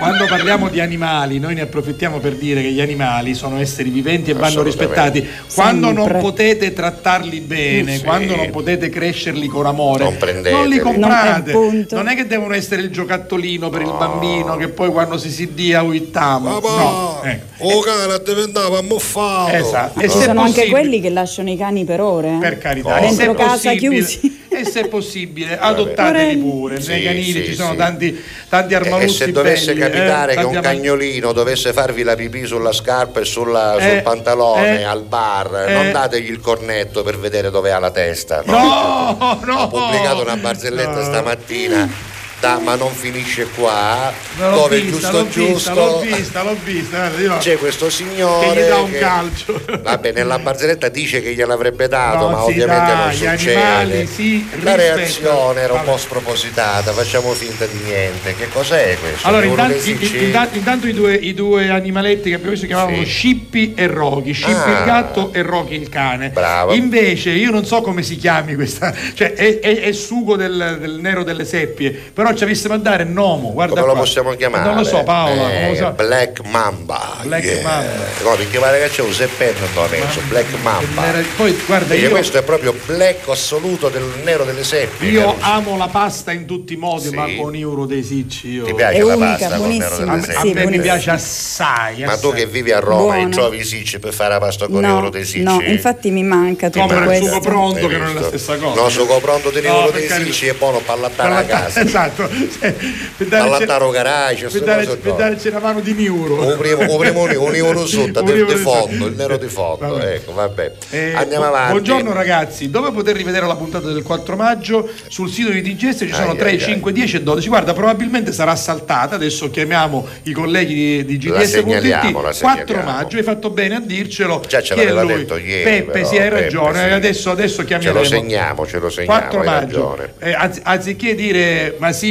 [0.03, 4.31] quando parliamo di animali, noi ne approfittiamo per dire che gli animali sono esseri viventi
[4.31, 5.25] e vanno rispettati.
[5.53, 6.19] Quando non Sempre.
[6.21, 8.03] potete trattarli bene, Sì.
[8.03, 10.17] quando non potete crescerli con amore, Non
[10.51, 11.53] non li comprate.
[11.53, 11.85] Non.
[11.91, 15.53] Non è che devono essere il giocattolino per il bambino che poi quando si si
[15.53, 16.49] dia uitamo.
[16.59, 17.63] No, ecco.
[17.65, 19.55] oh cara diventava muffato.
[19.55, 19.99] Esatto.
[19.99, 22.35] E Ci se sono anche possibile- quelli che lasciano i cani per ore.
[22.35, 22.37] eh.
[22.39, 24.41] per carità, Dentro casa chiusi.
[24.55, 26.79] E se possibile, adottateli pure.
[26.81, 27.77] Sì, Nei canili sì, ci sono sì.
[27.77, 32.15] tanti, tanti E, e se dovesse belli, capitare eh, che un cagnolino dovesse farvi la
[32.15, 35.73] pipì sulla scarpa e sulla- Eh, sul pantalone eh, al bar, eh.
[35.73, 38.41] non dategli il cornetto per vedere dove ha la testa.
[38.45, 41.03] No, no, Ho pubblicato una barzelletta No.
[41.03, 42.11] stamattina
[42.43, 46.43] punta, ma non finisce qua, No, l'ho dove vista, giusto l'ho vista, giusto l'ho vista,
[46.43, 46.97] l'ho vista.
[46.97, 49.61] guarda, io- c'è questo signore che gli dà un che- calcio.
[49.81, 53.55] Vabbè, nella barzelletta dice che gliel'avrebbe dato, No, ma ovviamente dà, non succede.
[53.55, 55.91] animali La reazione era un Vabbè.
[55.91, 58.35] po' spropositata, facciamo finta di niente.
[58.35, 59.27] Che cos'è questo?
[59.27, 63.09] Allora, intanto, intanto- intanto i, due, i due animaletti che abbiamo visto si chiamavano Sì.
[63.09, 64.79] Scippi e Rocky, Scippi Ah.
[64.79, 66.29] il gatto e Rocky il cane.
[66.29, 66.73] Bravo.
[66.73, 70.97] Invece io non so come si chiami questa, cioè è, è- è sugo del, del
[70.99, 74.01] nero delle seppie, però ci avessimo a dare Nomo, guarda Come lo qua.
[74.01, 74.63] possiamo chiamare?
[74.65, 75.91] Non lo so Paola, Eh, lo so.
[75.91, 77.17] Black Mamba.
[77.23, 77.61] Black Yeah.
[77.61, 77.91] Mamba.
[78.23, 81.03] No, perché pare che c'è un seppenno non messo, Black Mamba.
[81.35, 85.09] Poi guarda io, questo è proprio black assoluto del nero delle seppie.
[85.09, 85.45] io Caruso.
[85.45, 87.15] amo la pasta in tutti i modi, Sì.
[87.15, 88.63] ma con Euro dei Sicci io...
[88.65, 90.11] Ti piace È la unica, pasta con il nero buonissima.
[90.13, 92.39] A, delle a Sì, me mi piace assai, Ma tu assai.
[92.39, 95.09] che vivi a Roma, in trovi i sicci per fare la pasta con No, euro
[95.09, 95.43] dei sicci?
[95.43, 97.25] no, infatti mi manca tutto Come il questo.
[97.25, 98.81] sugo pronto che non è la stessa cosa.
[98.81, 101.81] No, sugo pronto di euro dei sicci e buono pallattare a Per la- casa.
[101.81, 102.73] Esatto, cioè,
[103.17, 106.41] per dare- Pallattaro garage, per dare, per darci una mano di euro.
[106.47, 109.87] Un primo, un primo un euro sotto, Un euro di fondo, il nero di fondo.
[109.95, 110.13] Vabbè.
[110.13, 110.71] Ecco, vabbè.
[110.89, 111.71] Eh, Andiamo avanti.
[111.71, 114.89] Buongiorno ragazzi, dove poter rivedere la puntata del 4 maggio?
[115.07, 117.47] Sul sito di DGS ci sono Ai, 3, ai, 5, 10 e 12.
[117.47, 119.15] Guarda, probabilmente sarà saltata.
[119.15, 122.11] Adesso chiamiamo i colleghi di, di GDS.it.
[122.11, 122.83] 4 segnaliamo.
[122.83, 124.41] maggio, hai fatto bene a dircelo.
[124.47, 126.87] Già ce l'aveva detto ieri, Peppe, però, sì, hai Peppe, ragione.
[126.87, 126.93] sì.
[126.93, 129.19] Adesso, adesso Ce lo segniamo, ce lo segniamo.
[129.19, 129.97] 4 hai maggio.
[130.19, 132.02] Eh, anzi- anziché dire Masino,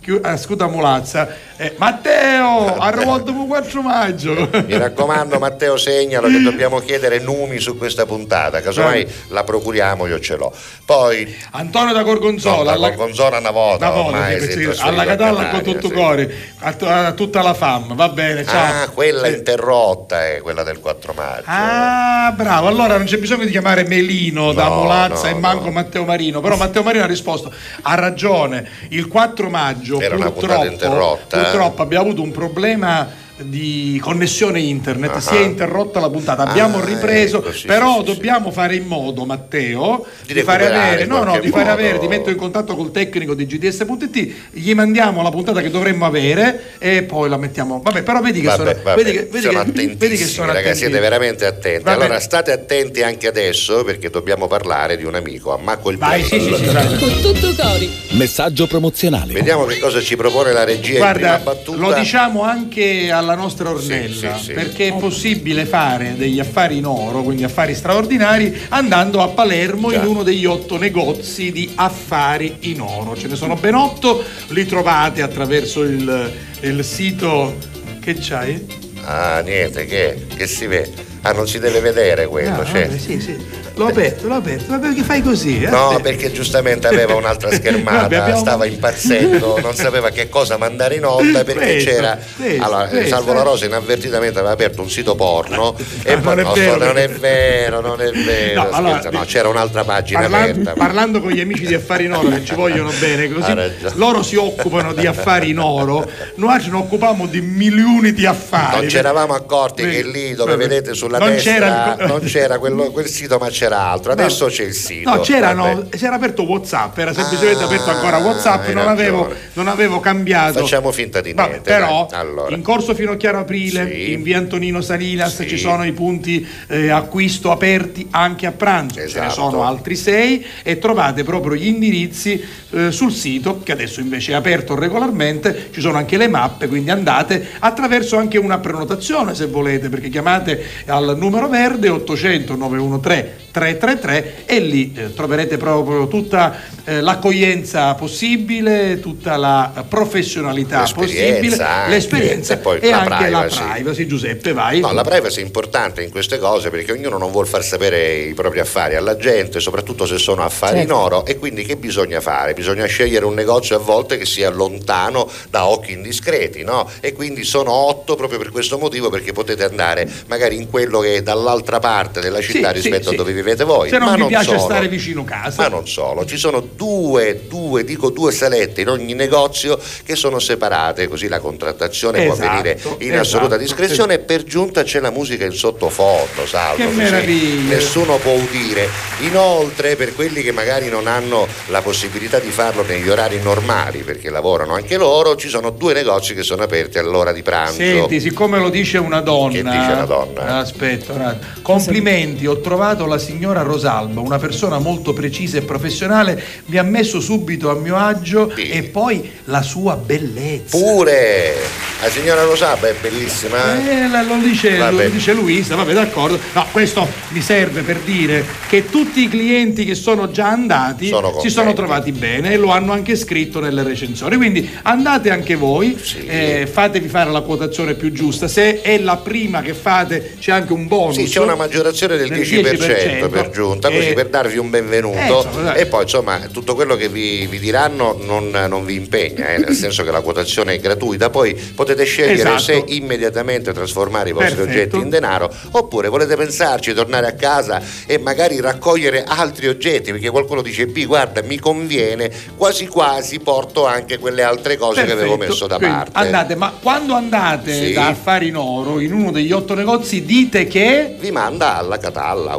[0.00, 1.26] chi- eh, scusa mulazza,
[1.62, 4.48] eh, Matteo, ha rivolto 4 maggio.
[4.66, 10.18] Mi raccomando Matteo segnalo che dobbiamo chiedere numi su questa puntata, casomai la procuriamo io
[10.20, 10.52] ce l'ho.
[10.84, 15.04] Poi Antonio da no, Gorgonzola, da alla- Gorgonzola una volta, Una volta, ormai sì, alla
[15.04, 15.92] Catalla con tutto sì.
[15.92, 16.74] cuore, a,
[17.06, 18.82] a tutta la fam, va bene, ciao.
[18.84, 21.44] Ah, quella Eh, interrotta è quella del 4 maggio.
[21.46, 25.64] Ah, bravo, allora non c'è bisogno di chiamare Melino da No, Molazza no, e manco
[25.66, 25.70] no.
[25.72, 27.52] Matteo Marino, però Matteo Marino ha risposto,
[27.82, 31.51] ha ragione, il 4 maggio Era una puntata interrotta, eh?
[31.52, 33.06] Purtroppo abbiamo avuto un problema
[33.38, 35.20] di connessione internet, Ah.
[35.20, 38.76] si è interrotta la puntata, abbiamo Ah, ripreso, ecco, sì, però sì, sì, dobbiamo fare
[38.76, 41.72] in modo, Matteo, Di di, fare avere, no, no, di fare modo.
[41.80, 46.04] avere, ti metto in contatto col tecnico di GDS.it, gli mandiamo la puntata che dovremmo
[46.06, 47.80] avere e poi la mettiamo.
[47.82, 50.46] Vabbè, però vedi che Vabbè, sono, vabbè, vedi che, vedi sono che- vedi che sono
[50.48, 50.78] ragazzi, attenti.
[50.78, 51.82] siete veramente attenti.
[51.84, 56.22] Va allora state attenti anche adesso perché dobbiamo parlare di un amico, Ammacco il Vai,
[56.22, 56.64] sì, sì, sì.
[56.98, 57.90] Con tutto cori.
[58.10, 59.32] Messaggio promozionale.
[59.32, 61.78] Vediamo che cosa ci propone la regia in Guarda, prima battuta.
[61.78, 66.86] lo diciamo anche alla nostra Ornella, Sì, sì, perché è possibile fare degli affari in
[66.86, 70.00] oro, quindi affari straordinari, andando a Palermo Già.
[70.00, 73.16] in uno degli otto negozi di affari in oro.
[73.16, 77.56] Ce ne sono ben otto, li trovate attraverso il, il sito
[78.00, 78.80] che c'hai?
[79.04, 81.10] Ah, niente, che, che si vede?
[81.22, 82.86] Ah, non si deve vedere quello, Ah, cioè.
[82.88, 83.36] vabbè, sì, sì.
[83.74, 84.64] L'ho aperto, l'ho aperto.
[84.70, 85.62] Ma perché fai così?
[85.62, 85.68] eh?
[85.70, 90.96] No, perché giustamente aveva un'altra schermata, Vabbè, abbiamo- stava impazzendo, non sapeva che cosa mandare
[90.96, 92.18] in onda perché Questo, c'era.
[92.36, 93.08] questo, allora, questo.
[93.08, 96.98] Salvo la Rosa inavvertitamente aveva aperto un sito porno e Ah, poi non no, non
[96.98, 98.62] è vero, non è vero.
[98.62, 100.72] No, allora, no, c'era un'altra pagina Parlando, aperta.
[100.78, 103.54] parlando con gli amici di Affari in Oro che ci vogliono bene, così
[103.94, 108.76] loro si occupano di affari in oro, noi ce ne occupiamo di milioni di affari.
[108.80, 110.68] Non ci eravamo accorti che lì dove Vabbè.
[110.68, 114.10] vedete sulla Non destra c'era non c'era quello- quel sito ma c'era altro.
[114.10, 115.08] Adesso c'è il sito.
[115.08, 115.96] No, c'erano, vabbè.
[115.96, 120.58] si era aperto Whatsapp, era semplicemente Ah, aperto ancora Whatsapp, non avevo, non avevo cambiato.
[120.60, 121.70] Facciamo finta di Vabbè, niente.
[121.70, 122.18] però dai.
[122.20, 122.54] Allora.
[122.56, 124.12] in corso fino a chiaro aprile, Sì.
[124.12, 125.46] in via Antonino Salinas Sì.
[125.48, 129.30] ci sono i punti eh, acquisto aperti anche a pranzo, ce ne Esatto.
[129.50, 134.34] sono altri sei e trovate proprio gli indirizzi eh, sul sito che adesso invece è
[134.34, 139.88] aperto regolarmente, ci sono anche le mappe, quindi andate attraverso anche una prenotazione se volete,
[139.90, 147.00] perché chiamate al numero verde 800 913 333 e lì eh, troverete proprio tutta eh,
[147.00, 153.58] l'accoglienza possibile, tutta la professionalità L'esperienza possibile, anche, l'esperienza e poi e la anche privacy.
[153.60, 154.06] la privacy.
[154.06, 154.80] Giuseppe, vai.
[154.80, 158.34] No, la privacy è importante in queste cose perché ognuno non vuole far sapere i
[158.34, 160.92] propri affari alla gente, soprattutto se sono affari Certo.
[160.92, 162.54] in oro e quindi che bisogna fare?
[162.54, 166.88] Bisogna scegliere un negozio a volte che sia lontano da occhi indiscreti, no?
[167.00, 171.16] E quindi sono otto proprio per questo motivo perché potete andare magari in quello che
[171.16, 173.16] è dall'altra parte della città Sì, rispetto sì, a sì.
[173.16, 173.88] dove vivete voi.
[173.88, 174.60] Se non Ma vi piace solo.
[174.60, 175.62] stare vicino casa.
[175.62, 180.38] Ma non solo, ci sono due, due, dico due salette in ogni negozio che sono
[180.38, 185.00] separate, così la contrattazione può Esatto, avvenire in esatto, assoluta discrezione e per giunta c'è
[185.00, 186.76] la musica in sottofondo, salvo.
[186.84, 187.74] Che meraviglia.
[187.74, 188.88] Nessuno può udire.
[189.20, 194.30] Inoltre, per quelli che magari non hanno la possibilità di farlo negli orari normali, perché
[194.30, 197.76] lavorano anche loro, ci sono due negozi che sono aperti all'ora di pranzo.
[197.76, 200.56] Senti, siccome lo dice una donna, Che dice una donna?
[200.58, 206.82] Aspetta, complimenti, ho trovato la signora Rosalba, una persona molto precisa e professionale, mi ha
[206.82, 210.76] messo subito a mio agio e poi la sua bellezza.
[210.76, 211.54] Pure!
[212.02, 213.78] La signora Rosalba è bellissima.
[213.78, 216.38] Eh, la- lo, dice, lo dice Luisa, vabbè d'accordo.
[216.52, 221.38] No, questo mi serve per dire che tutti i clienti che sono già andati Sono
[221.40, 224.36] si sono trovati bene e lo hanno anche scritto nelle recensioni.
[224.36, 228.48] Quindi andate anche voi, eh, fatevi fare la quotazione più giusta.
[228.48, 231.14] Se è la prima che fate c'è anche un bonus.
[231.14, 235.18] Sì, c'è una maggiorazione del 10%, per giunta, così Eh, per darvi un benvenuto.
[235.18, 239.48] Eh, insomma, e poi insomma tutto quello che vi, vi diranno non, non vi impegna,
[239.48, 241.30] eh, nel senso che la quotazione è gratuita.
[241.30, 242.58] Poi potete scegliere Esatto.
[242.58, 244.78] se immediatamente trasformare i vostri Perfetto.
[244.78, 250.30] oggetti in denaro oppure volete pensarci, tornare a casa e magari raccogliere altri oggetti, perché
[250.30, 255.36] qualcuno dice B, guarda, mi conviene, quasi quasi porto anche quelle altre cose che avevo
[255.36, 255.52] Perfetto.
[255.52, 256.18] messo da Quindi, parte.
[256.18, 257.92] Andate, ma quando andate Sì.
[257.92, 262.56] da Affari in Oro in uno degli otto negozi dite che vi manda alla Catalla,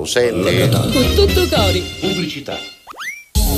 [1.16, 1.82] Tutto cori.
[2.00, 2.73] Pubblicità.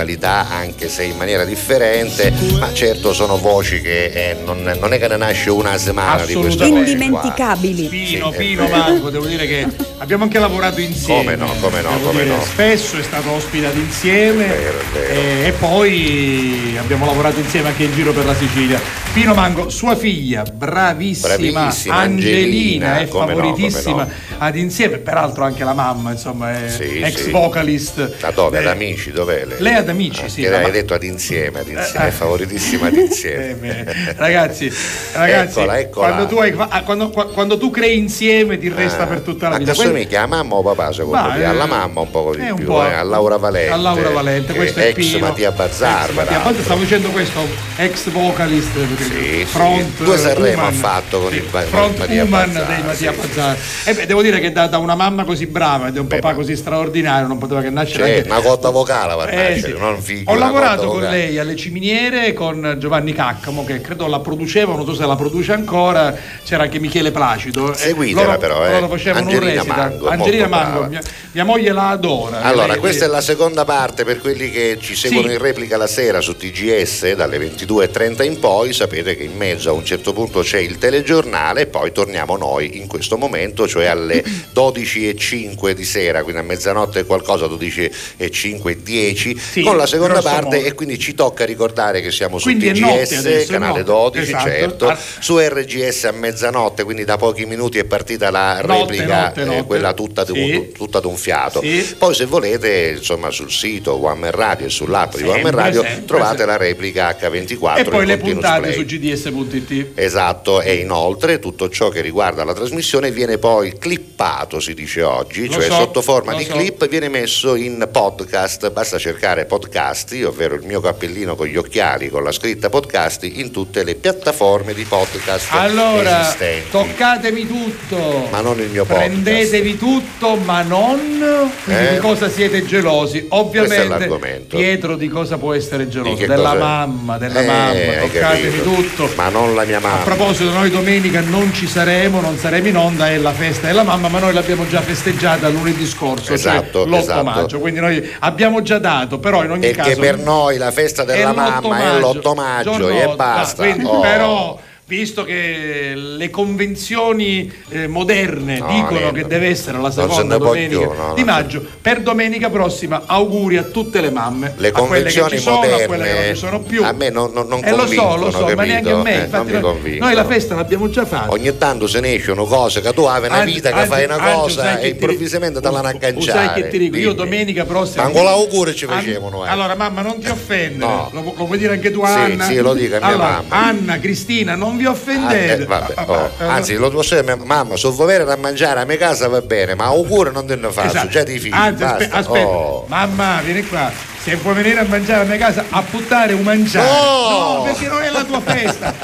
[0.00, 4.98] Vocalità anche se in maniera differente, ma certo sono voci che eh, non, non è
[4.98, 6.90] che ne nasce una settimana di queste voci qua.
[6.90, 7.86] Indimenticabili.
[7.88, 8.68] Pino, Sì, Pino.
[8.68, 9.66] Manco, devo dire che
[9.98, 11.36] abbiamo anche lavorato insieme.
[11.36, 12.42] Come no, come no, come dire, no.
[12.42, 15.12] Spesso è stato ospitato insieme vero, vero.
[15.12, 18.80] eh, e poi abbiamo lavorato insieme anche in giro per la Sicilia.
[19.12, 25.44] Pino Mango, sua figlia, bravissima, Bravissima, Angelina, Angelina, è no, favoritissima come ad insieme, peraltro
[25.44, 27.30] anche la mamma, insomma, è Sì, ex sì.
[27.30, 28.30] vocalist.
[28.32, 28.56] Dove?
[28.58, 29.60] Eh, Ad amici, dov'è lei?
[29.60, 30.46] Lei ad amici, Ah, sì.
[30.46, 33.58] hai ma- detto ad insieme, ad insieme, Eh, è favoritissima ad insieme.
[34.00, 34.72] Eh, ragazzi,
[35.12, 36.06] ragazzi Eccola, eccola.
[36.08, 39.48] Quando, tu hai- ah, quando- qua- quando tu crei insieme ti resta Ah, per tutta
[39.50, 39.72] la vita.
[39.72, 41.40] che Quello- somiglia a mamma o papà secondo Ma, te?
[41.40, 43.72] eh, Alla mamma un po' di un più, po' eh, a Laura Valente.
[43.72, 45.18] a Laura Valente, questo è ex Pino.
[45.26, 46.38] Mattia Bazzar, Ex Mattia.
[46.38, 47.40] Bazzar, stavo dicendo questo,
[47.82, 48.68] ex vocalist
[49.02, 50.04] Sì, front sì.
[50.04, 53.56] Due Sanremo ha fatto con Sì, il front Mattia woman dei Mattia sì, Bazzar.
[53.84, 56.16] E beh, devo dire che da, da una mamma così brava e da un Beh,
[56.16, 59.72] papà ma- così straordinario non poteva che nascere anche una cotta vocale va Eh, nascere,
[59.72, 59.78] sì.
[59.78, 60.30] non figlio.
[60.30, 61.16] Ho lavorato con vocale.
[61.16, 65.52] lei alle ciminiere con Giovanni Caccamo che credo la produceva, non so se la produce
[65.52, 66.14] ancora,
[66.44, 67.72] c'era anche Michele Placido.
[67.72, 68.88] eh, Seguitela loro- però, eh.
[68.88, 69.76] facevano un Angelina recital.
[69.90, 71.00] Mango, è Angelina Mango, mia,
[71.32, 72.42] mia moglie la adora.
[72.42, 75.34] Allora, Lei- questa è la seconda parte per quelli che ci seguono Sì.
[75.34, 77.38] in replica la sera su TGS dalle
[77.74, 78.72] 22.30 in poi.
[78.72, 82.78] Sapete che in mezzo a un certo punto c'è il telegiornale e poi torniamo noi
[82.78, 84.22] in questo momento, cioè alle
[84.54, 90.56] 12.05 di sera, quindi a mezzanotte qualcosa, 12.05 e 10, Sì, con la seconda parte
[90.56, 90.66] modo.
[90.68, 93.84] e quindi ci tocca ricordare che siamo su Quindi TGS, adesso, canale notte.
[93.84, 94.44] 12, Esatto.
[94.48, 94.98] certo, Ah.
[95.20, 99.44] su RGS a mezzanotte, quindi da pochi minuti è partita la Notte, replica, notte, eh,
[99.44, 99.64] notte.
[99.64, 100.72] quella tutta, Sì.
[100.74, 101.60] tutta d'un fiato.
[101.60, 101.94] Sì.
[101.98, 105.82] Poi se volete, insomma, sul sito One Man Radio e sull'app di One Man Radio
[105.82, 108.74] sempre, trovate la replica H24 E poi le puntate play.
[108.74, 109.86] su gds.it.
[109.94, 115.46] Esatto, e inoltre tutto ciò che riguarda la trasmissione viene poi clippato, si dice oggi,
[115.46, 116.52] Lo cioè so, sotto forma di so.
[116.52, 122.08] clip viene messo in podcast, basta cercare podcasti, ovvero il mio cappellino con gli occhiali
[122.08, 126.70] con la scritta podcasti in tutte le piattaforme di podcast Allora, esistenti.
[126.70, 128.28] toccatemi tutto.
[128.30, 129.08] Ma non il mio podcast.
[129.10, 131.94] Prendetevi tutto, ma non Eh?
[131.94, 133.26] di cosa siete gelosi.
[133.30, 134.46] Ovviamente.
[134.48, 136.26] Pietro di cosa può essere geloso?
[136.26, 139.10] Della cosa- mamma, della Eh, mamma, hai toccatemi tutto.
[139.16, 140.02] Ma non la mia A mamma.
[140.04, 144.08] proposito, noi domenica non ci saremo, non saremo in onda, è la festa della mamma,
[144.08, 147.24] ma noi l'abbiamo già festeggiata lunedì scorso, Esatto, cioè l'8 esatto.
[147.24, 150.00] maggio, quindi noi abbiamo già dato, però in ogni Perché caso...
[150.00, 151.34] per noi la festa della è l'8
[151.68, 153.62] mamma è l'8 maggio e otto, basta.
[153.62, 154.00] quindi, Oh.
[154.00, 154.60] Però,
[154.90, 159.20] visto che le convenzioni eh, moderne No, dicono niente.
[159.22, 163.62] che deve essere la seconda domenica più, no, di maggio, per domenica prossima auguri a
[163.62, 166.34] tutte le mamme, le a quelle che convenzioni ci sono, a quelle che non moderne
[166.34, 166.82] ci sono più.
[166.84, 168.62] a me non, non, non Eh, lo so, lo so, ma capito?
[168.64, 169.12] neanche a me.
[169.12, 171.30] Eh, non Infatti, noi, noi la festa l'abbiamo già fatta.
[171.30, 174.04] Ogni tanto se ne escono cose che tu hai una Anzi, vita che anzi, fai
[174.06, 176.46] una anzi, cosa e improvvisamente te la agganciare.
[176.46, 176.96] sai che ti dico?
[176.96, 178.02] Io domenica prossima.
[178.02, 179.48] Ma con l'auguro ci An- facevano, eh.
[179.48, 180.90] Allora, mamma, non ti offendere.
[181.12, 182.44] Lo, vuoi dire anche tu, a Sì, Anna?
[182.44, 183.44] sì, lo dico a mia mamma.
[183.48, 185.62] Anna, Cristina, non vi Ah, offendete.
[185.62, 186.14] eh, Ah, oh.
[186.14, 189.28] ah, ah, Anzi, lo dire, mia mamma, se vuoi venire a mangiare a mia casa
[189.28, 191.08] va bene, ma auguro non te ne faccio, esatto.
[191.08, 191.52] già ti figli.
[191.54, 192.84] Anzi, aspe- aspetta, Oh.
[192.88, 193.90] mamma, vieni qua.
[194.22, 196.86] Se vuoi venire a mangiare a mia casa, a puttare un mangiare.
[196.86, 197.54] No!
[197.56, 198.94] No, perché non è la tua festa.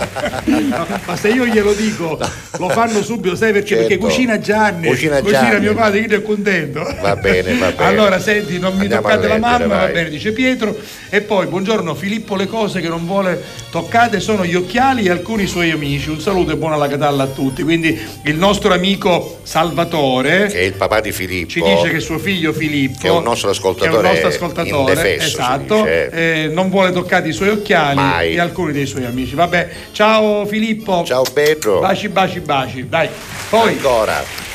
[0.66, 2.18] No, ma se io glielo dico,
[2.58, 3.76] lo fanno subito, sai perché?
[3.76, 4.06] Perché Certo.
[4.06, 4.88] cucina Gianni.
[4.88, 5.60] Cucina Gianni.
[5.60, 6.80] mio padre, quindi è contento.
[7.00, 7.84] Va bene, va bene.
[7.84, 9.92] Allora, senti, non mi Andiamo toccate a la mamma, va vai.
[9.92, 10.76] bene, dice Pietro.
[11.10, 15.46] E poi, buongiorno Filippo, le cose che non vuole toccate sono gli occhiali e alcuni
[15.46, 16.10] suoi amici.
[16.10, 17.62] Un saluto e buona la catalla a tutti.
[17.62, 21.50] Quindi il nostro amico Salvatore Che è il papà di Filippo.
[21.50, 24.28] ci dice che suo figlio Filippo, Che è un nostro ascoltatore che è un nostro
[24.28, 28.34] ascoltatore, si esatto, eh, non vuole toccare i suoi occhiali Mai.
[28.34, 29.34] e alcuni dei suoi amici.
[29.34, 31.04] Vabbè, ciao Filippo.
[31.04, 31.80] Ciao Pedro.
[31.80, 32.88] Baci, baci, baci.
[32.88, 33.08] Dai.
[33.48, 34.54] Poi Ancora.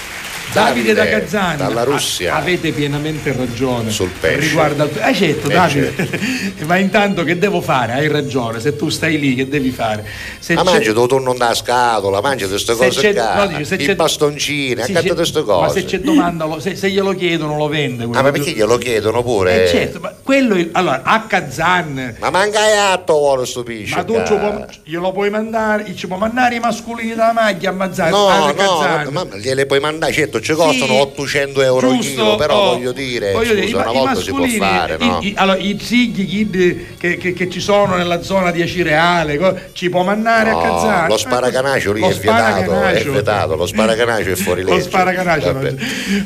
[0.53, 1.57] Davide da Kazan.
[1.57, 2.33] Dalla Russia.
[2.33, 3.89] A- avete pienamente ragione.
[3.89, 4.39] Sul pesce.
[4.49, 4.89] Riguardo al...
[4.99, 5.93] Ah, certo, Eh, Davide.
[6.65, 7.93] Ma intanto che devo fare?
[7.93, 8.59] Hai ragione.
[8.59, 10.05] Se tu stai lì, che devi fare?
[10.39, 13.75] Se Ma mangi tu non da scatola, mangi queste se cose qua, no, dice, se
[13.75, 15.79] i c'è- bastoncini, sì, accanto queste Ma cose.
[15.79, 18.03] se c'è domanda, lo- se, se glielo chiedono, lo vende.
[18.11, 19.63] Ah, ma perché glielo chiedono pure?
[19.65, 23.95] Eh, certo, ma quello è- allora a Kazan Ma manca atto vuole sto pesce.
[23.95, 27.73] ma tu ci può- glielo puoi mandare ci può mandare i masculini della maglia a
[27.73, 29.07] Mazzara No, no, Kazan.
[29.13, 32.91] ma gliele puoi mandare, certo, ci costano Sì, 800 euro giusto, chilo, però oh, voglio
[32.91, 35.19] dire, voglio dire, scusa, i, una i volta si può fare, i- no?
[35.21, 39.89] i- allora, i psigli kid che, che- che ci sono nella zona di Acireale ci
[39.89, 44.31] può mandare a No, Kazan lo sparacanaccio lì Lo è vietato, è vietato, lo sparacanaccio
[44.31, 44.75] è fuori legge.
[44.77, 45.53] Lo sparacanaccio.
[45.53, 45.75] Vabbè.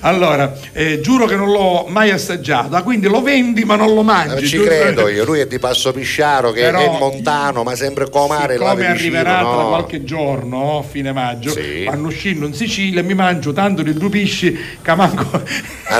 [0.01, 4.29] Allora, eh, giuro che non l'ho mai assaggiato, quindi lo vendi ma non lo mangi.
[4.33, 4.69] Non ci giusto?
[4.71, 8.69] credo io, lui è di Passo Pisciaro che Però- è montano, ma sempre comare là
[8.71, 9.67] Come vicino, arriverà tra no?
[9.69, 11.83] qualche giorno, fine maggio, Sì.
[11.85, 15.41] vanno uscendo in Sicilia mi mangio tanto di due pisci che manco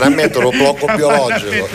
[0.09, 1.67] mettono un blocco biologico.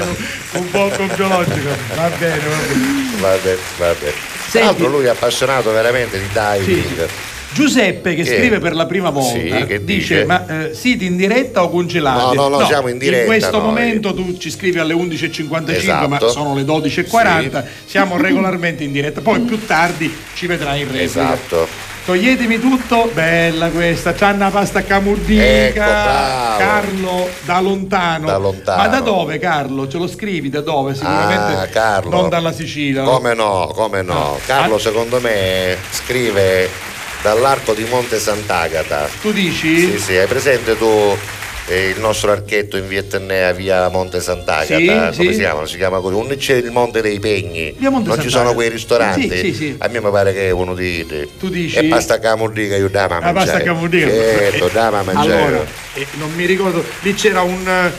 [0.52, 1.68] un blocco biologico.
[1.94, 3.18] Va bene, va bene.
[3.20, 4.12] Vabbè, vabbè.
[4.12, 7.08] Senti- Tra l'altro lui è appassionato veramente di diving.
[7.52, 10.24] Giuseppe che Che- scrive per la prima volta Sì, dice, dice?
[10.24, 12.36] ma eh, siete in diretta o congelati?
[12.36, 13.66] No, no, no, siamo in diretta, questo noi.
[13.66, 16.28] momento tu ci scrivi alle 11.55 ma Esatto.
[16.30, 21.66] sono le 12.40 siamo regolarmente in diretta poi più tardi ci vedrai in replica Esatto.
[22.04, 26.58] Toglietemi tutto bella questa c'ha una pasta camurdica Ecco.
[26.58, 28.26] Carlo da lontano.
[28.26, 28.82] Da lontano.
[28.82, 29.88] ma da dove Carlo?
[29.88, 30.94] ce lo scrivi da dove?
[30.94, 32.10] sicuramente Ah, Carlo.
[32.10, 33.10] non dalla Sicilia no?
[33.10, 34.38] Come no, come no.
[34.46, 34.80] Carlo Ah.
[34.80, 36.68] secondo me scrive
[37.22, 39.08] dall'arco di Monte Sant'Agata.
[39.20, 39.78] tu dici?
[39.92, 41.16] Sì, sì, hai presente tu
[41.74, 44.76] il nostro archetto in via Tennea, via Monte Sant'Agata?
[44.76, 45.32] Sì, Come sì.
[45.34, 45.66] si chiama?
[45.66, 46.14] Si chiama così.
[46.16, 47.74] Non c'è il Monte dei Pegni.
[47.78, 48.28] Non ci Sant'Agata.
[48.28, 49.54] sono quei ristoranti.
[49.54, 49.74] Sì.
[49.78, 51.06] A me mi pare che uno di.
[51.38, 51.76] Tu dici?
[51.76, 53.64] E pasta camurdica io dama a La pasta mangiare.
[53.64, 54.08] camurdica.
[54.08, 55.42] Certo, dama a mangiare.
[55.42, 55.64] Allora,
[55.94, 57.92] eh, non mi ricordo, lì c'era un, eh,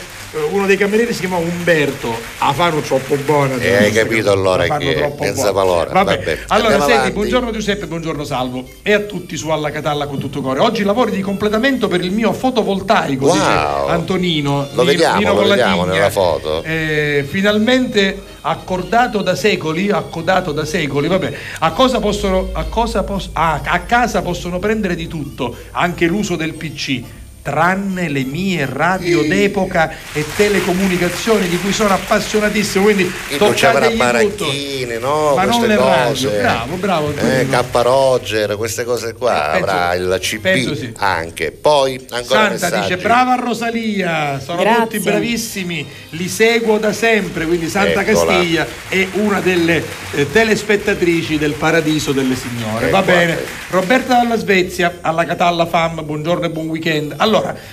[0.50, 3.56] uno dei camerieri si chiamava Umberto, la fanno troppo buona.
[3.58, 5.50] E hai capito allora che buona.
[5.50, 5.90] valora.
[5.92, 6.16] Vabbè.
[6.18, 7.12] Vabbè, Allora, andiamo senti, avanti.
[7.12, 10.60] buongiorno Giuseppe, buongiorno Salvo e a tutti su Alla Catalla con tutto cuore.
[10.60, 13.34] Oggi lavori di completamento per il mio fotovoltaico, Wow.
[13.34, 13.46] dice
[13.92, 14.68] Antonino.
[14.72, 16.62] Lo vediamo, Nino lo vediamo nella foto.
[16.62, 23.30] Eh, finalmente accordato da secoli, accodato da secoli, vabbè, a cosa possono, a cosa pos-
[23.34, 27.02] ah, a casa possono prendere di tutto, anche l'uso del PC.
[27.42, 33.02] Tranne le mie radio d'epoca e telecomunicazioni di cui sono appassionatissimo, quindi
[33.38, 33.96] non tutto.
[33.96, 35.34] baracchine, no?
[35.34, 36.40] Ma non queste le radio, cose.
[36.40, 37.46] bravo, bravo, Eh.
[37.48, 40.92] K Roger, queste cose qua, Eh, penso- avrà il CP sì.
[40.98, 41.50] anche.
[41.50, 42.80] Poi ancora Santa messaggi.
[42.82, 44.82] dice brava Rosalia, sono Grazie.
[44.84, 48.32] tutti bravissimi, li seguo da sempre, quindi Santa Eccola.
[48.34, 49.82] Castiglia è una delle
[50.12, 52.88] eh, telespettatrici del Paradiso delle Signore.
[52.90, 53.38] Va Ecco, bene.
[53.70, 57.14] Roberta dalla Svezia, alla Catalla Fam, buongiorno e buon weekend.
[57.16, 57.30] Allora,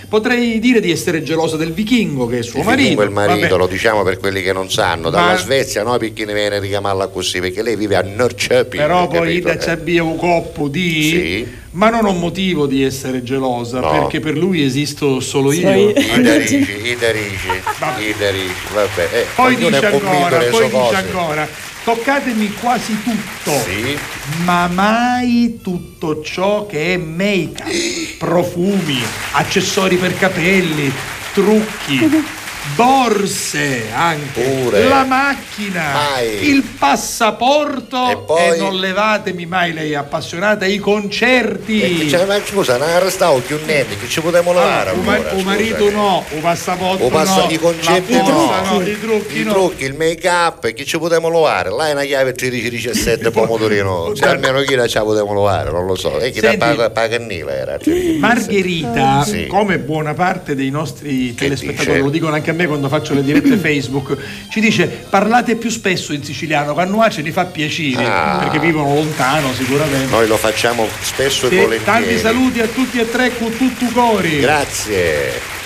[0.07, 3.02] potrei dire di essere gelosa del vichingo che è suo Il marito.
[3.02, 3.57] il marito, vabbè.
[3.57, 6.60] lo diciamo per quelli che non sanno, dalla Ma- Svezia noi perché ne viene a
[6.60, 8.81] richiamarla così, perché lei vive a Norrköping.
[8.81, 9.48] Però poi capito?
[9.49, 11.02] Ida ci abbia un coppo di...
[11.03, 11.57] Sì.
[11.72, 13.91] Ma non ho motivo di essere gelosa, No.
[13.91, 15.90] perché per lui esisto solo io.
[15.90, 19.07] I derici, i derici, i derici, vabbè.
[19.11, 20.95] Eh, Poi dice ancora, poi dice cose.
[20.95, 21.48] ancora,
[21.93, 23.97] toccatemi quasi tutto, Sì.
[24.43, 29.01] ma mai tutto ciò che è make-up, profumi,
[29.31, 30.93] accessori per capelli,
[31.33, 32.07] trucchi,
[32.76, 34.84] borse anche, Pure.
[34.88, 36.48] la macchina, Mai.
[36.49, 41.81] il passaporto E poi- non levatemi mai lei appassionata ai concerti.
[41.81, 45.31] E che c'è- ma scusa, non arrestavo più niente, che ci potremmo lavare Allora, ma-
[45.34, 48.81] un marito che- no, un passaporto O passa no, i concerti la no, borsa no,
[48.81, 49.52] i trucchi i no.
[49.52, 51.69] trucchi, il make up, che ci potremmo lavare?
[51.72, 55.95] Là è una chiave 13-17 pomodorino, se almeno chi la ci potremmo lavare, non lo
[55.95, 56.19] so.
[56.19, 56.65] E chi da Senti.
[56.65, 57.77] paga, Pagannila era.
[57.77, 58.19] 13-17.
[58.19, 59.48] Margherita, Sì.
[59.48, 61.99] come buona parte dei nostri telespettatori, dice?
[62.03, 64.15] lo dicono anche a me quando faccio le dirette Facebook,
[64.49, 68.38] ci dice parlate più spesso in siciliano, Cannuà ce ne fa piacere, Ah.
[68.41, 70.10] perché vivono lontano sicuramente.
[70.11, 71.84] Noi lo facciamo spesso e Sì, volentieri.
[71.84, 74.40] tanti saluti a tutti e tre con tutto cori.
[74.40, 75.57] Grazie.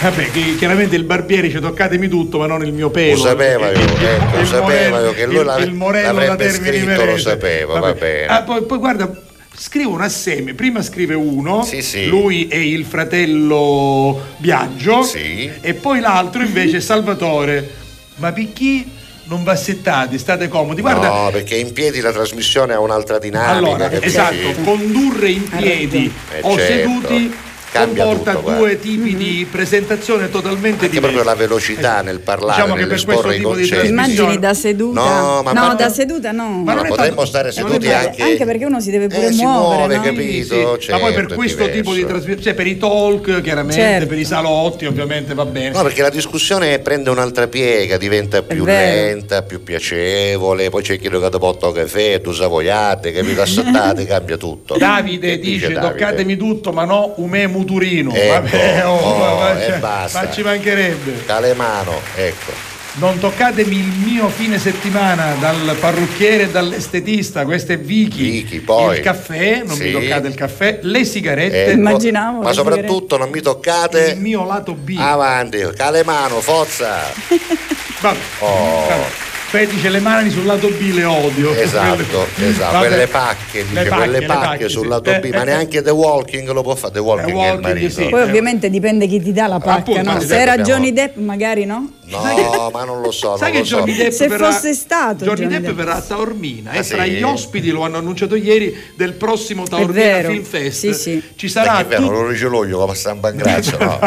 [0.00, 3.16] Vabbè, chiaramente il barbiere ci toccatemi tutto, ma non il mio pelo.
[3.16, 6.50] Lo sapevo io, ecco, lo morello- io che lui il- l'ave- il morello da l'avrebbe
[6.52, 7.18] scritto, lo Imerese.
[7.18, 8.26] sapevo, va bene.
[8.26, 9.10] Ah, poi, poi guarda,
[9.58, 10.54] scrivono assieme.
[10.54, 12.06] Prima scrive uno, Sì, sì.
[12.06, 15.50] lui è il fratello Biagio, Sì.
[15.60, 17.74] e poi l'altro invece è Salvatore.
[18.16, 18.84] Ma perché
[19.24, 20.80] non bassettate, state comodi?
[20.80, 23.50] Guarda, no, perché in piedi la trasmissione ha un'altra dinamica.
[23.52, 26.72] allora, esatto, condurre in piedi Eh, o certo.
[26.72, 27.34] seduti
[27.70, 28.76] Cambia comporta tutto, due guarda.
[28.78, 30.98] tipi di presentazione totalmente Anche diversi.
[31.14, 33.86] proprio la velocità nel parlare, Diciamo che per nell'esporre questo i tipo di concetti.
[33.88, 35.00] Immagini da seduta?
[35.00, 36.42] No, ma- ma- da seduta no.
[36.64, 38.22] Ma non Ma potremmo tanto- stare seduti anche.
[38.22, 40.02] Anche perché uno si deve pure Eh, si muovere, muove, no?
[40.02, 40.80] capito?
[40.80, 44.06] Sì, ma poi per Certo, questo tipo di trasmissione, cioè per i talk chiaramente, Certo.
[44.06, 45.70] per i salotti ovviamente va bene.
[45.70, 51.08] No, perché la discussione prende un'altra piega, diventa più lenta, più piacevole, poi c'è chi
[51.08, 53.42] lo che porta caffè, tu savoiate, capito?
[53.42, 54.76] Assattate, cambia tutto.
[54.78, 55.80] Davide Che dice, Davide?
[55.92, 58.12] toccatemi tutto ma no umè muturino.
[58.14, 60.22] Ecco, Vabbè, oh, oh, ma, e cioè, basta.
[60.22, 61.24] ma ci mancherebbe.
[61.26, 62.66] Calemano, ecco.
[62.94, 68.30] Non toccatemi il mio fine settimana dal parrucchiere e dall'estetista, questo è Vicky.
[68.30, 68.96] Vicky, poi.
[68.96, 69.84] Il caffè, non Sì.
[69.84, 71.70] mi toccate il caffè, le sigarette, ecco.
[71.78, 74.96] Immaginavo, Ma soprattutto non mi toccate il mio lato B.
[74.98, 76.96] avanti, Calemano, forza.
[78.00, 78.18] Vabbè.
[78.40, 78.86] Oh.
[78.88, 79.06] Vabbè.
[79.48, 81.52] Fetice le mani sul lato B le odio.
[81.54, 82.86] Esatto, Quelle- esatto, Vabbè.
[82.86, 84.88] quelle pacche, dice, Le pacche, quelle le pacche, pacche, sul sì.
[84.88, 87.36] lato Eh, B, ma eh, neanche The Walking lo può fare, The Walking, è il
[87.36, 87.90] Walking, marito.
[88.02, 88.08] sì.
[88.08, 90.20] Poi ovviamente dipende chi ti dà la pacca, Appunto, no?
[90.20, 91.92] Se era dobbiamo- Johnny Depp magari no?
[92.08, 93.76] No, ma non lo so, Sai che so.
[93.78, 95.74] Johnny Depp Se verrà, fosse stato Johnny, Johnny Depp, Depp.
[95.76, 97.10] verrà a Taormina e Ah, tra sì?
[97.10, 101.22] gli ospiti lo hanno annunciato ieri del prossimo Taormina Film Fest sì, sì.
[101.36, 103.98] ci sarà è vero, lo dice luglio come stampa in grazia, no?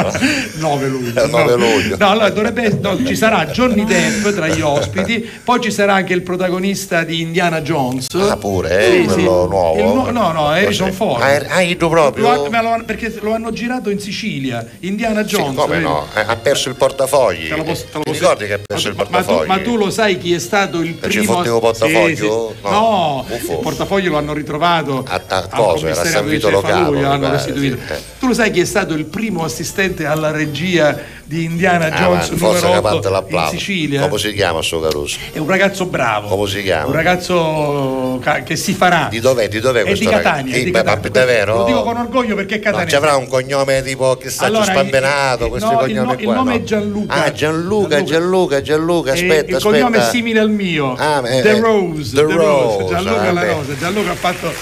[0.55, 1.23] 9 luglio.
[1.23, 1.55] Il 9 no.
[1.57, 1.95] luglio.
[1.99, 6.22] No, allora dovrebbe ci sarà Johnny Depp tra gli ospiti, poi ci sarà anche il
[6.22, 8.08] protagonista di Indiana Jones.
[8.14, 9.24] Ah, pure, eh, Sì, quello sì.
[9.49, 9.78] nuovo.
[9.78, 10.91] Il no, no, Harrison?
[10.91, 11.22] Ford.
[11.22, 12.34] Ah, ah, Ido proprio?
[12.34, 15.56] Lo ma lo perché lo hanno girato in Sicilia, Indiana Sì, Jones.
[15.56, 15.84] come vedi?
[15.84, 16.08] no?
[16.16, 17.48] Eh, Ha perso il portafogli.
[17.49, 19.48] Te lo posso- te lo Ti posso- ricordi che ha perso il Ma tu, portafogli?
[19.48, 22.16] ma tu lo sai chi è stato il ci primo fottevo portafoglio?
[22.16, 22.16] Sì,
[22.62, 22.70] sì.
[22.70, 25.90] No, No, il portafoglio lo hanno ritrovato A- a cosa?
[25.90, 27.78] Era San Vito Lo Cefalù, Capo, mi l'hanno pare, restituito.
[27.86, 27.99] sì, eh.
[28.20, 32.30] Tu lo sai chi è stato il primo assistente alla regia di Indiana Ah, Jones
[32.30, 33.48] ma forse numero che 8 parte in.
[33.49, 34.02] Sicilia?
[34.08, 35.18] Come si chiama sto Caruso?
[35.34, 36.27] È un ragazzo bravo.
[36.27, 36.88] Come si chiama?
[36.88, 39.07] Un ragazzo ca- che si farà.
[39.10, 39.48] Di dov'è?
[39.48, 41.02] Di dov'è È questo di Catania, Sì, di ma- Catania.
[41.03, 41.56] ma davvero?
[41.57, 42.89] Lo dico con orgoglio perché è catanese.
[42.89, 46.14] ci avrà un cognome tipo che sta Allora, spampenato, il- questi no, il cognomi no-
[46.19, 46.34] il qua.
[46.35, 46.57] nome no?
[46.57, 47.14] è Gianluca.
[47.14, 50.07] Ah, Gianluca, Gianluca, Gianluca, E aspetta, il cognome aspetta.
[50.07, 50.95] è simile al mio.
[50.98, 52.15] Ah, eh, The eh, Rose.
[52.15, 53.43] The Rose, Gianluca ah, La.
[53.45, 53.77] Rosa.
[53.77, 54.53] Gianluca ha fatto.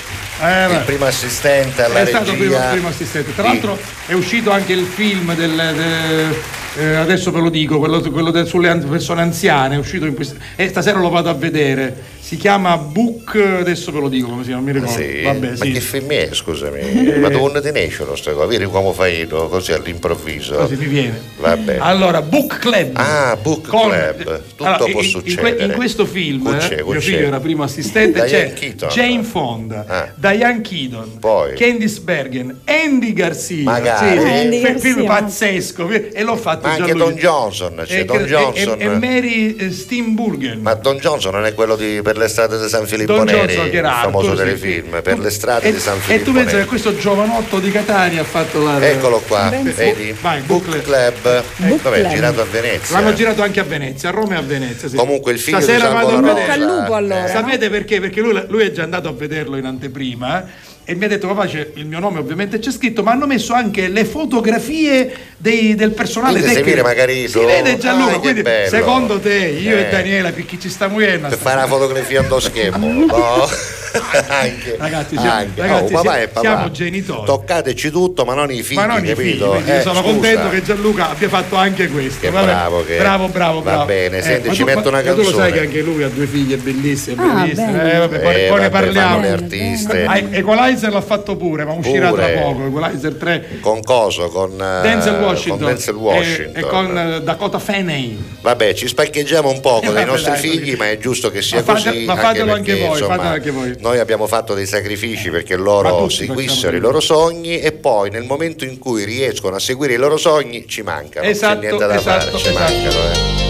[0.42, 2.70] eh, Il primo assistente alla è stato primo, regia.
[2.70, 3.34] primo assistente.
[3.34, 5.56] Tra l'altro è uscito anche il film del.
[5.56, 10.36] de- eh, adesso ve lo dico, quello, quello sulle persone anziane, è uscito in questo.
[10.56, 12.18] E stasera lo vado a vedere.
[12.30, 15.02] Si chiama Book, adesso ve lo dico come si chiama, non mi ricordo.
[15.02, 15.72] Sì, Vabbè, ma sì.
[15.72, 17.18] che film è, scusami?
[17.20, 18.46] Ma dove ti nasce queste cose?
[18.46, 20.54] Vedi come fai tu, così all'improvviso?
[20.54, 21.20] Così mi viene.
[21.40, 21.78] Vabbè.
[21.80, 22.92] Allora, Book Club.
[22.94, 24.42] Ah, Book Con- Club.
[24.50, 25.64] Tutto Allora, può in- succedere.
[25.66, 28.90] in questo film, c'è, eh, con mio figlio era primo assistente, Diane c'è Keaton.
[28.90, 30.12] Jane Fonda, Ah.
[30.14, 31.56] Diane Keaton, Poi.
[31.56, 33.64] Candice Bergen, Andy Garcia.
[33.64, 34.20] Magari.
[34.20, 34.80] Sì, sì, Andy Garcia.
[34.94, 35.90] film pazzesco.
[35.90, 36.94] E l'ho fatto Ma anche.
[36.94, 38.76] Don Johnson, c'è E- Don e- Johnson.
[38.80, 40.60] E, e Mary eh, Steenburgen.
[40.62, 43.40] Ma Don Johnson non è quello di Per le strade di San Filippo Don Neri,
[43.54, 45.02] Johnson che era il famoso Arthur, telefilm, sì.
[45.02, 46.62] Per le strade e, di San E Filippo tu pensi Neri.
[46.64, 48.86] che questo giovanotto di Catania ha fatto la.
[48.88, 50.16] Eccolo qua, vedi?
[50.22, 51.44] Vai, Book Book Club.
[51.58, 52.14] Book Vabbè, Club.
[52.14, 53.00] girato a Venezia.
[53.00, 54.88] L'hanno girato anche a Venezia, a Roma e a Venezia.
[54.90, 54.96] Sì.
[54.96, 56.34] Comunque il figlio Stasera di vado a vedere.
[56.40, 57.26] Bocca al lupo, Rosa, allora.
[57.26, 58.00] eh, Sapete perché?
[58.00, 61.28] Perché lui, lui è già andato a vederlo in anteprima eh, e mi ha detto
[61.28, 65.76] papà c'è il mio nome ovviamente c'è scritto ma hanno messo anche le fotografie dei-
[65.76, 69.82] del personale Quindi tecnico magari si vede Gianluca Ah, che quindi secondo te io Eh.
[69.82, 73.48] e Daniela per chi ci sta muovendo per fare una fotografia allo schermo, no?
[74.30, 75.62] anche, Ragazzi, siamo- anche.
[75.62, 76.40] ragazzi, Oh, papà siamo- e papà.
[76.48, 77.26] siamo genitori.
[77.26, 79.56] Toccateci tutto, ma non i figli, ma non i figli, capito?
[79.66, 80.02] Eh, sono scusa.
[80.12, 82.20] contento che Gianluca abbia fatto anche questo.
[82.22, 83.00] Che bravo che è.
[83.00, 83.86] bravo, bravo, Va bravo.
[83.86, 85.52] bene, senti, ma ci tu- metto una ma Tu lo sai canzone.
[85.52, 87.94] che anche lui ha due figlie bellissime, Ah, bellissime.
[87.94, 89.16] Eh, vabbè, poi, Eh, poi ne vabbè, parliamo.
[89.16, 90.06] le Bene, artiste.
[90.06, 92.32] Ah, Equalizer l'ha fatto pure, ma uscirà Pure.
[92.34, 92.66] tra poco.
[92.68, 93.46] Equalizer 3.
[93.62, 94.28] Con coso?
[94.30, 96.54] Con eh, Denzel Washington, Con Denzel e- Washington.
[96.56, 98.18] E, con eh, Dakota Fanning.
[98.42, 101.64] Vabbè, ci spaccheggiamo un poco Eh, dai vabbè, nostri figli, ma è giusto che sia
[101.64, 102.04] così.
[102.06, 103.78] ma fatelo anche perché, voi, insomma, fatelo anche voi.
[103.80, 108.66] Noi abbiamo fatto dei sacrifici perché loro seguissero i loro sogni e poi nel momento
[108.66, 111.26] in cui riescono a seguire i loro sogni ci mancano.
[111.26, 112.60] Esatto, C'è niente da esatto, fare, ci esatto.
[112.74, 112.96] mancano.
[113.14, 113.48] eh.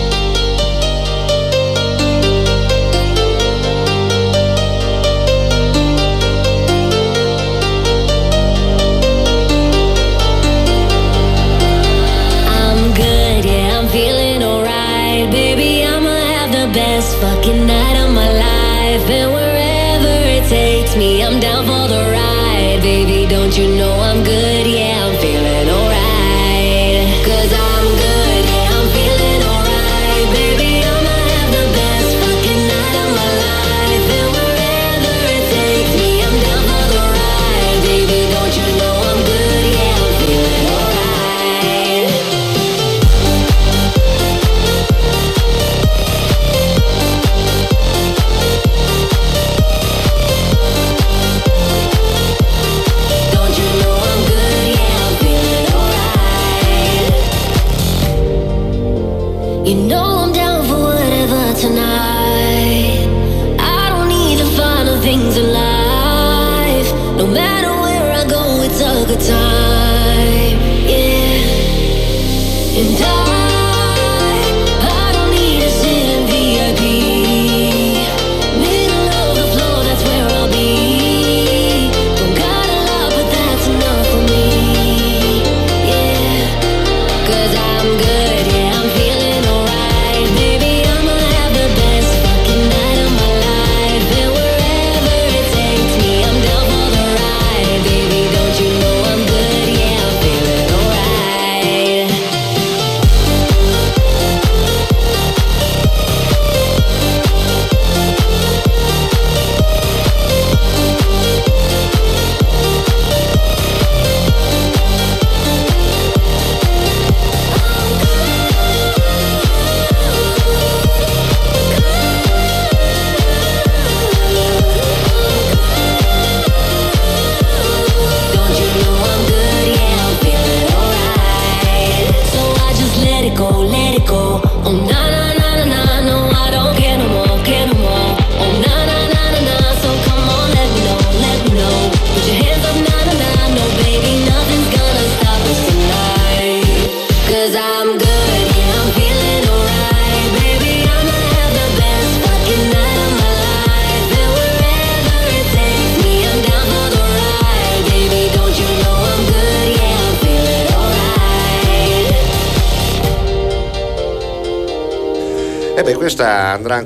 [12.52, 13.20] I'm good,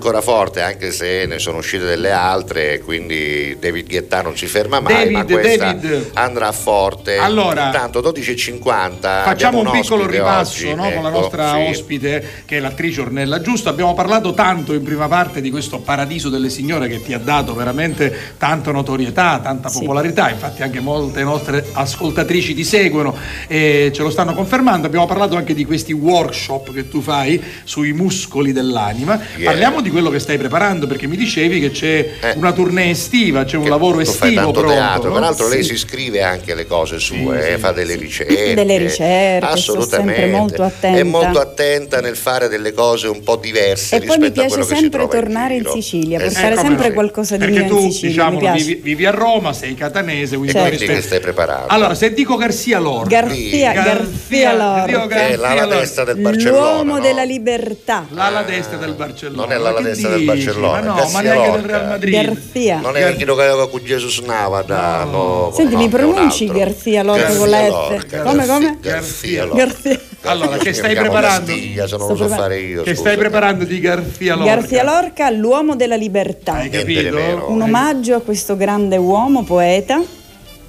[0.03, 4.81] ancora forte, anche se ne sono uscite delle altre, quindi David Guetta non si ferma
[4.81, 6.09] mai, ma David, questa David.
[6.15, 7.15] andrà forte.
[7.17, 8.99] Allora, Intanto 12.50.
[8.99, 11.69] Facciamo un abbiamo piccolo ripasso oggi, no, con la ecco, nostra sì.
[11.69, 13.69] ospite che è l'attrice Ornella Giusto.
[13.69, 17.53] Abbiamo parlato tanto in prima parte di questo paradiso delle signore che ti ha dato
[17.55, 20.29] veramente tanta notorietà, tanta popolarità.
[20.29, 23.15] Infatti anche molte nostre ascoltatrici ti seguono
[23.47, 24.87] e ce lo stanno confermando.
[24.87, 29.19] Abbiamo parlato anche di questi workshop che tu fai sui muscoli dell'anima.
[29.37, 29.51] Yeah.
[29.51, 32.33] Parliamo di quello che stai preparando perché mi dicevi che c'è Eh.
[32.35, 34.71] una tournée estiva, c'è un lavoro estivo tanto pronto.
[34.73, 35.13] teatro, no?
[35.15, 35.69] peraltro lei Sì.
[35.69, 38.53] si scrive anche le cose sue, Sì, eh, sì, fa delle ricerche.
[38.53, 40.13] Delle ricerche, assolutamente.
[40.21, 40.97] sempre molto attenta.
[40.99, 44.31] È molto attenta nel fare delle cose un po' diverse E poi rispetto mi a
[44.31, 45.73] piace quello che si sempre in tornare in, giro.
[45.73, 46.33] Sicilia, Eh sì.
[46.33, 48.63] portare Eh, sempre qualcosa di Perché mio tu, in Sicilia, mi diciamo, piace.
[48.65, 51.67] vivi, vivi a Roma, sei catanese, quindi Quindi dovresti- che stai preparando?
[51.67, 54.07] Allora, se dico Garcia Lorca, Garcia, Gar-
[54.41, 54.85] Garcia Lorca.
[54.85, 56.59] Dio Che è l'ala destra del Barcellona.
[56.73, 56.99] L'uomo no?
[56.99, 58.05] della libertà.
[58.09, 59.41] l'ala destra del Barcellona.
[59.43, 60.23] Non è l'ala destra del?
[60.23, 61.67] Barcellona, Ma no, Garcia ma neanche del Lorca.
[61.67, 62.13] Real Madrid.
[62.13, 62.79] Garcia.
[62.79, 65.51] Non è chi lo aveva con Gesù Navada, no.
[65.55, 66.47] Senti, no, mi pronunci.
[66.47, 67.67] Garcia Lorca con la?
[67.67, 68.77] Lorca, Come, come?
[68.81, 69.65] Garcia Lorca.
[69.65, 69.99] Garcia.
[70.25, 71.51] Allora, che stai preparando?
[71.51, 72.83] Castiglia, se non lo so fare io.
[72.83, 73.01] Che scusa.
[73.01, 74.55] stai preparando di Garcia Lorca?
[74.55, 76.53] Garcia Lorca, l'uomo della libertà.
[76.53, 77.45] Hai capito?
[77.47, 80.01] Un omaggio a questo grande uomo, poeta,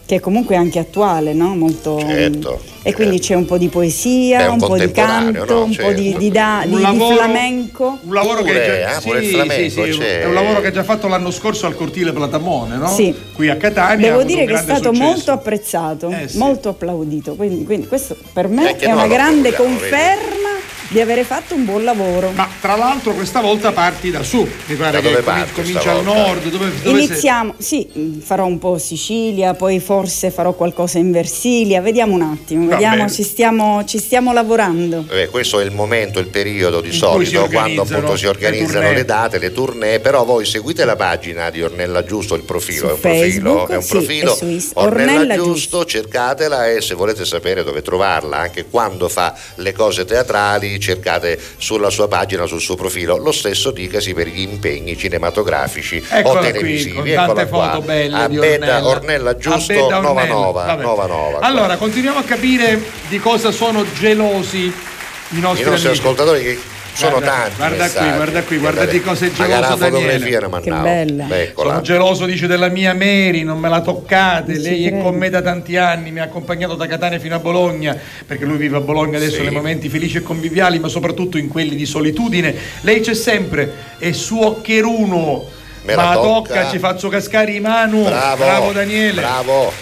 [0.07, 1.55] che è comunque anche attuale, no?
[1.57, 1.99] Molto...
[1.99, 5.63] Certo, E quindi c'è un po' di poesia, un, un po' di canto, no?
[5.65, 6.19] un po' di, Certo.
[6.19, 7.99] di, da- Un di- di lavoro- flamenco.
[8.03, 10.21] Un lavoro Pure, che già, ah, il sì, flamenco sì, sì, c'è.
[10.21, 12.89] è un lavoro che ha già fatto l'anno scorso al cortile Platamone, no?
[12.89, 13.15] Sì.
[13.35, 14.11] Qui a Catania.
[14.11, 15.03] Devo dire che è stato successo.
[15.03, 16.37] molto apprezzato, Eh, sì.
[16.37, 17.35] molto applaudito.
[17.35, 20.51] Quindi, quindi questo per me è una grande conferma
[20.89, 22.31] di avere fatto un buon lavoro.
[22.35, 26.05] Ma tra l'altro questa volta parti da su, mi pare Da che parti comincia al
[26.05, 27.05] nord, dove, dove sei?
[27.05, 32.23] Iniziamo, sì, mh, farò un po' Sicilia, poi forse farò qualcosa in Versilia, vediamo un
[32.23, 35.07] attimo, Va vediamo, ci stiamo, ci stiamo lavorando.
[35.11, 38.73] Eh, questo è il momento, il periodo di si solito quando appunto si le organizzano
[38.81, 38.95] tournée.
[38.95, 42.87] le, date, le tournée, però voi seguite la pagina di Ornella Giusto, il profilo, Su
[42.87, 44.33] è un profilo, Facebook, è un sì, profilo.
[44.33, 49.35] e su Ornella, Ornella Giusto, cercatela e se volete sapere dove trovarla, anche quando fa
[49.57, 53.17] le cose teatrali, cercate sulla sua pagina, sul suo profilo.
[53.17, 56.95] Lo stesso dicasi per gli impegni cinematografici Eccola o qui, televisivi.
[56.95, 57.71] con Eccola tante qua.
[57.71, 58.87] foto belle a di Ornella.
[58.87, 60.35] Ornella Giusto, A Beda Nova Ornella.
[60.35, 60.83] Nova, Vabbè.
[60.83, 61.39] Nova Nova.
[61.41, 64.73] Allora, continuiamo a capire di cosa sono gelosi
[65.31, 66.59] i nostri, I nostri ascoltatori che
[66.95, 67.57] sono Guarda- tanti.
[67.57, 68.17] guarda qui, messaggi.
[68.17, 70.39] guarda qui, guarda di cosa è geloso Daniele.
[70.63, 71.27] Che bella.
[71.41, 71.69] Eccola.
[71.71, 74.57] Sono geloso, dice, della mia Mary, non me la toccate.
[74.59, 77.97] Lei è con me da tanti anni, mi ha accompagnato da Catania fino a Bologna,
[78.27, 79.43] perché lui vive a Bologna adesso Sì.
[79.43, 82.55] nei momenti felici e conviviali, ma soprattutto in quelli di solitudine.
[82.83, 85.45] Lei c'è sempre, è su occheruno.
[85.83, 86.55] Me la ma tocca.
[86.55, 88.05] tocca, ci faccio cascare i manu.
[88.05, 89.21] Bravo, Daniele.
[89.21, 89.73] Bravo.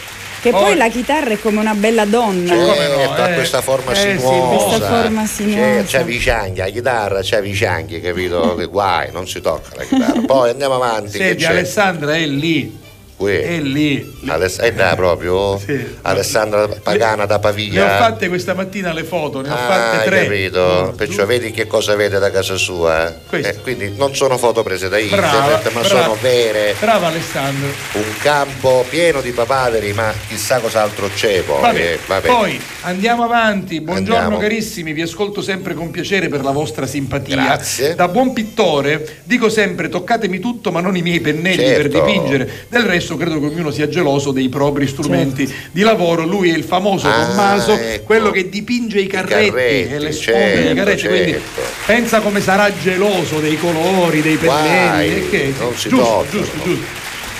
[0.42, 2.48] Che poi Poi- la chitarra è come una bella donna.
[2.48, 3.34] Cioè, come no, Certo, ha eh.
[3.34, 4.64] questa forma Eh, sì, sinuosa.
[4.76, 5.82] questa forma sinuosa.
[5.82, 8.56] C'è, c'è Vicianghi, la chitarra c'è Vicianghi, capito?
[8.56, 10.20] Che guai, non si tocca la chitarra.
[10.26, 11.12] Poi andiamo avanti.
[11.18, 11.50] che Senti, c'è?
[11.50, 12.76] Alessandra è lì,
[13.22, 13.36] Qui.
[13.36, 14.12] è lì.
[14.26, 15.58] Aless- eh, dai, proprio?
[15.58, 15.78] Sì.
[16.02, 17.96] Alessandra Pagana da Ne ho Pavia.
[17.98, 20.22] fatte questa mattina le foto, ne ho Ah, fatte tre.
[20.24, 20.60] capito.
[20.62, 23.08] Uno, Perciò due, vedi che cosa vede da casa sua.
[23.30, 23.58] eh?
[23.62, 26.02] Quindi non sono foto prese da Brava, internet, ma brava.
[26.02, 26.74] sono vere.
[26.78, 27.68] Brava Alessandro.
[27.92, 31.60] Un campo pieno di papaveri, ma chissà cos'altro c'è poi.
[31.60, 32.26] Vabbè, eh, vabbè.
[32.28, 33.80] Poi andiamo avanti.
[33.80, 34.38] Buongiorno Andiamo.
[34.42, 37.36] carissimi, vi ascolto sempre con piacere per la vostra simpatia.
[37.36, 37.94] Grazie.
[37.94, 42.04] Da buon pittore dico sempre toccatemi tutto ma non i miei pennelli per Certo.
[42.04, 42.50] dipingere.
[42.68, 46.24] Del resto credo che ognuno sia geloso dei propri strumenti di lavoro.
[46.26, 48.04] Lui è il famoso Ah, Tommaso, ecco.
[48.04, 51.06] quello che dipinge i carretti, carretti, e le sponde dei certo, carretti.
[51.08, 51.60] Quindi certo.
[51.86, 55.54] pensa come sarà geloso dei colori, dei pennelli.
[55.58, 56.84] non si giusto, giusto, giusto.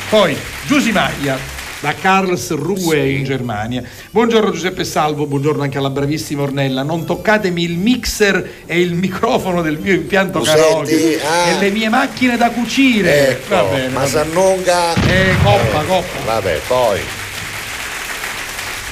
[0.09, 0.37] Poi
[0.67, 1.39] Giusy Maglia
[1.83, 3.83] da Karlsruhe in Germania.
[4.11, 6.85] Buongiorno Giuseppe Salvo, buongiorno anche alla bravissima Ornella.
[6.85, 11.25] Non toccatemi il mixer e il microfono del mio impianto Lo karaoke senti?
[11.25, 11.49] Ah.
[11.49, 13.31] e le mie macchine da cucire.
[13.31, 13.89] Ecco, va bene.
[13.89, 14.09] ma va bene.
[14.09, 14.95] Sannunga.
[14.95, 16.25] Eh, coppa, coppa.
[16.25, 17.01] Vabbè, poi.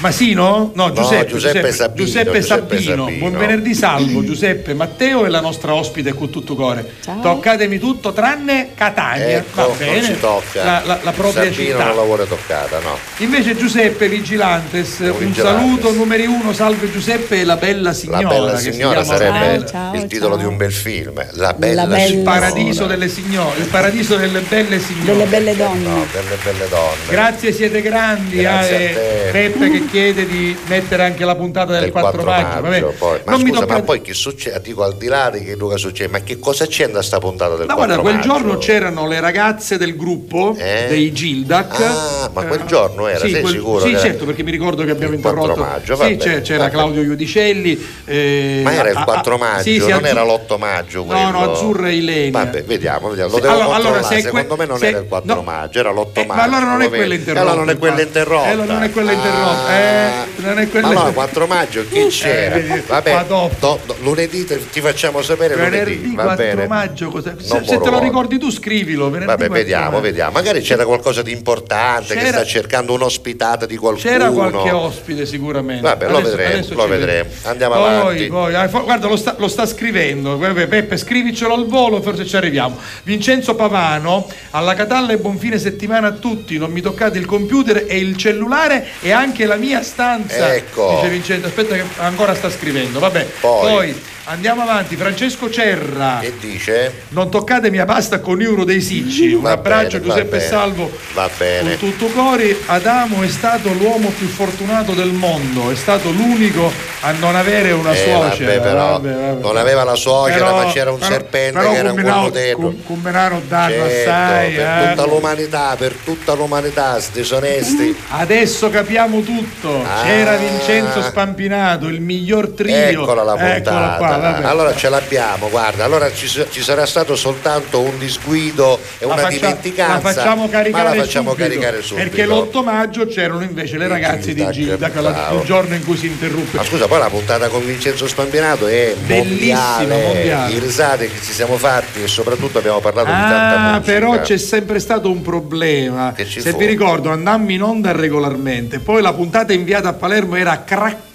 [0.01, 0.73] Masino?
[0.75, 2.43] No, Giuseppe, Giuseppe Sabino, Giuseppe Giuseppe
[2.81, 3.05] Sabino.
[3.05, 3.19] Sabino.
[3.19, 6.91] Buon venerdì salvo, Giuseppe Matteo e la nostra ospite con tutto cuore.
[7.21, 9.39] Toccatemi tutto tranne Catania.
[9.39, 10.03] Ecco, Va non bene.
[10.03, 10.65] ci tocca.
[10.65, 11.85] La, la- la propria Sabino città.
[11.85, 12.97] non la vuole toccata, no.
[13.19, 15.43] Invece Giuseppe Vigilantes, un Vigilantes.
[15.43, 18.23] saluto numeri uno, salve Giuseppe e la bella signora.
[18.23, 21.13] La bella che si signora chiama sarebbe Ciao, il titolo di un bel film.
[21.33, 22.31] La bella, bella Il signora.
[22.33, 25.05] paradiso delle signore, il paradiso delle belle signore.
[25.13, 25.83] Delle belle donne.
[25.89, 26.97] No, delle belle donne.
[27.11, 28.37] Grazie, siete grandi.
[28.39, 29.29] Grazie eh, a te.
[29.33, 32.61] Peppe che chiede di mettere anche la puntata del, del 4, maggio.
[32.63, 32.81] vabbè.
[32.99, 33.21] poi.
[33.25, 34.61] Ma non mi scusa, ma poi che succede?
[34.63, 37.57] Dico al di là di che Luca succede, ma che cosa c'entra a sta puntata
[37.57, 38.29] del No, 4 guarda, quel maggio?
[38.29, 40.87] giorno c'erano le ragazze del gruppo Eh?
[40.89, 41.81] dei Gildac.
[41.81, 43.85] Ah, ma quel giorno era, Sì, sei quel- sicuro?
[43.85, 45.69] Sì, certo, perché mi ricordo che abbiamo Il 4 interrotto.
[45.71, 47.87] maggio, sì, bene, c'era, Claudio Iudicelli.
[48.05, 51.21] eh, Ma era il a- a- 4 maggio, sì, non Azzu- era l'8 maggio quello.
[51.21, 52.31] No, no, Azzurra e Ilenia.
[52.31, 53.31] Vabbè, vediamo, vediamo.
[53.33, 55.43] Lo devo allora- allora, se Secondo me non se- era il 4 no.
[55.43, 56.41] maggio, era l'8 Eh, maggio.
[56.41, 57.41] ma allora non è quella interrotta.
[57.41, 58.47] Allora non è quella interrotta.
[58.49, 59.79] Eh, allora non è quella interrotta.
[59.81, 62.57] Eh, non è quella Allora 4 maggio chi c'era?
[62.57, 66.67] Eh, Vabbè, do- do- lunedì ti facciamo sapere Venerdì lunedì, va 4 bene.
[66.67, 69.05] maggio, cosa- se, se te lo ricordi tu scrivilo.
[69.11, 70.01] venerdì Vabbè, 4 vediamo, maggio.
[70.01, 70.31] vediamo.
[70.33, 74.11] Magari c'era qualcosa di importante che C'era- sta cercando un'ospitata di qualcuno.
[74.11, 75.83] C'era qualche ospite sicuramente.
[75.83, 77.31] Vabbè, lo Adesso- vedremo, adesso lo vedremo.
[77.43, 78.27] Andiamo poi, avanti.
[78.27, 80.37] Poi, ah, guarda, lo sta, lo sta scrivendo.
[80.39, 82.77] Peppe, scrivicelo al volo, forse ci arriviamo.
[83.05, 86.59] Vincenzo Pavano, alla Catalla e buon fine settimana a tutti.
[86.59, 90.55] Non mi toccate il computer e il cellulare e anche la mia stanza.
[90.55, 90.97] Ecco.
[90.97, 92.99] Dice Vincenzo, aspetta che ancora sta scrivendo.
[92.99, 93.71] Vabbè, Poi.
[93.71, 94.97] poi andiamo avanti.
[94.97, 96.19] Francesco Cerra.
[96.21, 97.03] Che dice?
[97.09, 99.33] Non toccate mia pasta con euro dei Sicci.
[99.33, 100.49] Un Va abbraccio bene, Giuseppe bene.
[100.49, 100.91] Salvo.
[101.15, 101.77] Va bene.
[101.79, 106.71] Con tutto cori, Adamo è stato l'uomo più fortunato del mondo, è stato l'unico
[107.03, 108.51] a non avere una Eh, suocera.
[108.59, 109.41] vabbè, però vabbè, vabbè.
[109.41, 112.31] non aveva la suocera, Però- ma c'era un però- serpente però che era un colpo
[112.31, 112.63] dentro.
[112.63, 114.53] com- combinavo danno Certo, assai.
[114.55, 114.89] per eh.
[114.91, 117.97] tutta l'umanità, per tutta l'umanità, sti sonesti.
[118.11, 119.83] Adesso capiamo tutto.
[119.85, 120.03] Ah.
[120.05, 122.75] C'era Vincenzo Spampinato, il miglior trio.
[123.03, 123.57] Eccola la puntata.
[123.57, 124.45] Eccola qua, vabbè.
[124.47, 129.23] allora ce l'abbiamo, guarda, allora ci, ci sarà stato soltanto un disguido e La una
[129.23, 129.93] faccia- dimenticanza.
[129.93, 132.09] la facciamo caricare ma la facciamo subito, caricare subito.
[132.09, 135.39] perché l'8 maggio c'erano invece le ragazze di Gilda bravo.
[135.41, 138.95] il giorno in cui si interruppe Ma scusa, poi la puntata con Vincenzo Spampinato è
[139.07, 140.53] Bellissima, mondiale, mondiale.
[140.53, 143.93] i risate che ci siamo fatti e soprattutto abbiamo parlato di tanta Ah, musica.
[143.93, 146.15] però c'è sempre stato un problema.
[146.17, 146.57] Se fu?
[146.59, 150.63] vi ricordo, andammo in onda regolarmente, poi la puntata inviata a Palermo era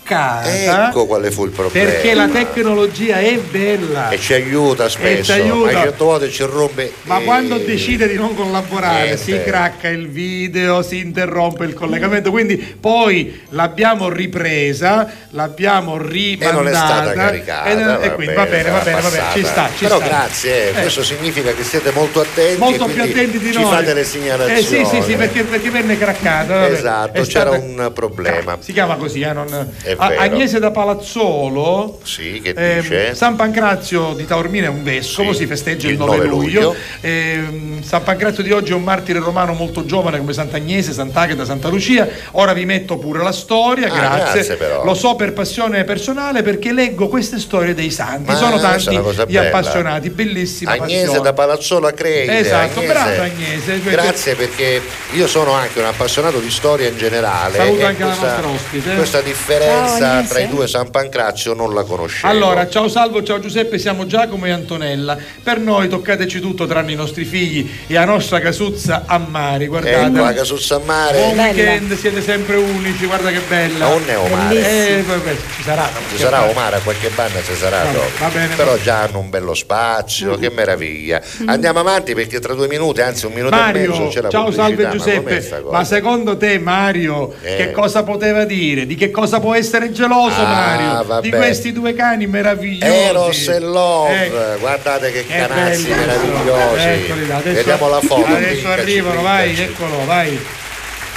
[0.06, 0.88] craccata.
[0.88, 1.90] Ecco quale fu il problema.
[1.90, 4.10] Perché la tecnologia è bella.
[4.10, 5.72] e ci aiuta spesso, ci aiuta.
[5.72, 6.94] ma certe volte ci rompe.
[7.04, 9.18] Ma eh, quando decide di non collaborare Niente.
[9.24, 16.54] si cracca il video, si interrompe il collegamento, quindi poi l'abbiamo ripresa, l'abbiamo rimandata E
[16.54, 18.02] non è stata caricata.
[18.02, 20.06] e, e quindi va bene, va bene, va bene, ci sta, ci Però sta.
[20.06, 20.82] grazie, eh, Eh.
[20.82, 22.60] questo significa che siete molto attenti.
[22.60, 23.72] molto e più attenti di ci noi.
[23.72, 24.60] fate le segnalazioni.
[24.60, 26.54] Eh sì, sì, sì, perché, perché venne craccata.
[26.60, 26.72] vabbè.
[26.72, 28.58] Esatto, È c'era stata- un problema.
[28.60, 29.74] Si chiama così, eh, non...
[29.82, 30.14] È A-.
[30.18, 32.00] Agnese da Palazzolo.
[32.04, 33.16] Sì, che ehm, dice?
[33.16, 36.62] San Pancrazio di Taormina è un vescovo, Sì, si festeggia il il 9, 9 luglio.
[36.62, 36.76] luglio.
[37.02, 41.70] Ehm, San Pancrazio di oggi è un martire romano molto giovane come Sant'Agnese, Sant'Agata, Santa
[41.70, 42.08] Lucia.
[42.32, 44.56] Ora vi metto pure la storia, Ah, grazie.
[44.56, 44.84] grazie.
[44.84, 48.32] Lo so per passione personale perché leggo queste storie dei santi.
[48.32, 51.22] Ma Sono tanti gli appassionati, bellissima Agnese passione.
[51.24, 52.40] da Palazzolo a Crede.
[52.40, 52.94] Esatto, Agnese.
[52.94, 53.82] brava Agnese.
[53.82, 54.82] Grazie perché
[55.14, 57.58] io sono anche un appassionato di storia in generale.
[57.58, 58.96] Saluto anche la questa, nostra ospite.
[58.96, 59.22] Questa
[59.66, 62.28] Ciao, differenza tra i due San Pancrazio non la conoscevo.
[62.32, 65.18] Allora, ciao Salvo, ciao Giuseppe, siamo Giacomo e Antonella.
[65.44, 69.96] Per noi toccateci tutto tranne i nostri figli e la nostra casuzza a mare, guardate.
[70.06, 71.18] Ecco la casuzza a mare.
[71.20, 73.88] Buon weekend, siete sempre unici, guarda che bella.
[73.90, 74.98] Non è Omare.
[74.98, 75.90] Eh, vabbè, ci sarà.
[76.10, 79.30] Ci sarà Omara, qualche banda ci sarà Vabbè, va bene, Però va- già hanno un
[79.30, 81.22] bello spazio, che meraviglia.
[81.46, 84.52] Andiamo avanti perché tra due minuti, anzi un minuto e mezzo Mario, c'è la ciao
[84.52, 85.62] salve Ma Giuseppe, cosa?
[85.72, 87.56] ma secondo te Mario Eh.
[87.58, 88.86] che cosa poteva dire?
[88.86, 91.04] Di che cosa può essere geloso Ah, Mario?
[91.04, 91.22] vabbè.
[91.22, 92.92] Di questi due cani meravigliosi.
[92.92, 94.60] Eros e Love, Ecco.
[94.60, 96.88] guardate che canazzi belli, meravigliosi.
[96.88, 98.26] Eccoli adesso, Vediamo la foto.
[98.26, 100.40] Adesso arrivano, vai, eccolo, vai.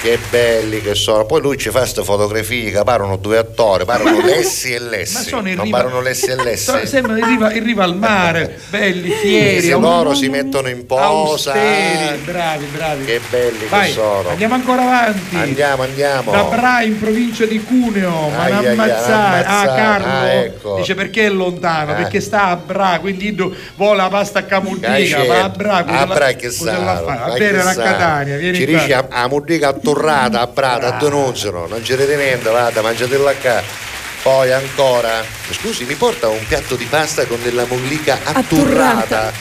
[0.01, 1.25] Che belli che sono.
[1.27, 5.15] Poi lui ci fa queste fotografie che parlano due attori, parlano Lessi e Lessi.
[5.15, 6.87] Ma sono in non riva- parlano Lessi e Lessi.
[6.87, 9.61] Sembra in riva, in riva al mare, belli, fieri.
[9.67, 11.03] Se loro si mettono in posa.
[11.53, 13.05] austeri, bravi, bravi.
[13.07, 14.29] Che belli Vai, che sono.
[14.29, 15.35] andiamo ancora avanti.
[15.37, 16.31] Andiamo, andiamo.
[16.31, 19.45] Da Bra in provincia di Cuneo, ma non ai, ammazzare.
[19.47, 19.67] Ah.
[19.75, 20.77] Carlo Ah, ecco.
[20.77, 21.91] dice perché è lontano?
[21.93, 21.95] Ah.
[21.97, 23.35] Perché sta a Bra, quindi
[23.75, 27.01] vuole la pasta a Camudica, Dai, va a Bra, a la- Bra che sa, la?
[27.01, 27.83] Va ma bene, che a sa.
[27.83, 29.27] Catania, vieni Ci dici a, a
[29.91, 33.87] Attorrata, a Prata, a denunziano, non ci rete niente, vada, mangiatela qua.
[34.21, 39.33] Poi ancora, scusi, mi porta un piatto di pasta con della mollica atturrata.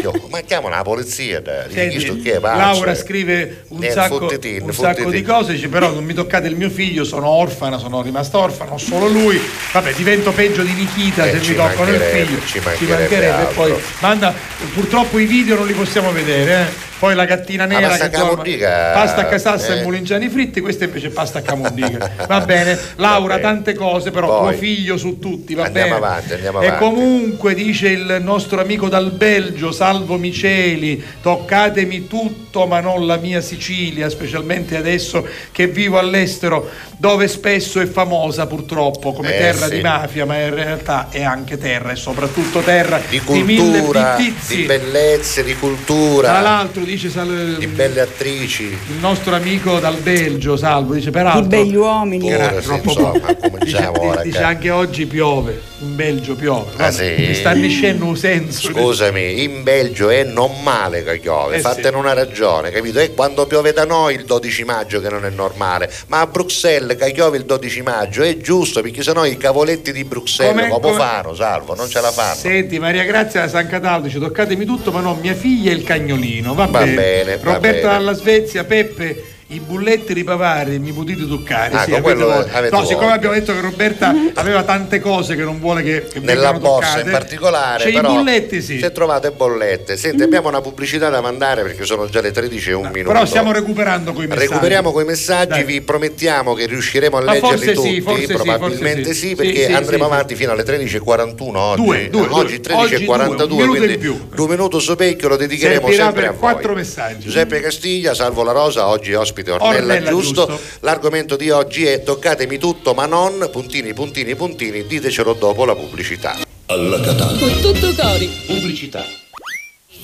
[0.00, 4.62] Io, ma chiamo la polizia, Senti, sto che è Laura scrive un Eh, sacco, fottetin,
[4.62, 5.10] un sacco fottetin.
[5.10, 8.72] di cose, dice però non mi toccate il mio figlio, sono orfana, sono rimasta orfana,
[8.72, 9.38] ho solo lui,
[9.72, 13.16] vabbè divento peggio di Nikita Eh, se ci mi toccano il mancherebbe, figlio, ci mancherebbe
[13.24, 13.52] e altro.
[13.62, 14.32] poi manda,
[14.72, 16.88] purtroppo i video non li possiamo vedere, eh.
[17.00, 19.78] Poi la gattina nera pasta che camondica, pasta a casassa eh.
[19.78, 23.40] e mulinciani fritti, questa invece è pasta a camondica, va bene, Laura bene.
[23.48, 24.50] tante cose però Poi.
[24.50, 26.06] tuo figlio su tutti, va Andiamo bene.
[26.06, 26.84] avanti, andiamo e avanti.
[26.84, 33.40] comunque dice il nostro amico dal Belgio, Salvo Miceli, toccatemi tutto ma non la mia
[33.40, 36.68] Sicilia, specialmente adesso che vivo all'estero,
[36.98, 39.76] dove spesso è famosa purtroppo come Eh, terra sì.
[39.76, 44.56] di mafia, ma in realtà è anche terra e soprattutto terra Di mille cultura, pittizi.
[44.56, 48.64] di bellezze, di cultura, Tra l'altro dice Sal- di belle attrici.
[48.64, 52.28] il nostro amico dal Belgio, Salvo, dice peraltro Di begli uomini.
[52.30, 54.22] Era Pure, sì, troppo insomma, dice, cominciamo ora.
[54.22, 56.70] dice che- anche oggi piove, in Belgio piove.
[56.76, 57.26] Ah, Vabbè, sì?
[57.26, 58.68] Mi sta nascendo un senso.
[58.72, 62.98] Scusami, in Belgio è non male che piove, Eh, fatene una ragione, capito?
[62.98, 66.96] È quando piove da noi il 12 maggio che non è normale, ma a Bruxelles
[66.96, 70.82] che piove il 12 maggio è giusto perché sennò i cavoletti di Bruxelles Come- come,
[70.82, 72.34] come- fanno, salvo, non ce la fanno.
[72.34, 75.84] Senti, Maria Grazia da San Cataldo dice toccatemi tutto, ma no, mia figlia e il
[75.84, 76.54] cagnolino.
[76.54, 77.80] Va, Va bene, va Roberta bene.
[77.80, 79.24] dalla Svezia, Peppe.
[79.52, 81.74] I bulletti di Pavari mi potete toccare?
[81.74, 85.58] Ah, sì, avete avete no, siccome abbiamo detto che Roberta aveva tante cose che non
[85.58, 88.78] vuole che, che Nella borsa toccate, in particolare, Cioè, però, i bulletti sì.
[88.78, 92.72] se trovate bollette, senti, abbiamo una pubblicità da mandare perché sono già le 13 e
[92.74, 93.12] un minuto.
[93.12, 94.46] Però stiamo recuperando coi messaggi.
[94.46, 95.64] Recuperiamo quei messaggi, Dai.
[95.64, 100.52] vi promettiamo che riusciremo a Ma leggerli tutti, sì, probabilmente sì, perché andremo avanti fino
[100.52, 101.82] alle 13.41 oggi.
[101.82, 102.74] Due, due, oggi due.
[102.76, 104.28] Oggi 13.42, due, un minuto quindi più.
[104.32, 106.38] due minuti su pecchio lo dedicheremo Servirà sempre per a voi.
[106.38, 107.24] quattro messaggi.
[107.24, 110.46] Giuseppe Castiglia, Salvo La Rosa, oggi ospite Ornella, Ornella Giusto.
[110.46, 110.60] Giusto.
[110.80, 116.36] L'argomento di oggi è toccatemi tutto ma non, puntini, puntini, puntini, ditecelo dopo la pubblicità.
[116.66, 117.38] Alla Catalla.
[117.38, 118.28] Con tutto cori.
[118.46, 119.04] Pubblicità.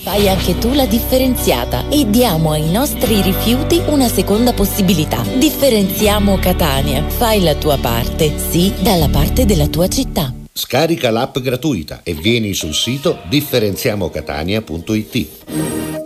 [0.03, 5.23] Fai anche tu la differenziata e diamo ai nostri rifiuti una seconda possibilità.
[5.23, 7.05] Differenziamo Catania.
[7.09, 10.33] Fai la tua parte, sì, dalla parte della tua città.
[10.53, 16.06] Scarica l'app gratuita e vieni sul sito differenziamocatania.it.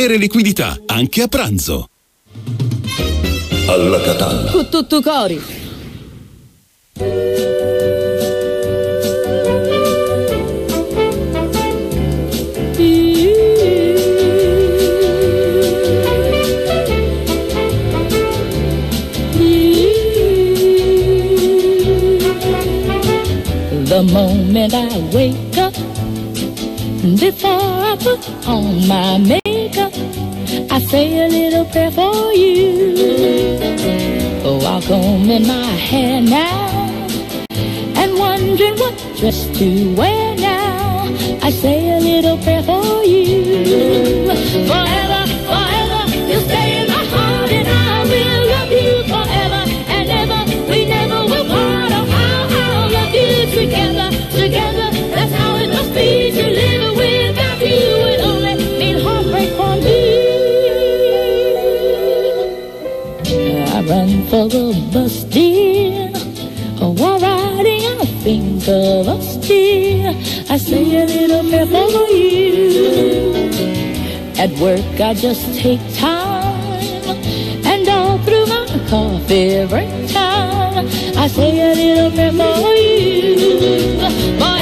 [0.07, 1.89] liquidità, anche a pranzo.
[3.67, 4.51] Alla Catalla.
[4.51, 5.59] Con tutto cori.
[23.91, 25.73] The moment I wake up,
[27.19, 32.93] before I put on my makeup, I say a little prayer for you.
[34.43, 36.97] Oh, I'll comb in my hair now,
[37.95, 41.07] and wondering what dress to wear now.
[41.41, 44.27] I say a little prayer for you.
[44.67, 45.20] Forever,
[64.31, 66.09] for the bus, dear.
[66.79, 70.15] Oh, while riding, I think of us, dear.
[70.49, 73.51] I say a little prayer for you.
[74.39, 77.17] At work, I just take time,
[77.65, 80.87] and all through my coffee break time,
[81.17, 83.35] I say a little prayer for you.
[84.39, 84.60] Forever,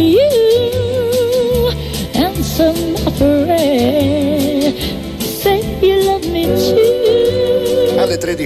[0.00, 0.39] in love with you.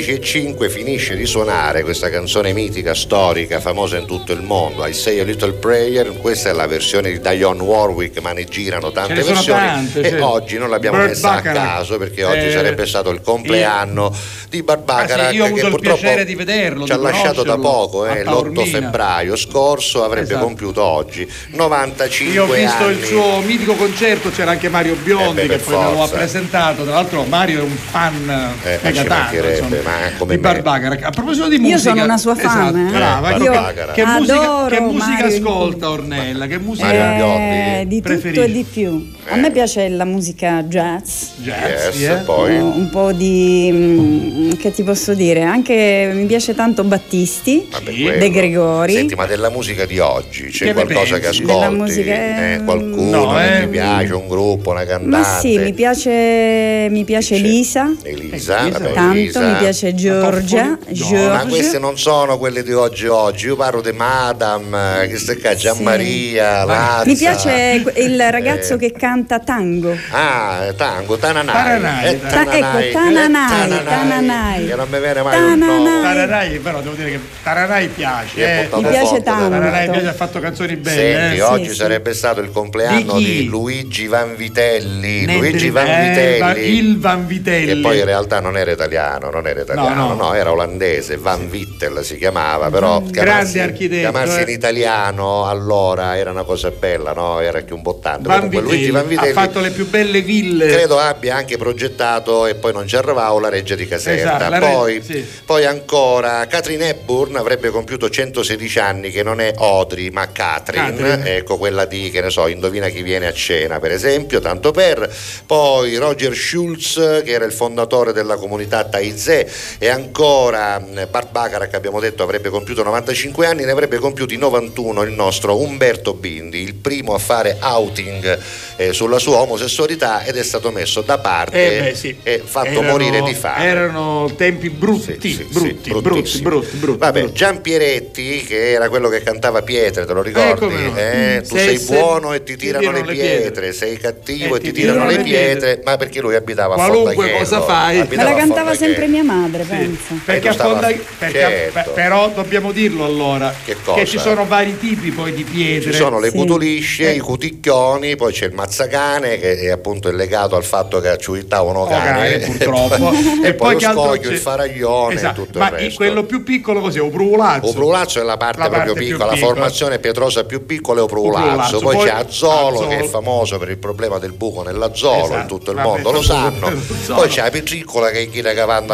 [0.05, 5.19] 11.05 finisce di suonare questa canzone mitica, storica, famosa in tutto il mondo, I Say
[5.19, 9.23] a Little Prayer, questa è la versione di Dionne Warwick, ma ne girano tante ne
[9.23, 10.15] versioni tante, e sì.
[10.17, 11.57] oggi non l'abbiamo Bert messa Baccarat.
[11.57, 14.47] a caso perché oggi eh, sarebbe stato il compleanno io...
[14.51, 15.29] di Barbacara.
[15.29, 20.05] ah, sì, che purtroppo di vederlo, ci ha lasciato da poco, eh, l'8 febbraio scorso
[20.05, 20.45] avrebbe esatto.
[20.45, 22.35] compiuto oggi 95 anni.
[22.35, 22.99] Io ho visto anni.
[22.99, 25.89] il suo mitico concerto, c'era anche Mario Biondi eh beh, che poi forza.
[25.89, 29.83] me lo ha presentato, tra l'altro Mario è un fan eh, mancherebbe, tanto,
[30.19, 30.49] come di me.
[30.63, 30.97] Barbara.
[31.03, 32.91] A proposito di Io musica, sono una sua fan, esatto, eh.
[32.99, 35.27] brava, Eh, che- che, musica, Adoro che musica Mario.
[35.37, 36.47] ascolta Ornella?
[36.47, 38.41] Che musica Mario Eh, di tutto preferisci?
[38.45, 39.13] e di più.
[39.27, 39.41] A Eh.
[39.41, 41.29] me piace la musica jazz.
[41.37, 42.23] Jazz, Yes, eh?
[42.25, 45.43] poi Un po' di mm, che ti posso dire?
[45.43, 48.19] Anche mi piace tanto Battisti, Vabbè.
[48.19, 48.93] De Gregori.
[48.95, 51.53] Senti, ma della musica di oggi c'è Che qualcosa che ascolti?
[51.53, 53.61] Della musica, Eh, ehm, qualcuno no, che eh.
[53.63, 55.17] ti piace, un gruppo, una cantante?
[55.17, 58.79] Ma sì, mi piace, mi piace C'è Elisa, Elisa, Elisa.
[58.79, 59.41] vabbè, tanto, Elisa.
[59.53, 61.45] mi piace Giorgia, No, Ma Giorgia.
[61.49, 65.55] queste non sono quelle di oggi oggi, io parlo di Madame, eh, che sta qua,
[65.55, 67.05] Gianmaria, Lazza.
[67.07, 68.79] Mi piace il ragazzo Eh.
[68.79, 69.95] che canta tango.
[70.11, 71.53] Ah, tango, Tananai.
[71.55, 72.31] Tananai, Eh, dai.
[72.31, 74.67] Ta- ecco, Tananai, Tananai.
[74.67, 75.67] Che non mi viene mai un nome.
[75.67, 76.03] Tananai.
[76.03, 78.61] Taranai, però devo dire che Taranai piace.
[78.63, 78.69] Eh.
[78.77, 79.49] Mi piace tanto.
[79.51, 80.97] Taranai piace, ha fatto canzoni belle.
[80.97, 81.43] Senti, eh.
[81.43, 81.75] oggi sì.
[81.75, 83.45] sarebbe stato il compleanno Di di?
[83.47, 85.27] Luigi Vanvitelli.
[85.27, 86.39] Luigi eh, Vanvitelli.
[86.39, 87.67] va- il Vanvitelli.
[87.67, 90.35] Che poi in realtà non era italiano, non era italiano, No, no, no.
[90.35, 94.43] era olandese, Van Vittel si chiamava, però chiamarsi, architetto, chiamarsi eh.
[94.43, 97.41] in italiano allora era una cosa bella, no?
[97.41, 98.29] Era più imbottante.
[98.29, 100.67] Van Comunque Vitelli Luigi Vanvitelli ha fatto le più belle ville.
[100.67, 104.37] credo abbia anche progettato e poi non ci arrivavo la Reggia di Caserta.
[104.37, 105.27] Esatto, la Re- poi, sì.
[105.45, 111.37] poi ancora Catherine Hepburn avrebbe compiuto 116 anni che non è Audrey ma Catherine, Catherine.
[111.37, 115.13] ecco quella di che ne so, indovina chi viene a cena per esempio, tanto per.
[115.47, 116.95] Poi Roger Schulz
[117.25, 122.49] che era il fondatore della comunità Taizé e ancora mh, Bart Bacharach abbiamo detto avrebbe
[122.51, 127.59] compiuto 95 anni, ne avrebbe compiuti 91 il nostro Umberto Bindi, il primo a fare
[127.61, 128.39] outing
[128.77, 132.17] eh, sulla sua omosessualità ed è stato messo da parte Eh beh, sì.
[132.23, 133.65] e fatto Erano- morire di fame.
[133.65, 137.35] Erano tempi brutti, Sì, sì, sì, brutti, brutti, brutti, brutti, Vabbè, brutti.
[137.37, 140.51] Gian Pieretti, che era quello che cantava pietre, te lo ricordi?
[140.53, 140.97] Eh, come no.
[140.97, 144.73] Eh, tu Se- sei se- buono e ti tirano le pietre, sei cattivo e, ti
[144.73, 148.07] tirano le pietre, ma perché lui abitava a Qualunque cosa fai.
[148.09, 150.15] Me la cantava sempre mia madre, pensa.
[150.25, 150.87] Perché a stava- Fonda-
[151.19, 151.91] perché- certo.
[151.93, 154.05] però dobbiamo dirlo allora Che cosa?
[154.05, 155.91] ci sono vari tipi poi di pietre.
[155.93, 156.37] Ci sono le Sì.
[156.37, 157.15] cutulisce, Eh.
[157.17, 161.87] i cuticchioni, poi c'è il mazzacane che è appunto legato al fatto che acciuittavano Oh,
[161.87, 163.13] cane, cane, purtroppo.
[163.13, 164.35] e, E poi, poi che lo scoglio, c'è?
[164.35, 165.97] il faraglione Esatto, e tutto Ma il resto.
[165.97, 167.01] quello più piccolo cos'è?
[167.01, 167.67] Un prulazzo.
[167.69, 171.01] O prulazzo è la parte La proprio parte più piccola, la formazione pietrosa più piccola
[171.01, 171.79] è o Prulazzo.
[171.81, 172.89] Poi, poi c'è Azzolo, Azzolo.
[172.89, 176.23] che è famoso per il problema del buco nell'Azzolo, Esatto, in tutto il mondo lo
[176.23, 176.73] sanno.
[177.15, 178.85] Poi c'è la Petricola che è chi che va Le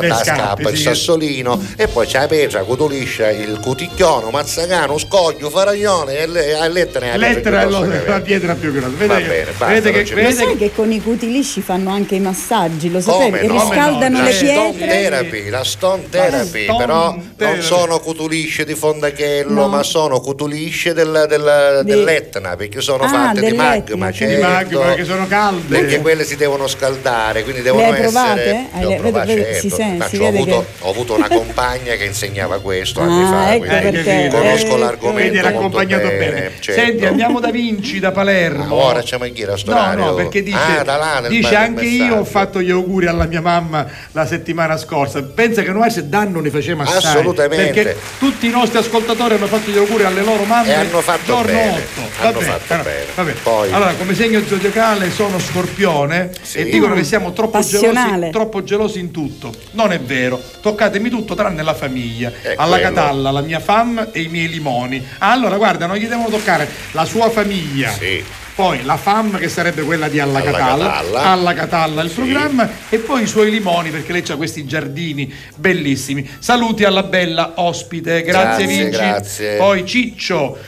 [0.40, 6.18] a scappa, il sassolino, e poi c'è la Petra, Cutuliscia, il cuticchione, Mazzacano, Scoglio, Faraglione
[6.18, 8.88] e le lettere Lettera è lo- la pietra più grossa.
[8.96, 12.20] Vedete bene, basta, vedete che, vedete sai che- che con i cutilisci fanno anche i
[12.20, 13.40] massaggi, lo Come?
[13.40, 13.52] Che no?
[13.52, 14.52] riscaldano Come le no?
[14.52, 14.86] stone pietre.
[15.00, 17.56] therapy, la stone therapy, stone però therapy.
[17.56, 19.68] non sono cutulisce di Fondachello, No.
[19.68, 24.46] ma sono cutulisce del, del- Di- dell'Etna, perché sono Ah, fatte di magma, di certo.
[24.46, 25.78] magma perché sono calde.
[25.78, 28.02] Perché quelle si devono scaldare, quindi devono hai essere.
[28.08, 28.66] provate?
[28.72, 29.60] Ho le- vede- certo.
[29.60, 33.54] si sente- si avuto, che- ho avuto una compagna che insegnava questo anni Ah, fa.
[33.54, 34.28] ecco quindi perché.
[34.30, 35.32] Conosco Eh, l'argomento.
[35.34, 36.50] Molto accompagnato bene.
[36.60, 36.80] certo.
[36.80, 38.64] Senti, andiamo da Vinci, da Palermo.
[38.64, 41.54] Ah, ora c'è mai chi era sto No, no, perché dice, Ah, da là, dice
[41.54, 45.22] anche io ho fatto gli auguri alla mia mamma la settimana scorsa.
[45.22, 46.96] Pensa che noi se danno ne facciamo assai.
[47.12, 47.82] Assolutamente.
[47.82, 50.68] Perché tutti i nostri ascoltatori hanno fatto gli auguri alle loro mamme.
[50.70, 52.00] E hanno fatto giorno bene, 8.
[52.20, 53.04] hanno Va bene, fatto allora, bene.
[53.14, 53.32] bene.
[53.42, 56.58] Poi- Allora, come segno zodiacale sono scorpione Sì.
[56.58, 59.52] e dicono che siamo troppo gelosi, troppo gelosi in tutto.
[59.72, 60.19] Non è vero.
[60.28, 62.32] Toccatemi tutto tranne la famiglia.
[62.42, 62.94] È alla quello.
[62.94, 65.04] Catalla, la mia fam e i miei limoni.
[65.18, 67.90] Ah, Allora, guarda, non gli devono toccare la sua famiglia.
[67.90, 68.22] Sì.
[68.54, 71.22] Poi la FAM che sarebbe quella di Alla, Alla Catalla, Catalla.
[71.22, 72.16] Alla Catalla il Sì.
[72.16, 76.28] programma e poi i suoi limoni perché lei ha questi giardini bellissimi.
[76.38, 78.98] Saluti alla bella ospite, grazie, Grazie, Vinci.
[78.98, 79.56] grazie.
[79.56, 80.58] Poi Ciccio.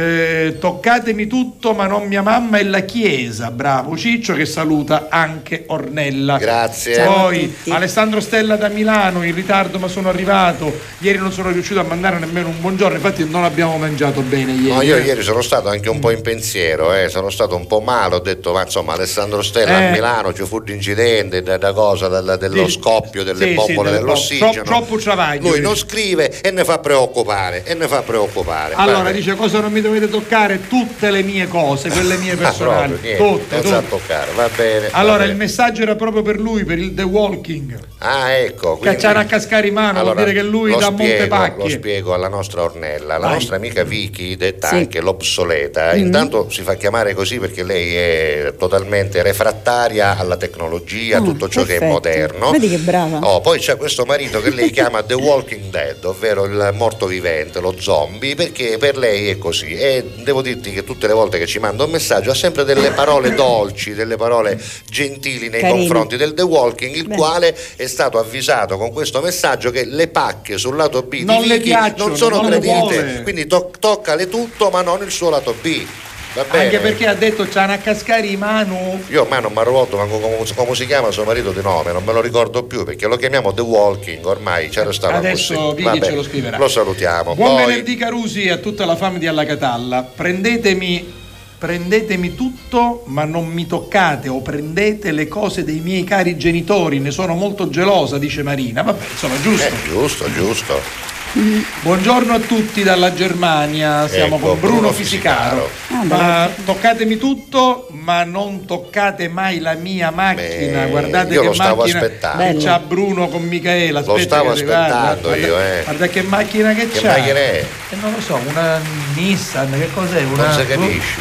[0.00, 3.50] Eh, toccatemi tutto, ma non mia mamma e la chiesa.
[3.50, 6.38] Bravo Ciccio che saluta anche Ornella.
[6.38, 7.04] Grazie.
[7.04, 7.54] Poi.
[7.68, 10.72] Alessandro Stella da Milano, in ritardo ma sono arrivato.
[11.00, 14.72] Ieri non sono riuscito a mandare nemmeno un buongiorno, infatti non abbiamo mangiato bene ieri.
[14.74, 17.80] No, io ieri sono stato anche un po' in pensiero, eh, sono stato un po'
[17.80, 19.86] male, ho detto ma insomma Alessandro Stella Eh.
[19.88, 22.78] a Milano ci fu l'incidente da, da cosa, da- dello Sì.
[22.78, 24.50] scoppio delle Sì, sì, bombole del- dell'ossigeno.
[24.52, 25.48] tro- troppo travaglio.
[25.50, 28.72] Lui non scrive e ne fa preoccupare, e ne fa preoccupare.
[28.76, 29.12] Allora Vabbè.
[29.12, 30.66] dice cosa non mi dovete toccare?
[30.68, 32.88] Tutte le mie cose, quelle mie Ah, personali.
[32.92, 33.88] proprio, niente, tutte, non sa tutte.
[33.90, 34.88] toccare, va bene.
[34.88, 35.30] va Allora bene.
[35.32, 37.78] il messaggio era proprio per lui, per il The Walking.
[37.98, 38.76] Ah, ecco.
[38.78, 41.28] quindi- Cacciare a cascare in mano, Allora, vuol dire che lui lo molte spiego, Lo
[41.28, 41.70] pacche.
[41.70, 43.34] spiego alla nostra Ornella, la Vai.
[43.34, 44.74] nostra amica Vicky, detta Sì.
[44.76, 45.98] anche l'obsoleta, Mhm.
[45.98, 51.48] intanto si fa chiamare così perché lei è totalmente refrattaria alla tecnologia, a Ah, tutto
[51.48, 51.92] ciò che è perfetto.
[51.92, 52.50] moderno.
[52.52, 53.18] Vedi che brava.
[53.18, 57.60] Oh, poi c'è questo marito che lei chiama The Walking Dead, ovvero il morto vivente,
[57.60, 59.69] lo zombie, perché per lei è così.
[59.76, 62.90] E devo dirti che tutte le volte che ci manda un messaggio ha sempre delle
[62.90, 65.78] parole dolci, delle parole gentili nei Carine.
[65.78, 67.16] confronti del The Walking, il Beh.
[67.16, 71.48] quale è stato avvisato con questo messaggio che le pacche sul lato B Non di
[71.48, 73.22] le Vicky piacciono, non sono non vuole.
[73.22, 75.86] quindi to- toccale tutto ma non il suo lato B.
[76.34, 79.00] Anche perché ha detto c'hanno a cascare in mano.
[79.08, 82.20] Io mi arruoto manco come, come si chiama suo marito di nome, non me lo
[82.20, 85.82] ricordo più perché lo chiamiamo The Walking, ormai ce ne stava Adesso così.
[85.82, 86.56] Vabbè, ce lo scriverà.
[86.56, 87.34] Lo salutiamo.
[87.34, 90.02] Buon Poi- venerdì Carusi a tutta la fame di Alla Catalla.
[90.02, 91.12] Prendetemi,
[91.58, 97.00] prendetemi tutto, ma non mi toccate o prendete le cose dei miei cari genitori.
[97.00, 98.82] Ne sono molto gelosa, dice Marina.
[98.82, 99.66] Vabbè, insomma, giusto.
[99.66, 101.18] Eh, giusto, giusto.
[101.32, 105.70] Buongiorno a tutti dalla Germania, siamo Ecco, con Bruno, Bruno Fisicaro.
[105.90, 110.82] Ah, Ma toccatemi tutto, ma non toccate mai la mia macchina.
[110.82, 112.42] Beh, Guardate io che lo stavo macchina aspettando.
[112.58, 114.00] che c'ha Bruno con Michaela.
[114.00, 115.82] Lo Aspetta stavo che arriva, aspettando guarda, io, eh.
[115.84, 117.08] Guarda che macchina che, Che c'ha.
[117.08, 117.64] macchina è?
[117.90, 118.80] Eh, non lo so, una
[119.14, 120.22] Nissan, che cos'è?
[120.24, 120.46] Una...
[120.46, 121.20] Non si capisce.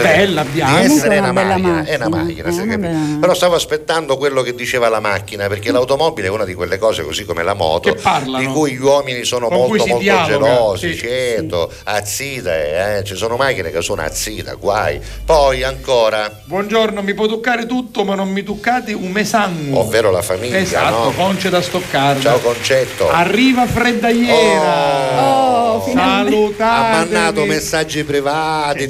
[0.00, 0.80] Bella, bianca.
[0.80, 3.54] Di essere una una bella macchina, è una macchina, macchina, è una bella- Però stavo
[3.54, 7.42] aspettando quello che diceva la macchina, perché l'automobile è una di quelle cose, così come
[7.42, 7.94] la moto,
[8.38, 10.98] di cui gli uomini sono Con molto molto dialoga, gelosi, sì.
[11.00, 14.98] certo, azzida, eh, ci sono macchine che sono azzida, guai.
[15.24, 19.80] Poi ancora, Buongiorno, mi può toccare tutto, ma non mi toccate un mesango.
[19.80, 21.10] ovvero la famiglia, Esatto, no?
[21.12, 22.20] conce da stoccare.
[22.20, 23.10] Ciao Concetto.
[23.10, 25.20] Arriva freddaiera.
[25.22, 25.60] Oh.
[25.92, 26.56] Salutatemi.
[26.58, 28.88] Ha mandato messaggi privati,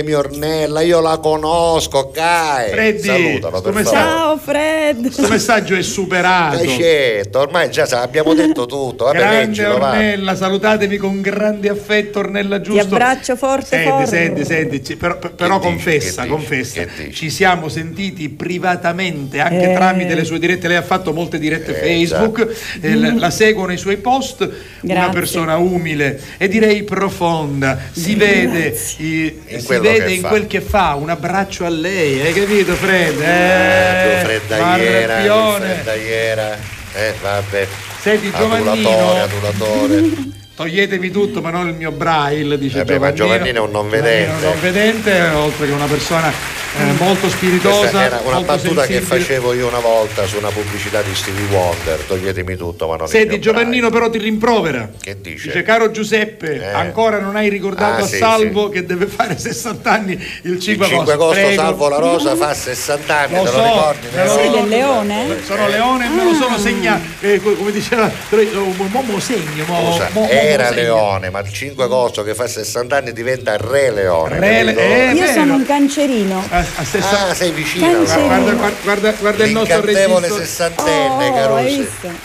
[0.00, 2.70] salutatemi Ornella, io la conosco, Kai.
[2.70, 4.00] Freddy, Salutalo per come favore.
[4.02, 5.00] Ciao Fred.
[5.02, 6.58] Questo messaggio è superato.
[6.58, 9.90] Cacetto, ormai già sa- abbiamo detto tutto, vabbè Grande leggilo, va.
[9.90, 12.82] Ornella, salutatemi con grande affetto, Ornella Ti giusto.
[12.94, 14.06] abbraccio forte Senti, forte.
[14.06, 15.68] senti, senti, però, però dici?
[15.68, 16.32] confessa, dici?
[16.32, 16.84] confessa.
[16.84, 17.12] Dici?
[17.14, 19.74] Ci siamo sentiti privatamente anche Eh.
[19.74, 20.68] tramite le sue dirette.
[20.68, 22.46] Lei ha fatto molte dirette Eh, Facebook,
[22.80, 24.40] eh, la, la seguono i suoi post.
[24.82, 25.12] Una Grazie.
[25.12, 27.78] persona umile e direi profonda.
[27.92, 30.28] Si vede, i- In si quello vede in fa.
[30.28, 30.94] quel che fa.
[30.94, 33.20] Un abbraccio a lei, hai capito, Fred?
[33.20, 36.58] Eh, Eh, freddaiera, freddaiera.
[36.94, 37.66] Eh, vabbè.
[38.00, 39.22] Senti, Adulatore, Giovannino.
[39.22, 40.38] adulatore.
[40.64, 43.88] Toglietemi tutto, ma non il mio braille, dice Eh beh, ma Giovannino è un non
[43.88, 44.26] vedente.
[44.26, 47.78] Giovannino è un non vedente, oltre che una persona eh, molto spiritosa.
[47.78, 49.20] Questa era una battuta che sensibile.
[49.20, 51.98] facevo io una volta su una pubblicità di Stevie Wonder.
[52.06, 54.86] Toglietemi tutto, ma non il Senti, Giovannino però ti rimprovera.
[55.00, 55.46] Che dice?
[55.46, 56.66] Dice, caro Giuseppe, Eh.
[56.74, 60.84] ancora non hai ricordato Ah, a sì, Salvo che deve fare 60 anni il 5
[60.86, 61.12] Il 5 agosto.
[61.12, 61.62] agosto Prego.
[61.62, 64.06] Salvo la Rosa fa 60 anni, Lo te lo so, ricordi?
[64.14, 65.26] me lo Sei del leone?
[65.42, 69.64] Sono leone e me lo sono segnato, eh, co- come diceva, mo, mo, mo segno,
[69.66, 70.70] mo, Scusa, mo- mo- era.
[70.70, 74.38] Leone, ma il 5 agosto che fa 60 anni diventa Re Leone.
[74.38, 76.44] Re Le- eh, Io sono un cancerino.
[76.48, 77.86] A, a 60 Ah, sei vicino.
[77.86, 78.26] Cancerino.
[78.26, 80.20] Guarda, guarda, guarda, guarda il nostro regista.
[80.38, 81.56] sessantenne, Oh,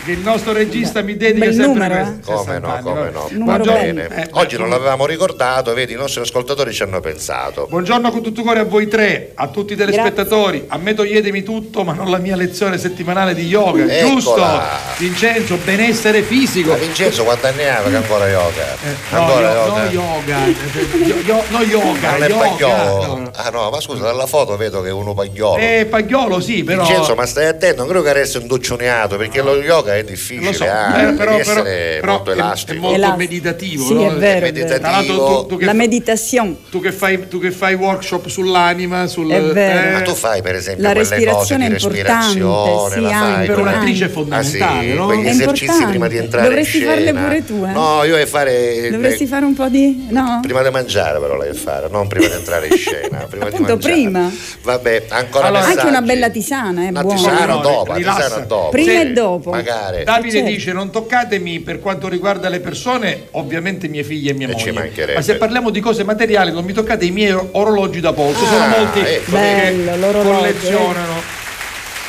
[0.05, 2.31] che il nostro regista mi dedica Bel sempre numero, questo.
[2.31, 2.35] eh?
[2.35, 3.27] Come 60 no, come no.
[3.31, 3.93] Numero Va bello.
[4.03, 4.23] bene.
[4.23, 7.67] Eh, Oggi eh, non l'avevamo ricordato, vedi, i nostri ascoltatori ci hanno pensato.
[7.69, 10.65] Buongiorno con tutto cuore a voi tre, a tutti i telespettatori.
[10.67, 13.83] A me toglietemi tutto, ma non la mia lezione settimanale di yoga.
[13.83, 14.09] Eccola.
[14.09, 14.63] Giusto?
[14.97, 16.69] Vincenzo, benessere fisico.
[16.71, 18.73] Ma Vincenzo quanti anni ha che ancora yoga?
[18.83, 19.83] Eh, no, ancora yo- yoga?
[19.83, 22.47] no yoga, eh, yo- yo- no yoga, non è yoga.
[22.47, 23.17] pagliolo.
[23.17, 23.31] No.
[23.33, 25.57] Ah no, ma scusa, dalla foto vedo che è uno pagliolo.
[25.57, 26.83] Eh, pagliolo sì, però...
[26.83, 30.47] Vincenzo, ma stai attento, non credo che resti un duccionato, perché lo yoga è difficile,
[30.47, 32.71] Lo so, eh, eh, però, però- essere però molto è- elastico.
[32.73, 33.17] È, molto Elastico.
[33.17, 33.85] meditativo.
[33.85, 34.07] Sì, no?
[34.07, 35.41] è vero, è meditativo.
[35.41, 36.55] Tu, tu che La meditazione.
[36.69, 39.97] tu che fai, tu che fai workshop sull'anima, sul, È vero.
[39.97, 43.59] Ma tu fai per esempio La quelle cose respirazione di respirazione, sì, la fai per
[43.59, 45.05] un'attrice è Ah, fondamentale, sì, no?
[45.05, 45.89] quegli È esercizi importante.
[45.89, 46.95] prima di entrare Dovresti in scena.
[46.95, 47.71] farle pure tu, eh?
[47.71, 50.07] No, io e fare Dovresti fare un po' di.
[50.09, 50.39] No?
[50.41, 53.73] prima di mangiare però lei fare, non prima di entrare in scena, prima di Appunto,
[53.73, 53.93] mangiare.
[53.93, 54.31] prima.
[54.63, 56.05] Vabbè, ancora Allora, Anche una messaggi.
[56.07, 57.17] bella tisana, è Una buona.
[57.17, 58.69] tisana No, dopo, la tisana dopo.
[58.69, 58.97] Prima Sì.
[58.99, 59.49] e dopo.
[59.51, 60.03] Magari.
[60.03, 60.49] Davide certo.
[60.51, 64.67] dice non toccatemi per quanto riguarda le persone, ovviamente mie figlie e mia E ci
[64.67, 64.79] moglie.
[64.79, 65.13] mancherebbe.
[65.15, 68.63] Ma se parliamo di cose materiali non mi toccate i miei orologi da polso, sono
[68.63, 71.34] Ah, molti ecco, Bello, che l'orologio, collezionano.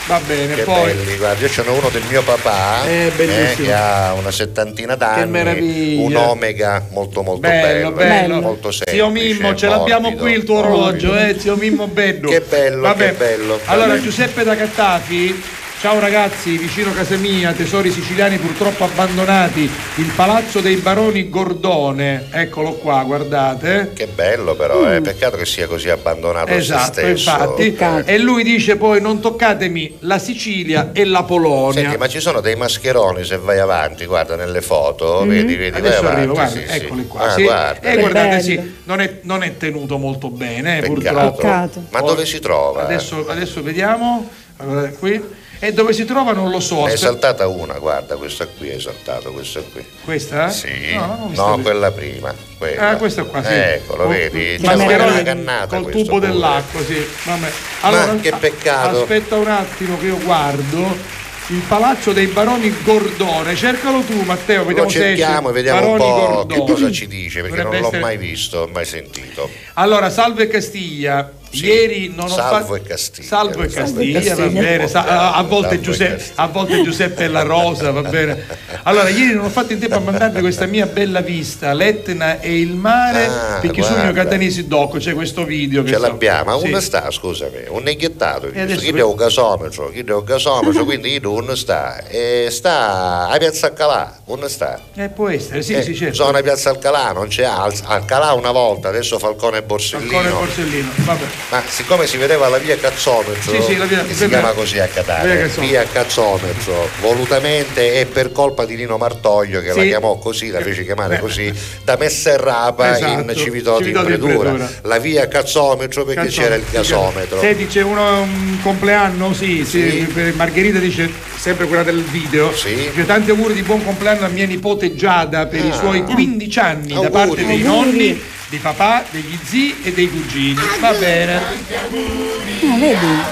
[0.07, 3.67] Va bene, Che poi belli, guarda, io ce n'ho uno del mio papà Eh, bellissimo.
[3.67, 8.41] che ha una settantina d'anni, un Omega molto molto bello, bello, bello.
[8.41, 8.93] molto semplice.
[8.97, 11.17] Zio Mimmo, ce l'abbiamo qui il tuo orologio, morbido.
[11.19, 12.29] eh, zio Mimmo bello.
[12.31, 13.05] Che bello, Vabbè.
[13.07, 13.59] che bello.
[13.65, 14.01] Allora.
[14.01, 15.43] Giuseppe da Cattafi.
[15.79, 22.73] Ciao ragazzi, vicino casa mia, tesori siciliani purtroppo abbandonati, il palazzo dei baroni Gordone, eccolo
[22.73, 23.93] qua, guardate.
[23.95, 27.71] Che bello però, eh, peccato che sia così abbandonato Esatto, infatti.
[27.71, 28.09] Peccato.
[28.09, 31.83] E lui dice poi non toccatemi la Sicilia e la Polonia.
[31.83, 35.75] Senti, ma ci sono dei mascheroni se vai avanti, guarda nelle foto, vedi, vedi, vai
[35.77, 35.85] Mm-hmm.
[35.85, 36.17] Adesso avanti.
[36.19, 36.77] arrivo, guarda, sì, sì.
[36.85, 37.21] eccoli qua.
[37.21, 37.43] Ah, sì.
[37.43, 37.89] guarda.
[37.89, 38.43] E guardate, bello.
[38.43, 40.95] sì, non è, non è tenuto molto bene, eh, Peccato.
[40.95, 41.37] purtroppo.
[41.37, 41.83] Peccato.
[41.91, 42.83] Ma dove si trova?
[42.83, 44.29] Adesso, adesso vediamo.
[44.57, 45.45] Allora, qui.
[45.59, 46.85] E dove si trova non lo so.
[46.85, 49.85] Ne è saltata una, guarda, questa qui è saltata, questa qui.
[50.05, 50.49] Questa?
[50.51, 52.35] Sì, No, no, quella prima.
[52.59, 52.91] Quella.
[52.91, 53.53] Ah, questa qua, sì.
[53.53, 54.59] Ecco, lo vedi?
[54.61, 56.27] C'è una cannata col tubo pure.
[56.27, 57.07] dell'acqua, sì.
[57.25, 57.51] Vabbè.
[57.83, 59.01] Ma che peccato.
[59.03, 61.15] Aspetta un attimo che io guardo.
[61.49, 65.97] Il palazzo dei baroni Gordone, cercalo tu Matteo, Lo vediamo se cerchiamo e vediamo un
[65.97, 66.55] Baroni po' Gordone.
[66.67, 69.49] che cosa ci dice, perché Dovrebbe non l'ho essere- mai visto, mai sentito.
[69.75, 71.31] Allora, salve Castiglia.
[71.51, 72.75] Sì, Ieri non ho Salvo fatto.
[72.77, 73.27] e Castiglia.
[73.29, 74.47] Salvo e Castiglia, e Castiglia.
[74.49, 74.89] va bene.
[74.89, 78.45] Sa- a, volte e Giuseppe, a volte Giuseppe e la Rosa, va bene.
[78.83, 82.61] Allora, ieri non ho fatto in tempo a mandarvi questa mia bella vista, l'Etna e
[82.61, 84.23] il mare, Ah, perché sul mio guarda.
[84.25, 85.83] Catanesi Doc c'è questo video.
[85.83, 86.67] che Ce so- l'abbiamo, ma sì.
[86.69, 90.25] uno sta, scusami, un neghiettato, E adesso chi per- è un gasometro, chi è un
[90.25, 94.81] gasometro, quindi io uno sta, e sta a Piazza Alcalà, uno sta.
[94.95, 96.15] Eh, può essere, sì, Eh, sì, certo.
[96.17, 100.17] Zona Piazza Alcalà, non c'è Al- Alcalà una volta, adesso Falcone e Borsellino.
[100.19, 101.25] Ancora il Borsellino, vabbè.
[101.49, 104.81] Ma siccome si vedeva la via Cazzometro, Sì, sì, la via- che si chiama così
[104.81, 105.61] a via Catania, Cazzometro.
[105.63, 109.87] via Cazzometro, volutamente e per colpa di Nino Martoglio che la Sì.
[109.87, 111.21] chiamò così, la fece chiamare Beh.
[111.21, 111.53] così,
[111.85, 116.65] da Messerrapa Esatto, in in Civitoti in Predura, la via Cazzometro perché Cazzo, c'era il
[116.69, 117.39] gasometro.
[117.39, 120.05] Senti, c'è uno un compleanno, sì, sì,
[120.35, 122.53] Margherita dice sempre quella del video.
[122.57, 122.75] Sì.
[122.75, 125.75] Dice tanti auguri di buon compleanno a mia nipote Giada per i Ah.
[125.77, 127.11] suoi 15 anni da Auguri.
[127.13, 127.63] parte dei Auguri.
[127.63, 130.61] nonni, di papà, degli zii e dei cugini.
[130.81, 131.37] Va bene.
[131.37, 133.23] Ah, vedi?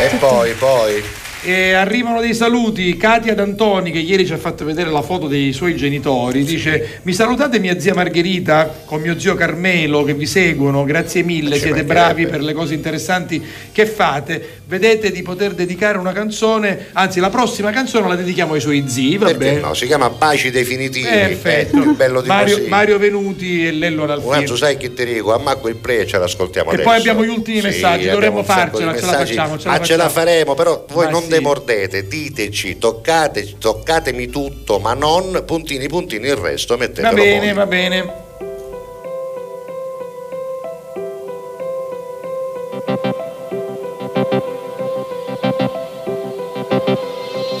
[0.00, 1.04] E poi, poi,
[1.44, 5.52] E arrivano dei saluti, Katia D'Antoni che ieri ci ha fatto vedere la foto dei
[5.52, 10.84] suoi genitori, dice mi salutate mia zia Margherita con mio zio Carmelo che vi seguono,
[10.84, 13.42] grazie mille, Ci siete bravi per le cose interessanti
[13.72, 18.60] che fate, vedete di poter dedicare una canzone, anzi la prossima canzone la dedichiamo ai
[18.60, 19.60] suoi zii, va perché bene?
[19.62, 22.68] no, si chiama Baci Definitivi, Perfetto, eh, bello di Mario, così.
[22.68, 24.54] Mario Venuti e Lello Un altro D'Alfino.
[24.56, 26.88] sai che ti dico, amma quel pre ce l'ascoltiamo E adesso.
[26.88, 29.96] poi abbiamo gli ultimi messaggi, dovremmo un farcela, ce la facciamo, ce la ma ce
[29.96, 30.08] la facciamo.
[30.08, 31.30] faremo, però voi non.
[31.32, 37.52] Demordete, diteci, toccate, toccatemi tutto, ma non puntini puntini il resto, mettetelo Va bene, voi.
[37.54, 38.20] va bene.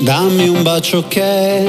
[0.00, 1.64] Dammi un bacio che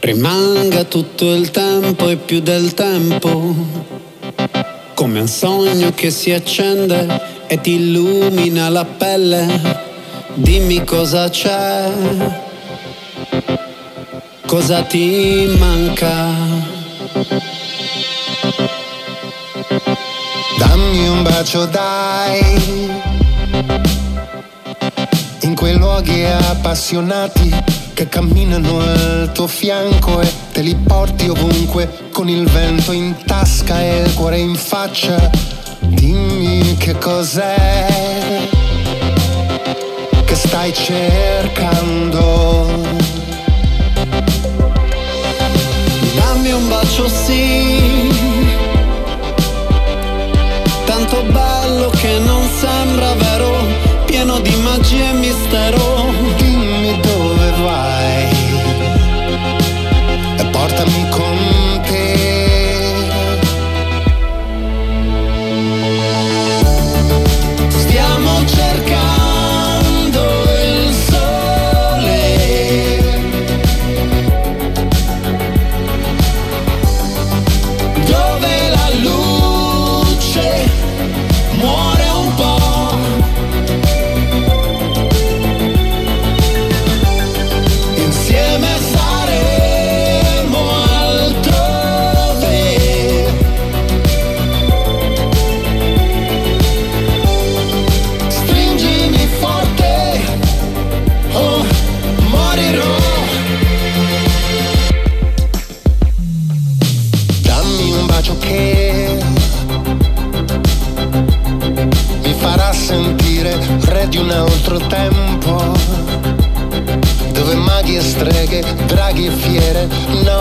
[0.00, 3.54] rimanga tutto il tempo e più del tempo,
[4.94, 9.86] come un sogno che si accende e ti illumina la pelle.
[10.34, 11.90] Dimmi cosa c'è,
[14.46, 16.76] cosa ti manca.
[20.58, 22.90] Dammi un bacio dai
[25.40, 27.54] In quei luoghi appassionati
[27.94, 33.80] Che camminano al tuo fianco E te li porti ovunque Con il vento in tasca
[33.80, 35.57] e il cuore in faccia
[36.78, 37.86] che cos'è
[40.24, 42.66] Che stai cercando?
[46.14, 48.10] Dammi un bacio sì.
[50.84, 53.52] Tanto bello che non sembra vero
[54.06, 56.06] Pieno di magia e mistero.
[56.36, 57.87] Dimmi dove vai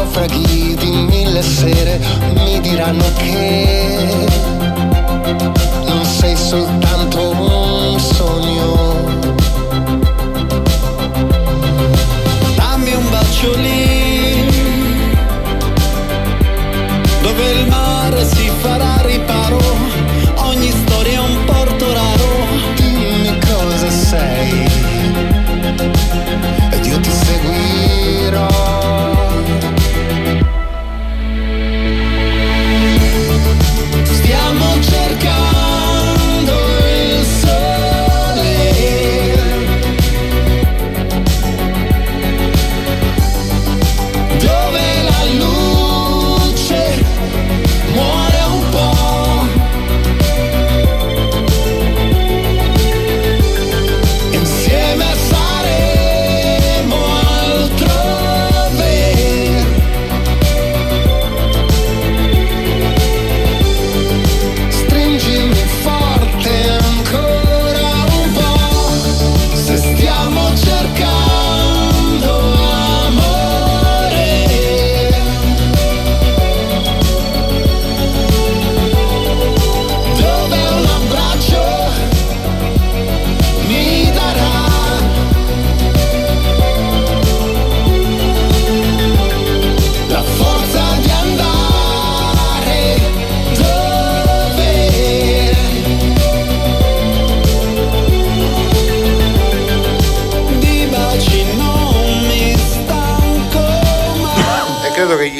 [0.07, 1.99] naufraghi di mille sere
[2.35, 4.25] mi diranno che
[5.85, 8.95] non sei soltanto un sogno.
[12.55, 14.45] Dammi un bacio lì,
[17.21, 19.26] dove il mare si farà riparare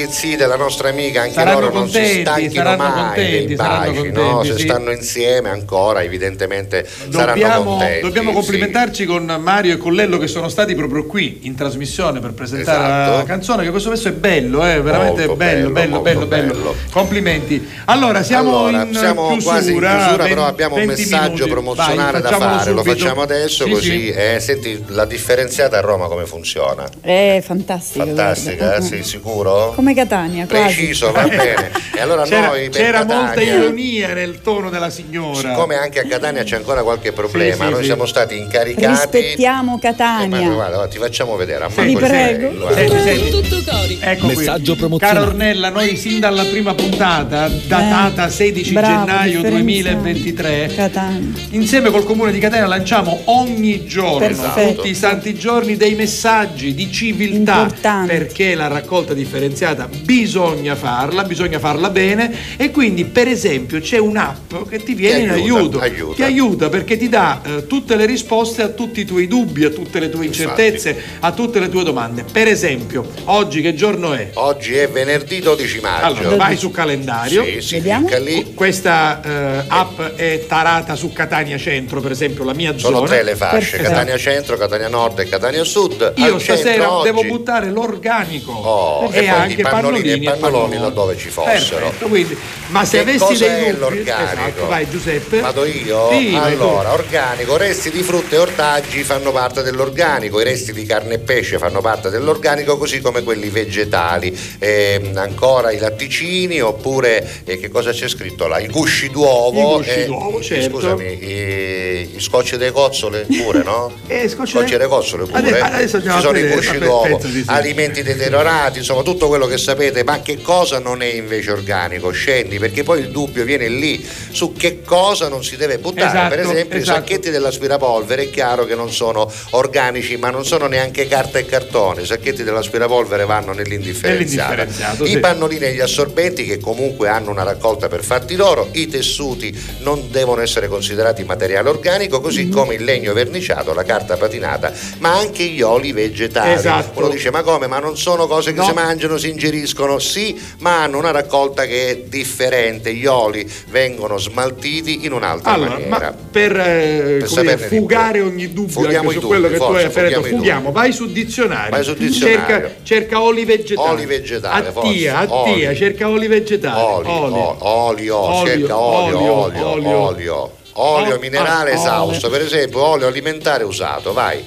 [0.10, 3.56] zizi della nostra amica, anche Saranno loro non si contenti, stanchino saranno mai contenti, dei
[3.56, 4.22] saranno baci, no?
[4.24, 4.68] contenti, Se sì.
[4.68, 8.02] stanno insieme ancora, evidentemente saranno Dobbiamo, contenti.
[8.02, 8.36] dobbiamo sì.
[8.36, 12.78] complimentarci con Mario e con Lello che sono stati proprio qui in trasmissione per presentare
[12.78, 13.18] Esatto.
[13.18, 16.76] la canzone che questo pezzo è bello, eh, veramente Molto bello, bello, bello, bello, bello.
[16.92, 17.68] Complimenti.
[17.86, 21.32] Allora, siamo Allora, in siamo chiusura, quasi in chiusura, ven- però abbiamo un 20 messaggio
[21.34, 21.50] minuti.
[21.50, 22.98] promozionale Vai, da fare, lo subito.
[22.98, 23.90] facciamo adesso Sì, così.
[23.90, 24.10] sì.
[24.12, 26.88] eh, senti, la differenziata a Roma come funziona?
[27.02, 28.06] È fantastica.
[28.06, 28.82] Fantastica, guarda.
[28.86, 29.74] sei sicuro?
[29.76, 30.76] Come Catania, quasi.
[30.76, 31.72] Preciso, va bene.
[31.95, 35.36] E allora C'era, noi c'era Catania- molta ironia nel tono della signora.
[35.40, 37.86] Siccome anche a Catania c'è ancora qualche problema, Sì, sì, noi sì.
[37.86, 38.86] siamo stati incaricati.
[38.88, 40.38] Rispettiamo Eh, ma Catania.
[40.49, 41.64] guarda, guarda, ti facciamo vedere.
[41.64, 42.72] a Vi prego.
[42.74, 43.30] Senti, senti.
[43.30, 43.98] Tutto cori.
[43.99, 44.80] Ecco Messaggio qui.
[44.82, 45.18] promozionale.
[45.19, 49.56] Cara Ornella, noi sin dalla prima puntata, datata 16 Eh, bravo, gennaio differenziato.
[50.02, 51.32] 2023, Catania.
[51.52, 54.76] insieme col comune di Catania lanciamo ogni giorno, Perfetto.
[54.76, 57.61] tutti i santi giorni, dei messaggi di civiltà.
[57.61, 58.07] Importanti.
[58.07, 62.34] Perché la raccolta differenziata bisogna farla, bisogna farla bene.
[62.57, 65.80] E quindi, per esempio, c'è un'app che ti viene in aiuta, aiuto.
[65.80, 66.15] aiuta.
[66.15, 69.69] Ti aiuta perché ti dà eh, tutte le risposte a tutti i tuoi dubbi, a
[69.69, 72.23] tutte le tue incertezze, a tutte le tue domande.
[72.30, 74.31] Per esempio, oggi che giorno è?
[74.34, 76.05] Oggi è venerdì 12 maggio.
[76.05, 77.43] Allora, vai su calendario.
[77.43, 78.07] Sì, si Vediamo.
[78.19, 78.53] lì.
[78.53, 83.07] Questa eh, app è tarata su Catania Centro, per esempio, la mia Sono zona.
[83.09, 83.84] tre le fasce, Perfetto.
[83.84, 86.14] Catania Centro, Catania Nord e Catania Sud.
[86.18, 90.32] Io Al stasera centro devo oggi- buttare l'organico Oh, e, e poi anche pannolini e
[90.38, 91.78] pannoloni laddove ci fossero.
[91.80, 92.38] Perfetto, quindi,
[92.68, 94.41] ma se Che avessi dei dubbi, l'organico?
[94.41, 95.40] esatto, vai Giuseppe.
[95.40, 96.10] Vado io?
[96.12, 101.16] Sì, allora, organico, resti di frutta e ortaggi fanno parte dell'organico, i resti di carne
[101.16, 104.38] e pesce fanno parte dell'organico, così come quelli vegetali.
[104.60, 108.60] Ehm, ancora i latticini, oppure eh, che cosa c'è scritto là?
[108.60, 109.76] I gusci d'uovo.
[109.76, 110.70] I gusci eh, d'uovo, certo.
[110.70, 113.91] Scusami, i, i scocci delle cozzole pure, no?
[114.08, 115.38] Eh, scocci scocci delle- cozzole pure.
[115.40, 117.44] Adesso- adesso andiamo Ci sono i gusci vabbè, d'uovo, sì.
[117.48, 122.11] alimenti deteriorati, insomma tutto quello che sapete, ma che cosa non è invece organico?
[122.11, 126.07] Scendi, perché poi il dubbio viene lì su che cosa non si deve buttare.
[126.07, 126.98] Esatto, per esempio esatto.
[126.98, 131.45] i sacchetti dell'aspirapolvere è chiaro che non sono organici, ma non sono neanche carta e
[131.45, 132.03] cartone.
[132.03, 133.53] I sacchetti dell'aspirapolvere vanno.
[133.57, 135.19] Nell'indifferenziato, I sì.
[135.19, 140.10] pannolini e gli assorbenti che comunque hanno una raccolta per fatti loro, i tessuti non
[140.11, 142.52] devono essere considerati materiale organico, così Mm-hmm.
[142.52, 146.53] come il legno verniciato, la carta patinata, ma anche gli oli vegetali.
[146.53, 146.99] Esatto.
[146.99, 147.65] Uno dice ma come?
[147.68, 148.65] Ma non sono cose che No.
[148.65, 149.56] si mangiano, si ingeriscono?
[150.00, 152.94] Sì, ma hanno una raccolta che è differente.
[152.94, 155.90] Gli oli vengono smaltiti in un'altra Allora, maniera.
[155.90, 159.72] ma per, eh, dire, di fugare ogni dubbio Fughiamo anche su quello dubbi, che tu
[159.72, 161.70] forza, hai detto, fughiamo vai sul dizionario.
[161.70, 162.46] Vai sul dizionario.
[162.48, 163.90] Cerca, cerca oli vegetali.
[163.90, 165.18] Oli vegetali, Attia, forza.
[165.20, 165.76] attia, Oli.
[165.78, 166.82] cerca oli vegetali.
[166.82, 167.34] Oli, Oli.
[167.34, 169.98] o- olio, Olio, cerca olio, olio, olio, olio.
[170.00, 172.38] olio, olio, minerale esausto, olio.
[172.38, 174.44] per esempio olio alimentare usato, vai.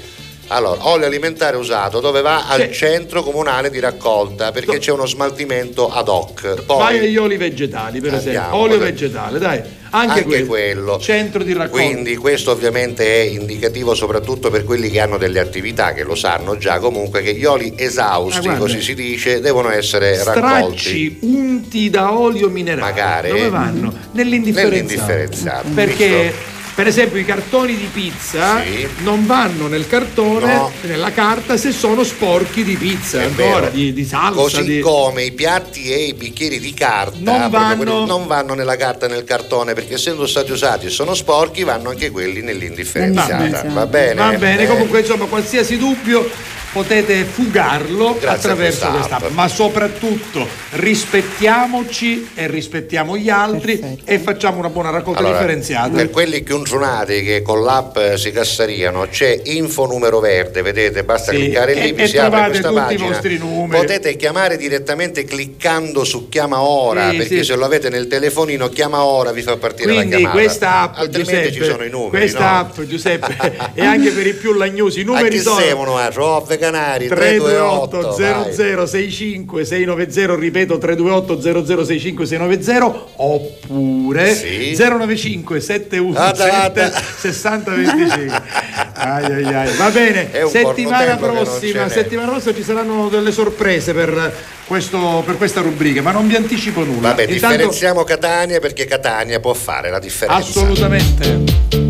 [0.53, 5.07] Allora, olio alimentare usato dove va al C'è- centro comunale di raccolta perché c'è uno
[5.07, 6.65] smaltimento ad hoc.
[6.65, 8.41] Poi Vai agli oli vegetali, per esempio.
[8.41, 9.61] Andiamo, Olio cosa- vegetale, dai.
[9.93, 10.47] Anche, anche quello.
[10.47, 10.99] quello.
[11.01, 11.71] Centro di raccolta.
[11.85, 16.57] Quindi questo ovviamente è indicativo soprattutto per quelli che hanno delle attività che lo sanno
[16.59, 20.79] già comunque che gli oli esausti, Ah, così si dice, devono essere raccolti.
[20.79, 22.81] Stracci unti da olio minerale.
[22.91, 23.29] Magari.
[23.29, 23.93] Dove vanno?
[24.13, 24.71] Nell'indifferenziato.
[24.75, 25.69] Nell'indifferenziato.
[25.75, 26.33] Perché?
[26.75, 28.87] Per esempio i cartoni di pizza Sì.
[29.03, 30.73] non vanno nel cartone, No.
[30.83, 34.41] nella carta, se sono sporchi di pizza, È ancora, di, di salsa.
[34.41, 34.81] Così di...
[34.81, 39.07] come i piatti e i bicchieri di carta Non vanno- quelli- non vanno nella carta
[39.07, 43.65] e nel cartone perché essendo stati usati e sono sporchi vanno anche quelli nell'indifferenziata.
[43.69, 44.15] Va bene?
[44.15, 46.29] Va bene, Eh, comunque insomma qualsiasi dubbio
[46.73, 49.31] potete fugarlo Grazie attraverso questa app.
[49.31, 54.03] ma soprattutto rispettiamoci e rispettiamo gli altri Perfetto.
[54.11, 55.89] e facciamo una buona raccolta Allora, differenziata.
[55.91, 61.33] per quelli chiunzunati che con l'app eh, si cassariano c'è info numero verde, vedete, basta
[61.33, 63.07] Sì, cliccare lì, e- vi e si apre questa tutti i pagina.
[63.09, 63.81] vostri numeri.
[63.87, 67.45] Potete chiamare direttamente cliccando su chiama ora, Sì, perché sì.
[67.45, 70.37] se lo avete nel telefonino chiama ora vi fa partire Quindi la chiamata.
[70.39, 72.11] questa app, Altrimenti Giuseppe, ci sono i numeri.
[72.19, 72.59] questa no?
[72.59, 76.11] app, Giuseppe, e anche per i più lagnosi, i A numeri chi sono servono?
[76.13, 84.77] Rove Canari 328 328 0065 690 ripeto 328 0065 690 oppure Sì.
[84.79, 88.43] 095 71 Guarda, 60 25
[88.95, 89.77] ai, ai, ai.
[89.77, 94.33] va bene settimana prossima settimana prossima ci saranno delle sorprese per,
[94.67, 99.41] questo, per questa rubrica ma non vi anticipo nulla Vabbè, Intanto- differenziamo Catania perché Catania
[99.41, 100.47] può fare la differenza.
[100.49, 101.90] assolutamente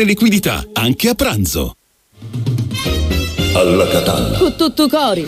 [0.03, 1.75] liquidità, anche a pranzo.
[3.53, 3.85] Alla.
[4.37, 5.27] Con tutto cori.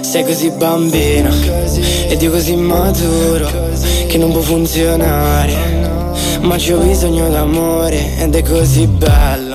[0.00, 1.30] Sei così bambino
[2.08, 3.50] ed io così maturo
[4.06, 6.12] che non può funzionare.
[6.42, 9.54] Ma c'ho bisogno d'amore ed è così bello.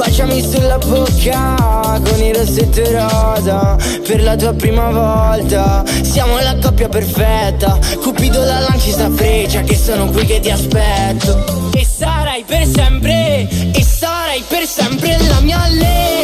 [0.00, 5.84] Baciami sulla bocca con il rossetto rosa Per la tua prima volta.
[6.00, 11.70] Siamo la coppia perfetta Cupido la lanci sta freccia Che sono qui che ti aspetto.
[11.74, 16.19] E sarai per sempre E sarai per sempre la mia lady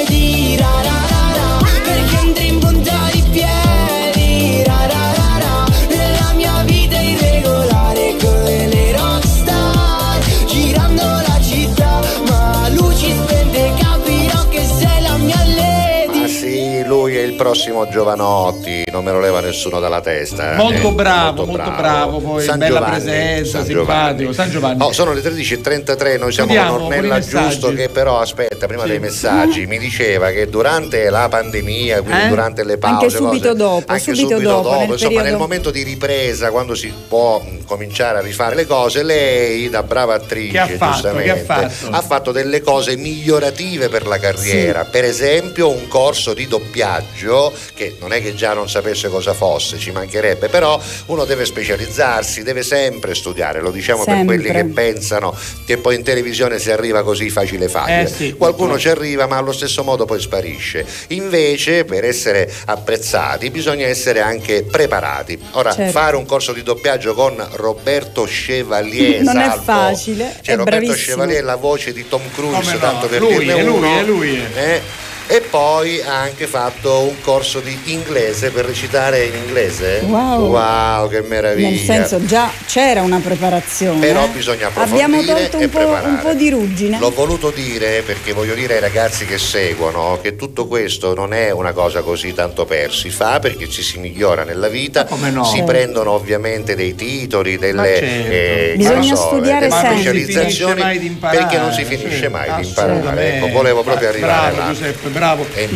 [17.51, 20.55] prossimo Giovanotti, non me lo leva nessuno dalla testa.
[20.55, 20.57] eh.
[20.57, 24.33] Molto Eh, bravo, molto bravo, poi San bella Giovanni, presenza, San simpatico.
[24.33, 24.83] San Giovanni.
[24.83, 27.21] Oh, sono le 13.33, noi siamo Chiudiamo con Ornella.
[27.21, 32.29] Giusto che però aspetta, prima dei messaggi, mi diceva che durante la pandemia, quindi Eh?
[32.29, 35.71] durante le pause, Anche subito cose, dopo, anche subito dopo, nel insomma periodo- nel momento
[35.71, 40.51] di ripresa, quando si può mh, cominciare a rifare le cose, lei da brava attrice
[40.53, 40.93] Che ha fatto?
[40.93, 41.91] giustamente, Che ha fatto?
[41.91, 47.35] ha fatto delle cose migliorative per la carriera, per esempio un corso di doppiaggio
[47.75, 52.43] che non è che già non sapesse cosa fosse, ci mancherebbe, però uno deve specializzarsi,
[52.43, 54.37] deve sempre studiare, lo diciamo Sempre.
[54.37, 55.35] per quelli che pensano
[55.65, 58.03] che poi in televisione si arriva così facile facile.
[58.03, 58.79] Eh sì, Qualcuno purtroppo.
[58.79, 60.85] ci arriva ma allo stesso modo poi sparisce.
[61.09, 65.39] Invece per essere apprezzati bisogna essere anche preparati.
[65.53, 65.91] Ora Certo.
[65.93, 70.81] fare un corso di doppiaggio con Roberto Chevalier, Non è salvo- facile, cioè è Roberto
[70.87, 71.15] bravissimo.
[71.17, 73.99] Chevalier è la voce di Tom Cruise, no, tanto per lui, dirne è lui, uno.
[73.99, 74.43] è lui.
[74.55, 74.81] Eh,
[75.29, 80.01] E poi ha anche fatto un corso di inglese per recitare in inglese.
[80.05, 80.47] Wow.
[80.51, 81.69] Wow, che meraviglia.
[81.71, 83.99] Nel senso già c'era una preparazione.
[84.07, 84.29] Però eh.
[84.29, 86.07] bisogna approfondire Abbiamo tolto e un po', preparare.
[86.09, 86.99] un po' di ruggine.
[87.01, 91.51] L'ho voluto dire perché voglio dire ai ragazzi che seguono che tutto questo non è
[91.51, 95.43] una cosa così tanto per, si fa perché ci si migliora nella vita, come no?
[95.45, 95.73] si Certo.
[95.73, 98.05] prendono ovviamente dei titoli, delle, certo.
[98.31, 98.31] eh,
[98.71, 99.89] che Bisogna so, studiare delle sempre.
[99.89, 101.39] Ma non si finisce specializzazioni mai di imparare.
[101.39, 103.35] perché non si finisce mai di imparare.
[103.37, 104.73] Ecco, volevo proprio arrivare Bravo là.
[104.75, 105.47] Giuseppe, bravo.
[105.53, 105.73] È importante.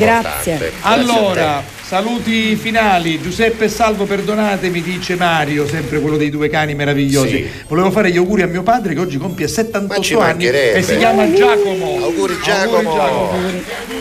[0.55, 0.73] Grazie.
[0.83, 3.21] Allora, saluti finali.
[3.21, 7.37] Giuseppe e Salvo, perdonatemi, dice Mario, sempre quello dei due cani meravigliosi.
[7.37, 7.51] Sì.
[7.67, 10.83] Volevo fare gli auguri a mio padre che oggi compie Ma ci 78 anni e
[10.83, 11.99] si chiama Giacomo.
[12.03, 12.95] Auguri Giacomo.
[12.95, 14.00] Giacomo.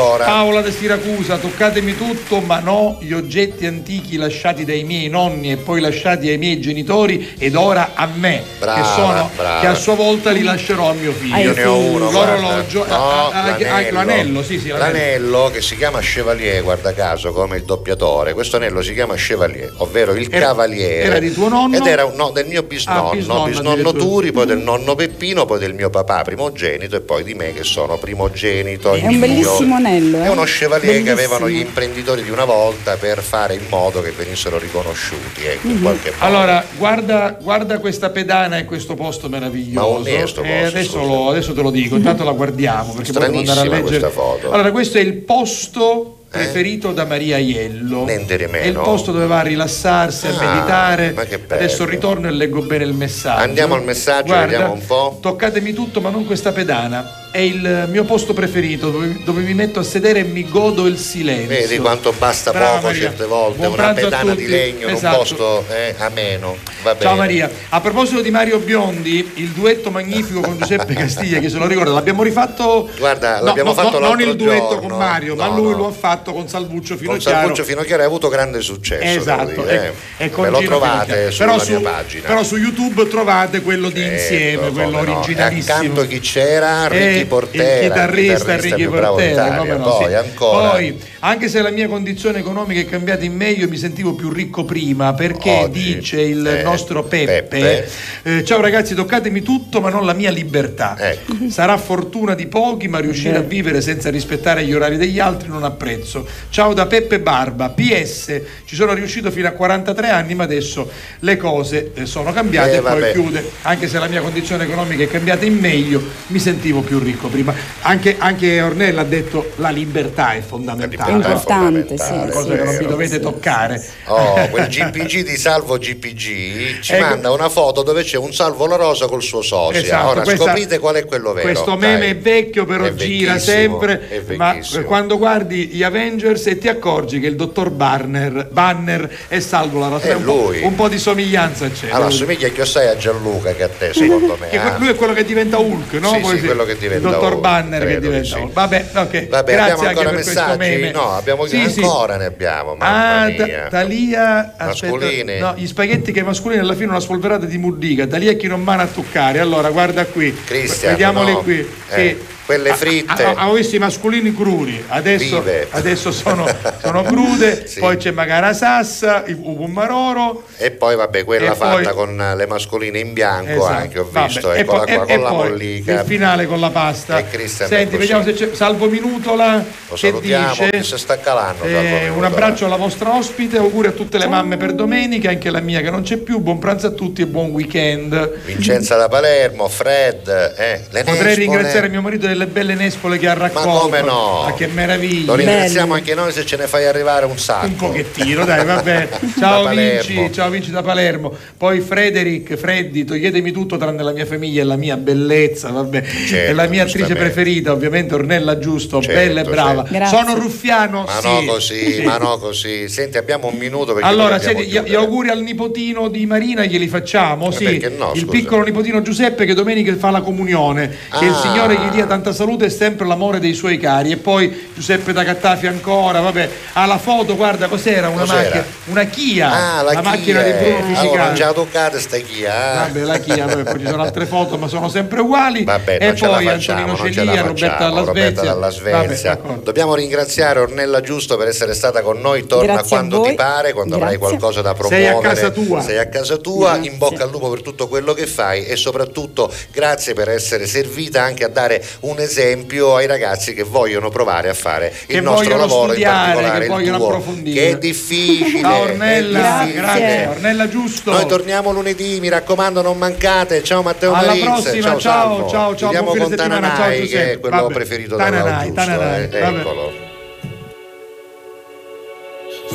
[0.00, 0.24] Ancora.
[0.24, 5.56] Paola de Siracusa, toccatemi tutto, ma no, gli oggetti antichi lasciati dai miei nonni e
[5.58, 9.60] poi lasciati ai miei genitori ed ora a me, Brava, che, sono, brava.
[9.60, 11.36] che a sua volta li lascerò a mio figlio.
[11.36, 12.10] Io ne ho uno.
[12.10, 12.86] L'orologio.
[12.86, 13.92] No, ah, ah, l'anello.
[13.92, 14.84] l'anello, sì, sì, l'anello.
[14.92, 18.32] L'anello che si chiama Chevalier, guarda caso, come il doppiatore.
[18.32, 21.02] Questo anello si chiama Chevalier, ovvero il Era- cavaliere.
[21.02, 21.76] era di tuo nonno?
[21.76, 23.92] Ed era un- no, del mio bisnonno, Ah, bisnonno bisnonno.
[23.92, 27.64] Turi, poi del nonno Peppino, poi del mio papà primogenito e poi di me che
[27.64, 28.94] sono primogenito.
[28.94, 29.88] È un bellissimo anello.
[29.90, 30.28] È eh.
[30.28, 31.12] uno chevalier che Bellissimo.
[31.34, 35.80] avevano gli imprenditori di una volta per fare in modo che venissero riconosciuti, ecco, in
[35.82, 36.24] qualche modo.
[36.24, 39.86] Allora, guarda, guarda questa pedana e questo posto meraviglioso.
[39.88, 42.92] Ma onde è sto Eh, posto, adesso, lo- adesso te lo dico, intanto la guardiamo
[42.92, 43.82] perché poi devo andare a leggere.
[43.82, 44.50] questa foto.
[44.50, 44.54] Eh?
[44.54, 48.04] Allora, questo è il posto preferito da Maria Iello.
[48.04, 48.64] Niente di meno.
[48.64, 51.12] È il posto dove va a rilassarsi, a Ah, meditare.
[51.28, 51.40] che.
[51.48, 53.42] Adesso ritorno e leggo bene il messaggio.
[53.42, 55.18] Andiamo al messaggio, Guarda, vediamo un po'.
[55.20, 57.19] Toccatemi tutto, ma non questa pedana.
[57.32, 60.98] È il mio posto preferito dove, dove mi metto a sedere e mi godo il
[60.98, 61.46] silenzio.
[61.46, 63.02] Vedi quanto basta Brava poco Maria.
[63.02, 65.14] certe volte, Buon una pedana di legno in Esatto.
[65.16, 66.56] un posto eh, ameno.
[66.82, 67.04] Va bene.
[67.04, 71.58] Ciao Maria, a proposito di Mario Biondi, il duetto magnifico con Giuseppe Castiglia, che se
[71.58, 72.88] lo ricorda, l'abbiamo rifatto.
[72.98, 74.88] Guarda, No, l'abbiamo no, fatto no, non il duetto giorno.
[74.88, 75.76] con Mario, ma No, lui no.
[75.76, 77.38] lo ha fatto con Salvuccio Con Finocchiaro.
[77.38, 79.04] Salvuccio Finocchiaro ha avuto grande successo.
[79.20, 80.24] Esatto, dire, ecco, eh.
[80.24, 82.26] e con Me lo Gino trovate sulla però mia su, pagina.
[82.26, 85.12] Però su YouTube trovate quello di insieme, Certo, quello come no.
[85.12, 85.74] E originalissimo.
[85.76, 86.88] accanto chi c'era?
[87.20, 89.58] Ricky Portera, il chitarrista, Ricky più bravo Portera, d'Italia.
[89.58, 90.14] come no, Poi sì.
[90.14, 90.68] ancora.
[90.70, 94.64] Poi, anche se la mia condizione economica è cambiata in meglio, mi sentivo più ricco
[94.64, 97.88] prima perché Oggi, dice il eh, nostro Peppe, Peppe.
[98.22, 100.96] eh, ciao ragazzi, toccatemi tutto ma non la mia libertà.
[100.98, 101.34] Ecco.
[101.50, 105.64] Sarà fortuna di pochi, ma riuscire a vivere senza rispettare gli orari degli altri non
[105.64, 106.26] ha prezzo.
[106.50, 107.68] Ciao da Peppe Barba.
[107.70, 110.90] PS, ci sono riuscito fino a 43 anni, ma adesso
[111.20, 113.12] le cose eh, sono cambiate Eh, e poi vabbè.
[113.12, 113.50] chiude.
[113.62, 117.54] Anche se la mia condizione economica è cambiata in meglio, mi sentivo più ricco prima.
[117.82, 121.10] Anche, anche Ornella ha detto la libertà è fondamentale.
[121.10, 123.20] È importante, sì, Una cosa sì, che non sì, vi dovete sì.
[123.20, 123.84] toccare.
[124.06, 127.04] Oh, quel GPG di Salvo GPG ci Ecco.
[127.04, 129.80] manda una foto dove c'è un Salvo La Rosa col suo sosia.
[129.80, 131.46] Esatto, Ora questa- scoprite qual è quello vero.
[131.46, 131.90] Questo dai.
[131.90, 134.08] meme è vecchio, però È gira sempre.
[134.08, 139.40] è Ma quando guardi gli Avengers e ti accorgi che il dottor Banner, Banner è
[139.40, 140.62] Salvo la Rosa, È un po', lui.
[140.62, 141.90] un po' di somiglianza c'è.
[141.90, 144.48] Allora, assomiglia più assai a Gianluca che a te, secondo me.
[144.48, 144.76] Che ah.
[144.78, 146.12] lui è quello che diventa Hulk, no?
[146.12, 148.50] Sì, Poi sì, quello che diventa Il dottor Banner che diventa di sì.
[148.52, 149.28] Vabbè, ok.
[149.28, 150.90] Vabbè, Grazie abbiamo anche ancora messaggi?
[150.92, 151.80] No, abbiamo Sì, sì.
[151.80, 153.68] ancora ne abbiamo, mamma Ah, Ta-.
[153.70, 155.38] Talia, Mascolini?
[155.38, 158.82] no, gli spaghetti che mascolini alla fine una spolverata di murdica, Talia chi non mana
[158.82, 159.40] a toccare.
[159.40, 160.34] Allora, guarda qui.
[160.44, 161.38] Cristian, Vediamoli no?
[161.42, 161.58] qui.
[161.90, 162.38] Eh, Sì.
[162.46, 163.22] quelle Ah, fritte.
[163.24, 166.44] ah, Avevo visto i mascolini crudi, adesso, adesso sono,
[166.82, 167.78] sono crude, Sì.
[167.80, 170.44] poi c'è magari la sassa, il Ubumaroro.
[170.56, 173.64] E poi vabbè, quella E fatta poi- con le mascoline in bianco Esatto.
[173.66, 175.92] anche, ho Vabbè, visto, e eccola poi- qua, e- con e la mollica.
[176.00, 177.18] Il finale con la pasta.
[177.18, 181.64] E Senti, vediamo se c'è Salvo Minutola Lo che salutiamo, dice che si sta calando.
[181.64, 185.60] eh, un abbraccio alla vostra ospite, auguri a tutte le mamme per domenica, anche la
[185.60, 186.40] mia che non c'è più.
[186.40, 188.42] Buon pranzo a tutti e buon weekend.
[188.44, 191.34] Vincenza da Palermo, Fred, eh, le Potrei Nespole.
[191.34, 193.78] ringraziare mio marito delle belle nespole che ha raccolto.
[193.80, 194.42] come no?
[194.46, 195.26] Ma che meraviglia.
[195.26, 197.66] Lo ringraziamo anche noi se ce ne fai arrivare un sacco.
[197.66, 199.08] Un pochettino, dai, va bene.
[199.40, 199.68] Da Ciao.
[199.68, 201.32] Vinci, ciao Vinci da Palermo.
[201.56, 206.02] Poi Frederic, Freddy, toglietemi tutto tranne la mia famiglia e la mia bellezza, vabbè.
[206.02, 207.32] Certo, e la mia attrice giustamente.
[207.34, 209.84] preferita, ovviamente Ornella Giusto, Certo, bella e brava.
[209.90, 210.16] certo.
[210.16, 211.26] Sono ruffiano, Ma sì.
[211.28, 212.02] no così, Sì.
[212.02, 212.88] ma no così.
[212.88, 216.88] Senti, abbiamo un minuto perché Allora, senti, gli, gli auguri al nipotino di Marina glieli
[216.88, 217.88] facciamo, Eh, sì.
[217.96, 220.88] no, il piccolo nipotino Giuseppe che domenica fa la comunione.
[221.18, 221.40] Che il Ah.
[221.40, 224.10] Signore gli dia tanta salute e sempre l'amore dei suoi cari.
[224.12, 226.48] E poi Giuseppe da Cattafi ancora, vabbè.
[226.74, 228.40] Ha la foto, guarda cos'era, una Cos'era?
[228.42, 230.84] macchina, una Kia, Ah, la, macchina di Kia, Bruno.
[230.94, 231.22] Fisichella.
[231.22, 232.72] Allora, già toccata sta Kia.
[232.72, 232.76] eh.
[232.76, 235.64] Vabbè, la Kia, vabbè, poi ci sono altre foto, ma sono sempre uguali.
[235.64, 238.30] Vabbè, e non ce la poi facciamo, non ce la Celia, Roberta facciamo, dalla Roberta
[238.40, 238.52] Svezia.
[238.52, 239.38] dalla Svezia.
[239.42, 239.62] Vabbè.
[239.62, 242.46] Dobbiamo ringraziare Ornella Giusto per essere stata con noi.
[242.46, 244.38] Torna Grazie quando ti pare, quando avrai Grazie.
[244.38, 245.08] qualcosa da Sei promuovere.
[245.16, 245.80] a casa tua.
[245.80, 246.72] Sei a casa tua.
[246.72, 246.90] Grazie.
[246.90, 251.22] In bocca al lupo per tutto quello che fai e soprattutto grazie per essere servita
[251.22, 255.56] anche a dare un esempio ai ragazzi che vogliono provare a fare Che il nostro
[255.56, 257.60] lavoro, in particolare che il vogliono tuo, approfondire.
[257.60, 258.60] che è difficile.
[258.60, 259.80] Ciao Ornella, difficile.
[259.80, 260.26] grazie.
[260.26, 261.10] Ornella Giusto.
[261.10, 263.62] Noi torniamo lunedì, mi raccomando, non mancate.
[263.62, 266.76] Ciao Matteo Alla Marizza, prossima, ciao, ciao, ciao, ciao, Chiudiamo buon fine con settimana, ciao,
[266.76, 267.24] Tananai, Giuseppe.
[267.24, 267.74] che è quello Vabbè.
[267.74, 268.98] preferito Tananai, da Giusto.
[268.98, 269.58] Tananai, eh.
[269.60, 270.08] Eccolo.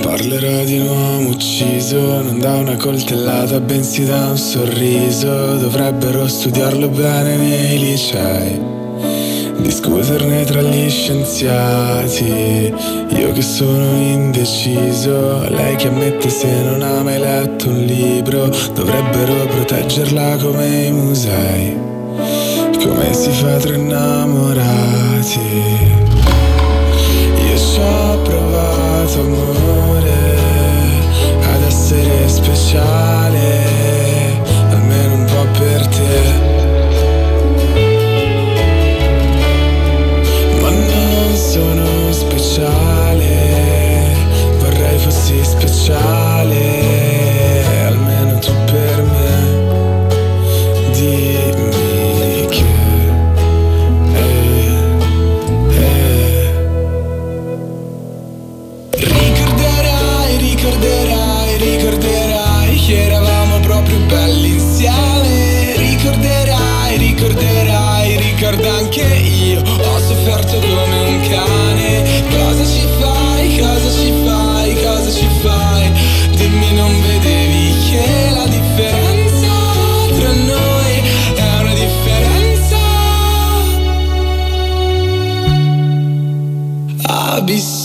[0.01, 5.55] Parlerò di un uomo ucciso, non da una coltellata, bensì da un sorriso.
[5.57, 8.73] Dovrebbero studiarlo bene nei licei.
[9.57, 12.73] Discuterne tra gli scienziati,
[13.09, 19.45] io che sono indeciso, lei che ammette se non ha mai letto un libro, dovrebbero
[19.45, 21.77] proteggerla come i musei,
[22.87, 24.73] come si fa tra innamorati.
[27.77, 30.37] ho provato amore
[31.41, 33.64] ad essere speciale,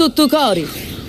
[0.00, 0.99] Alla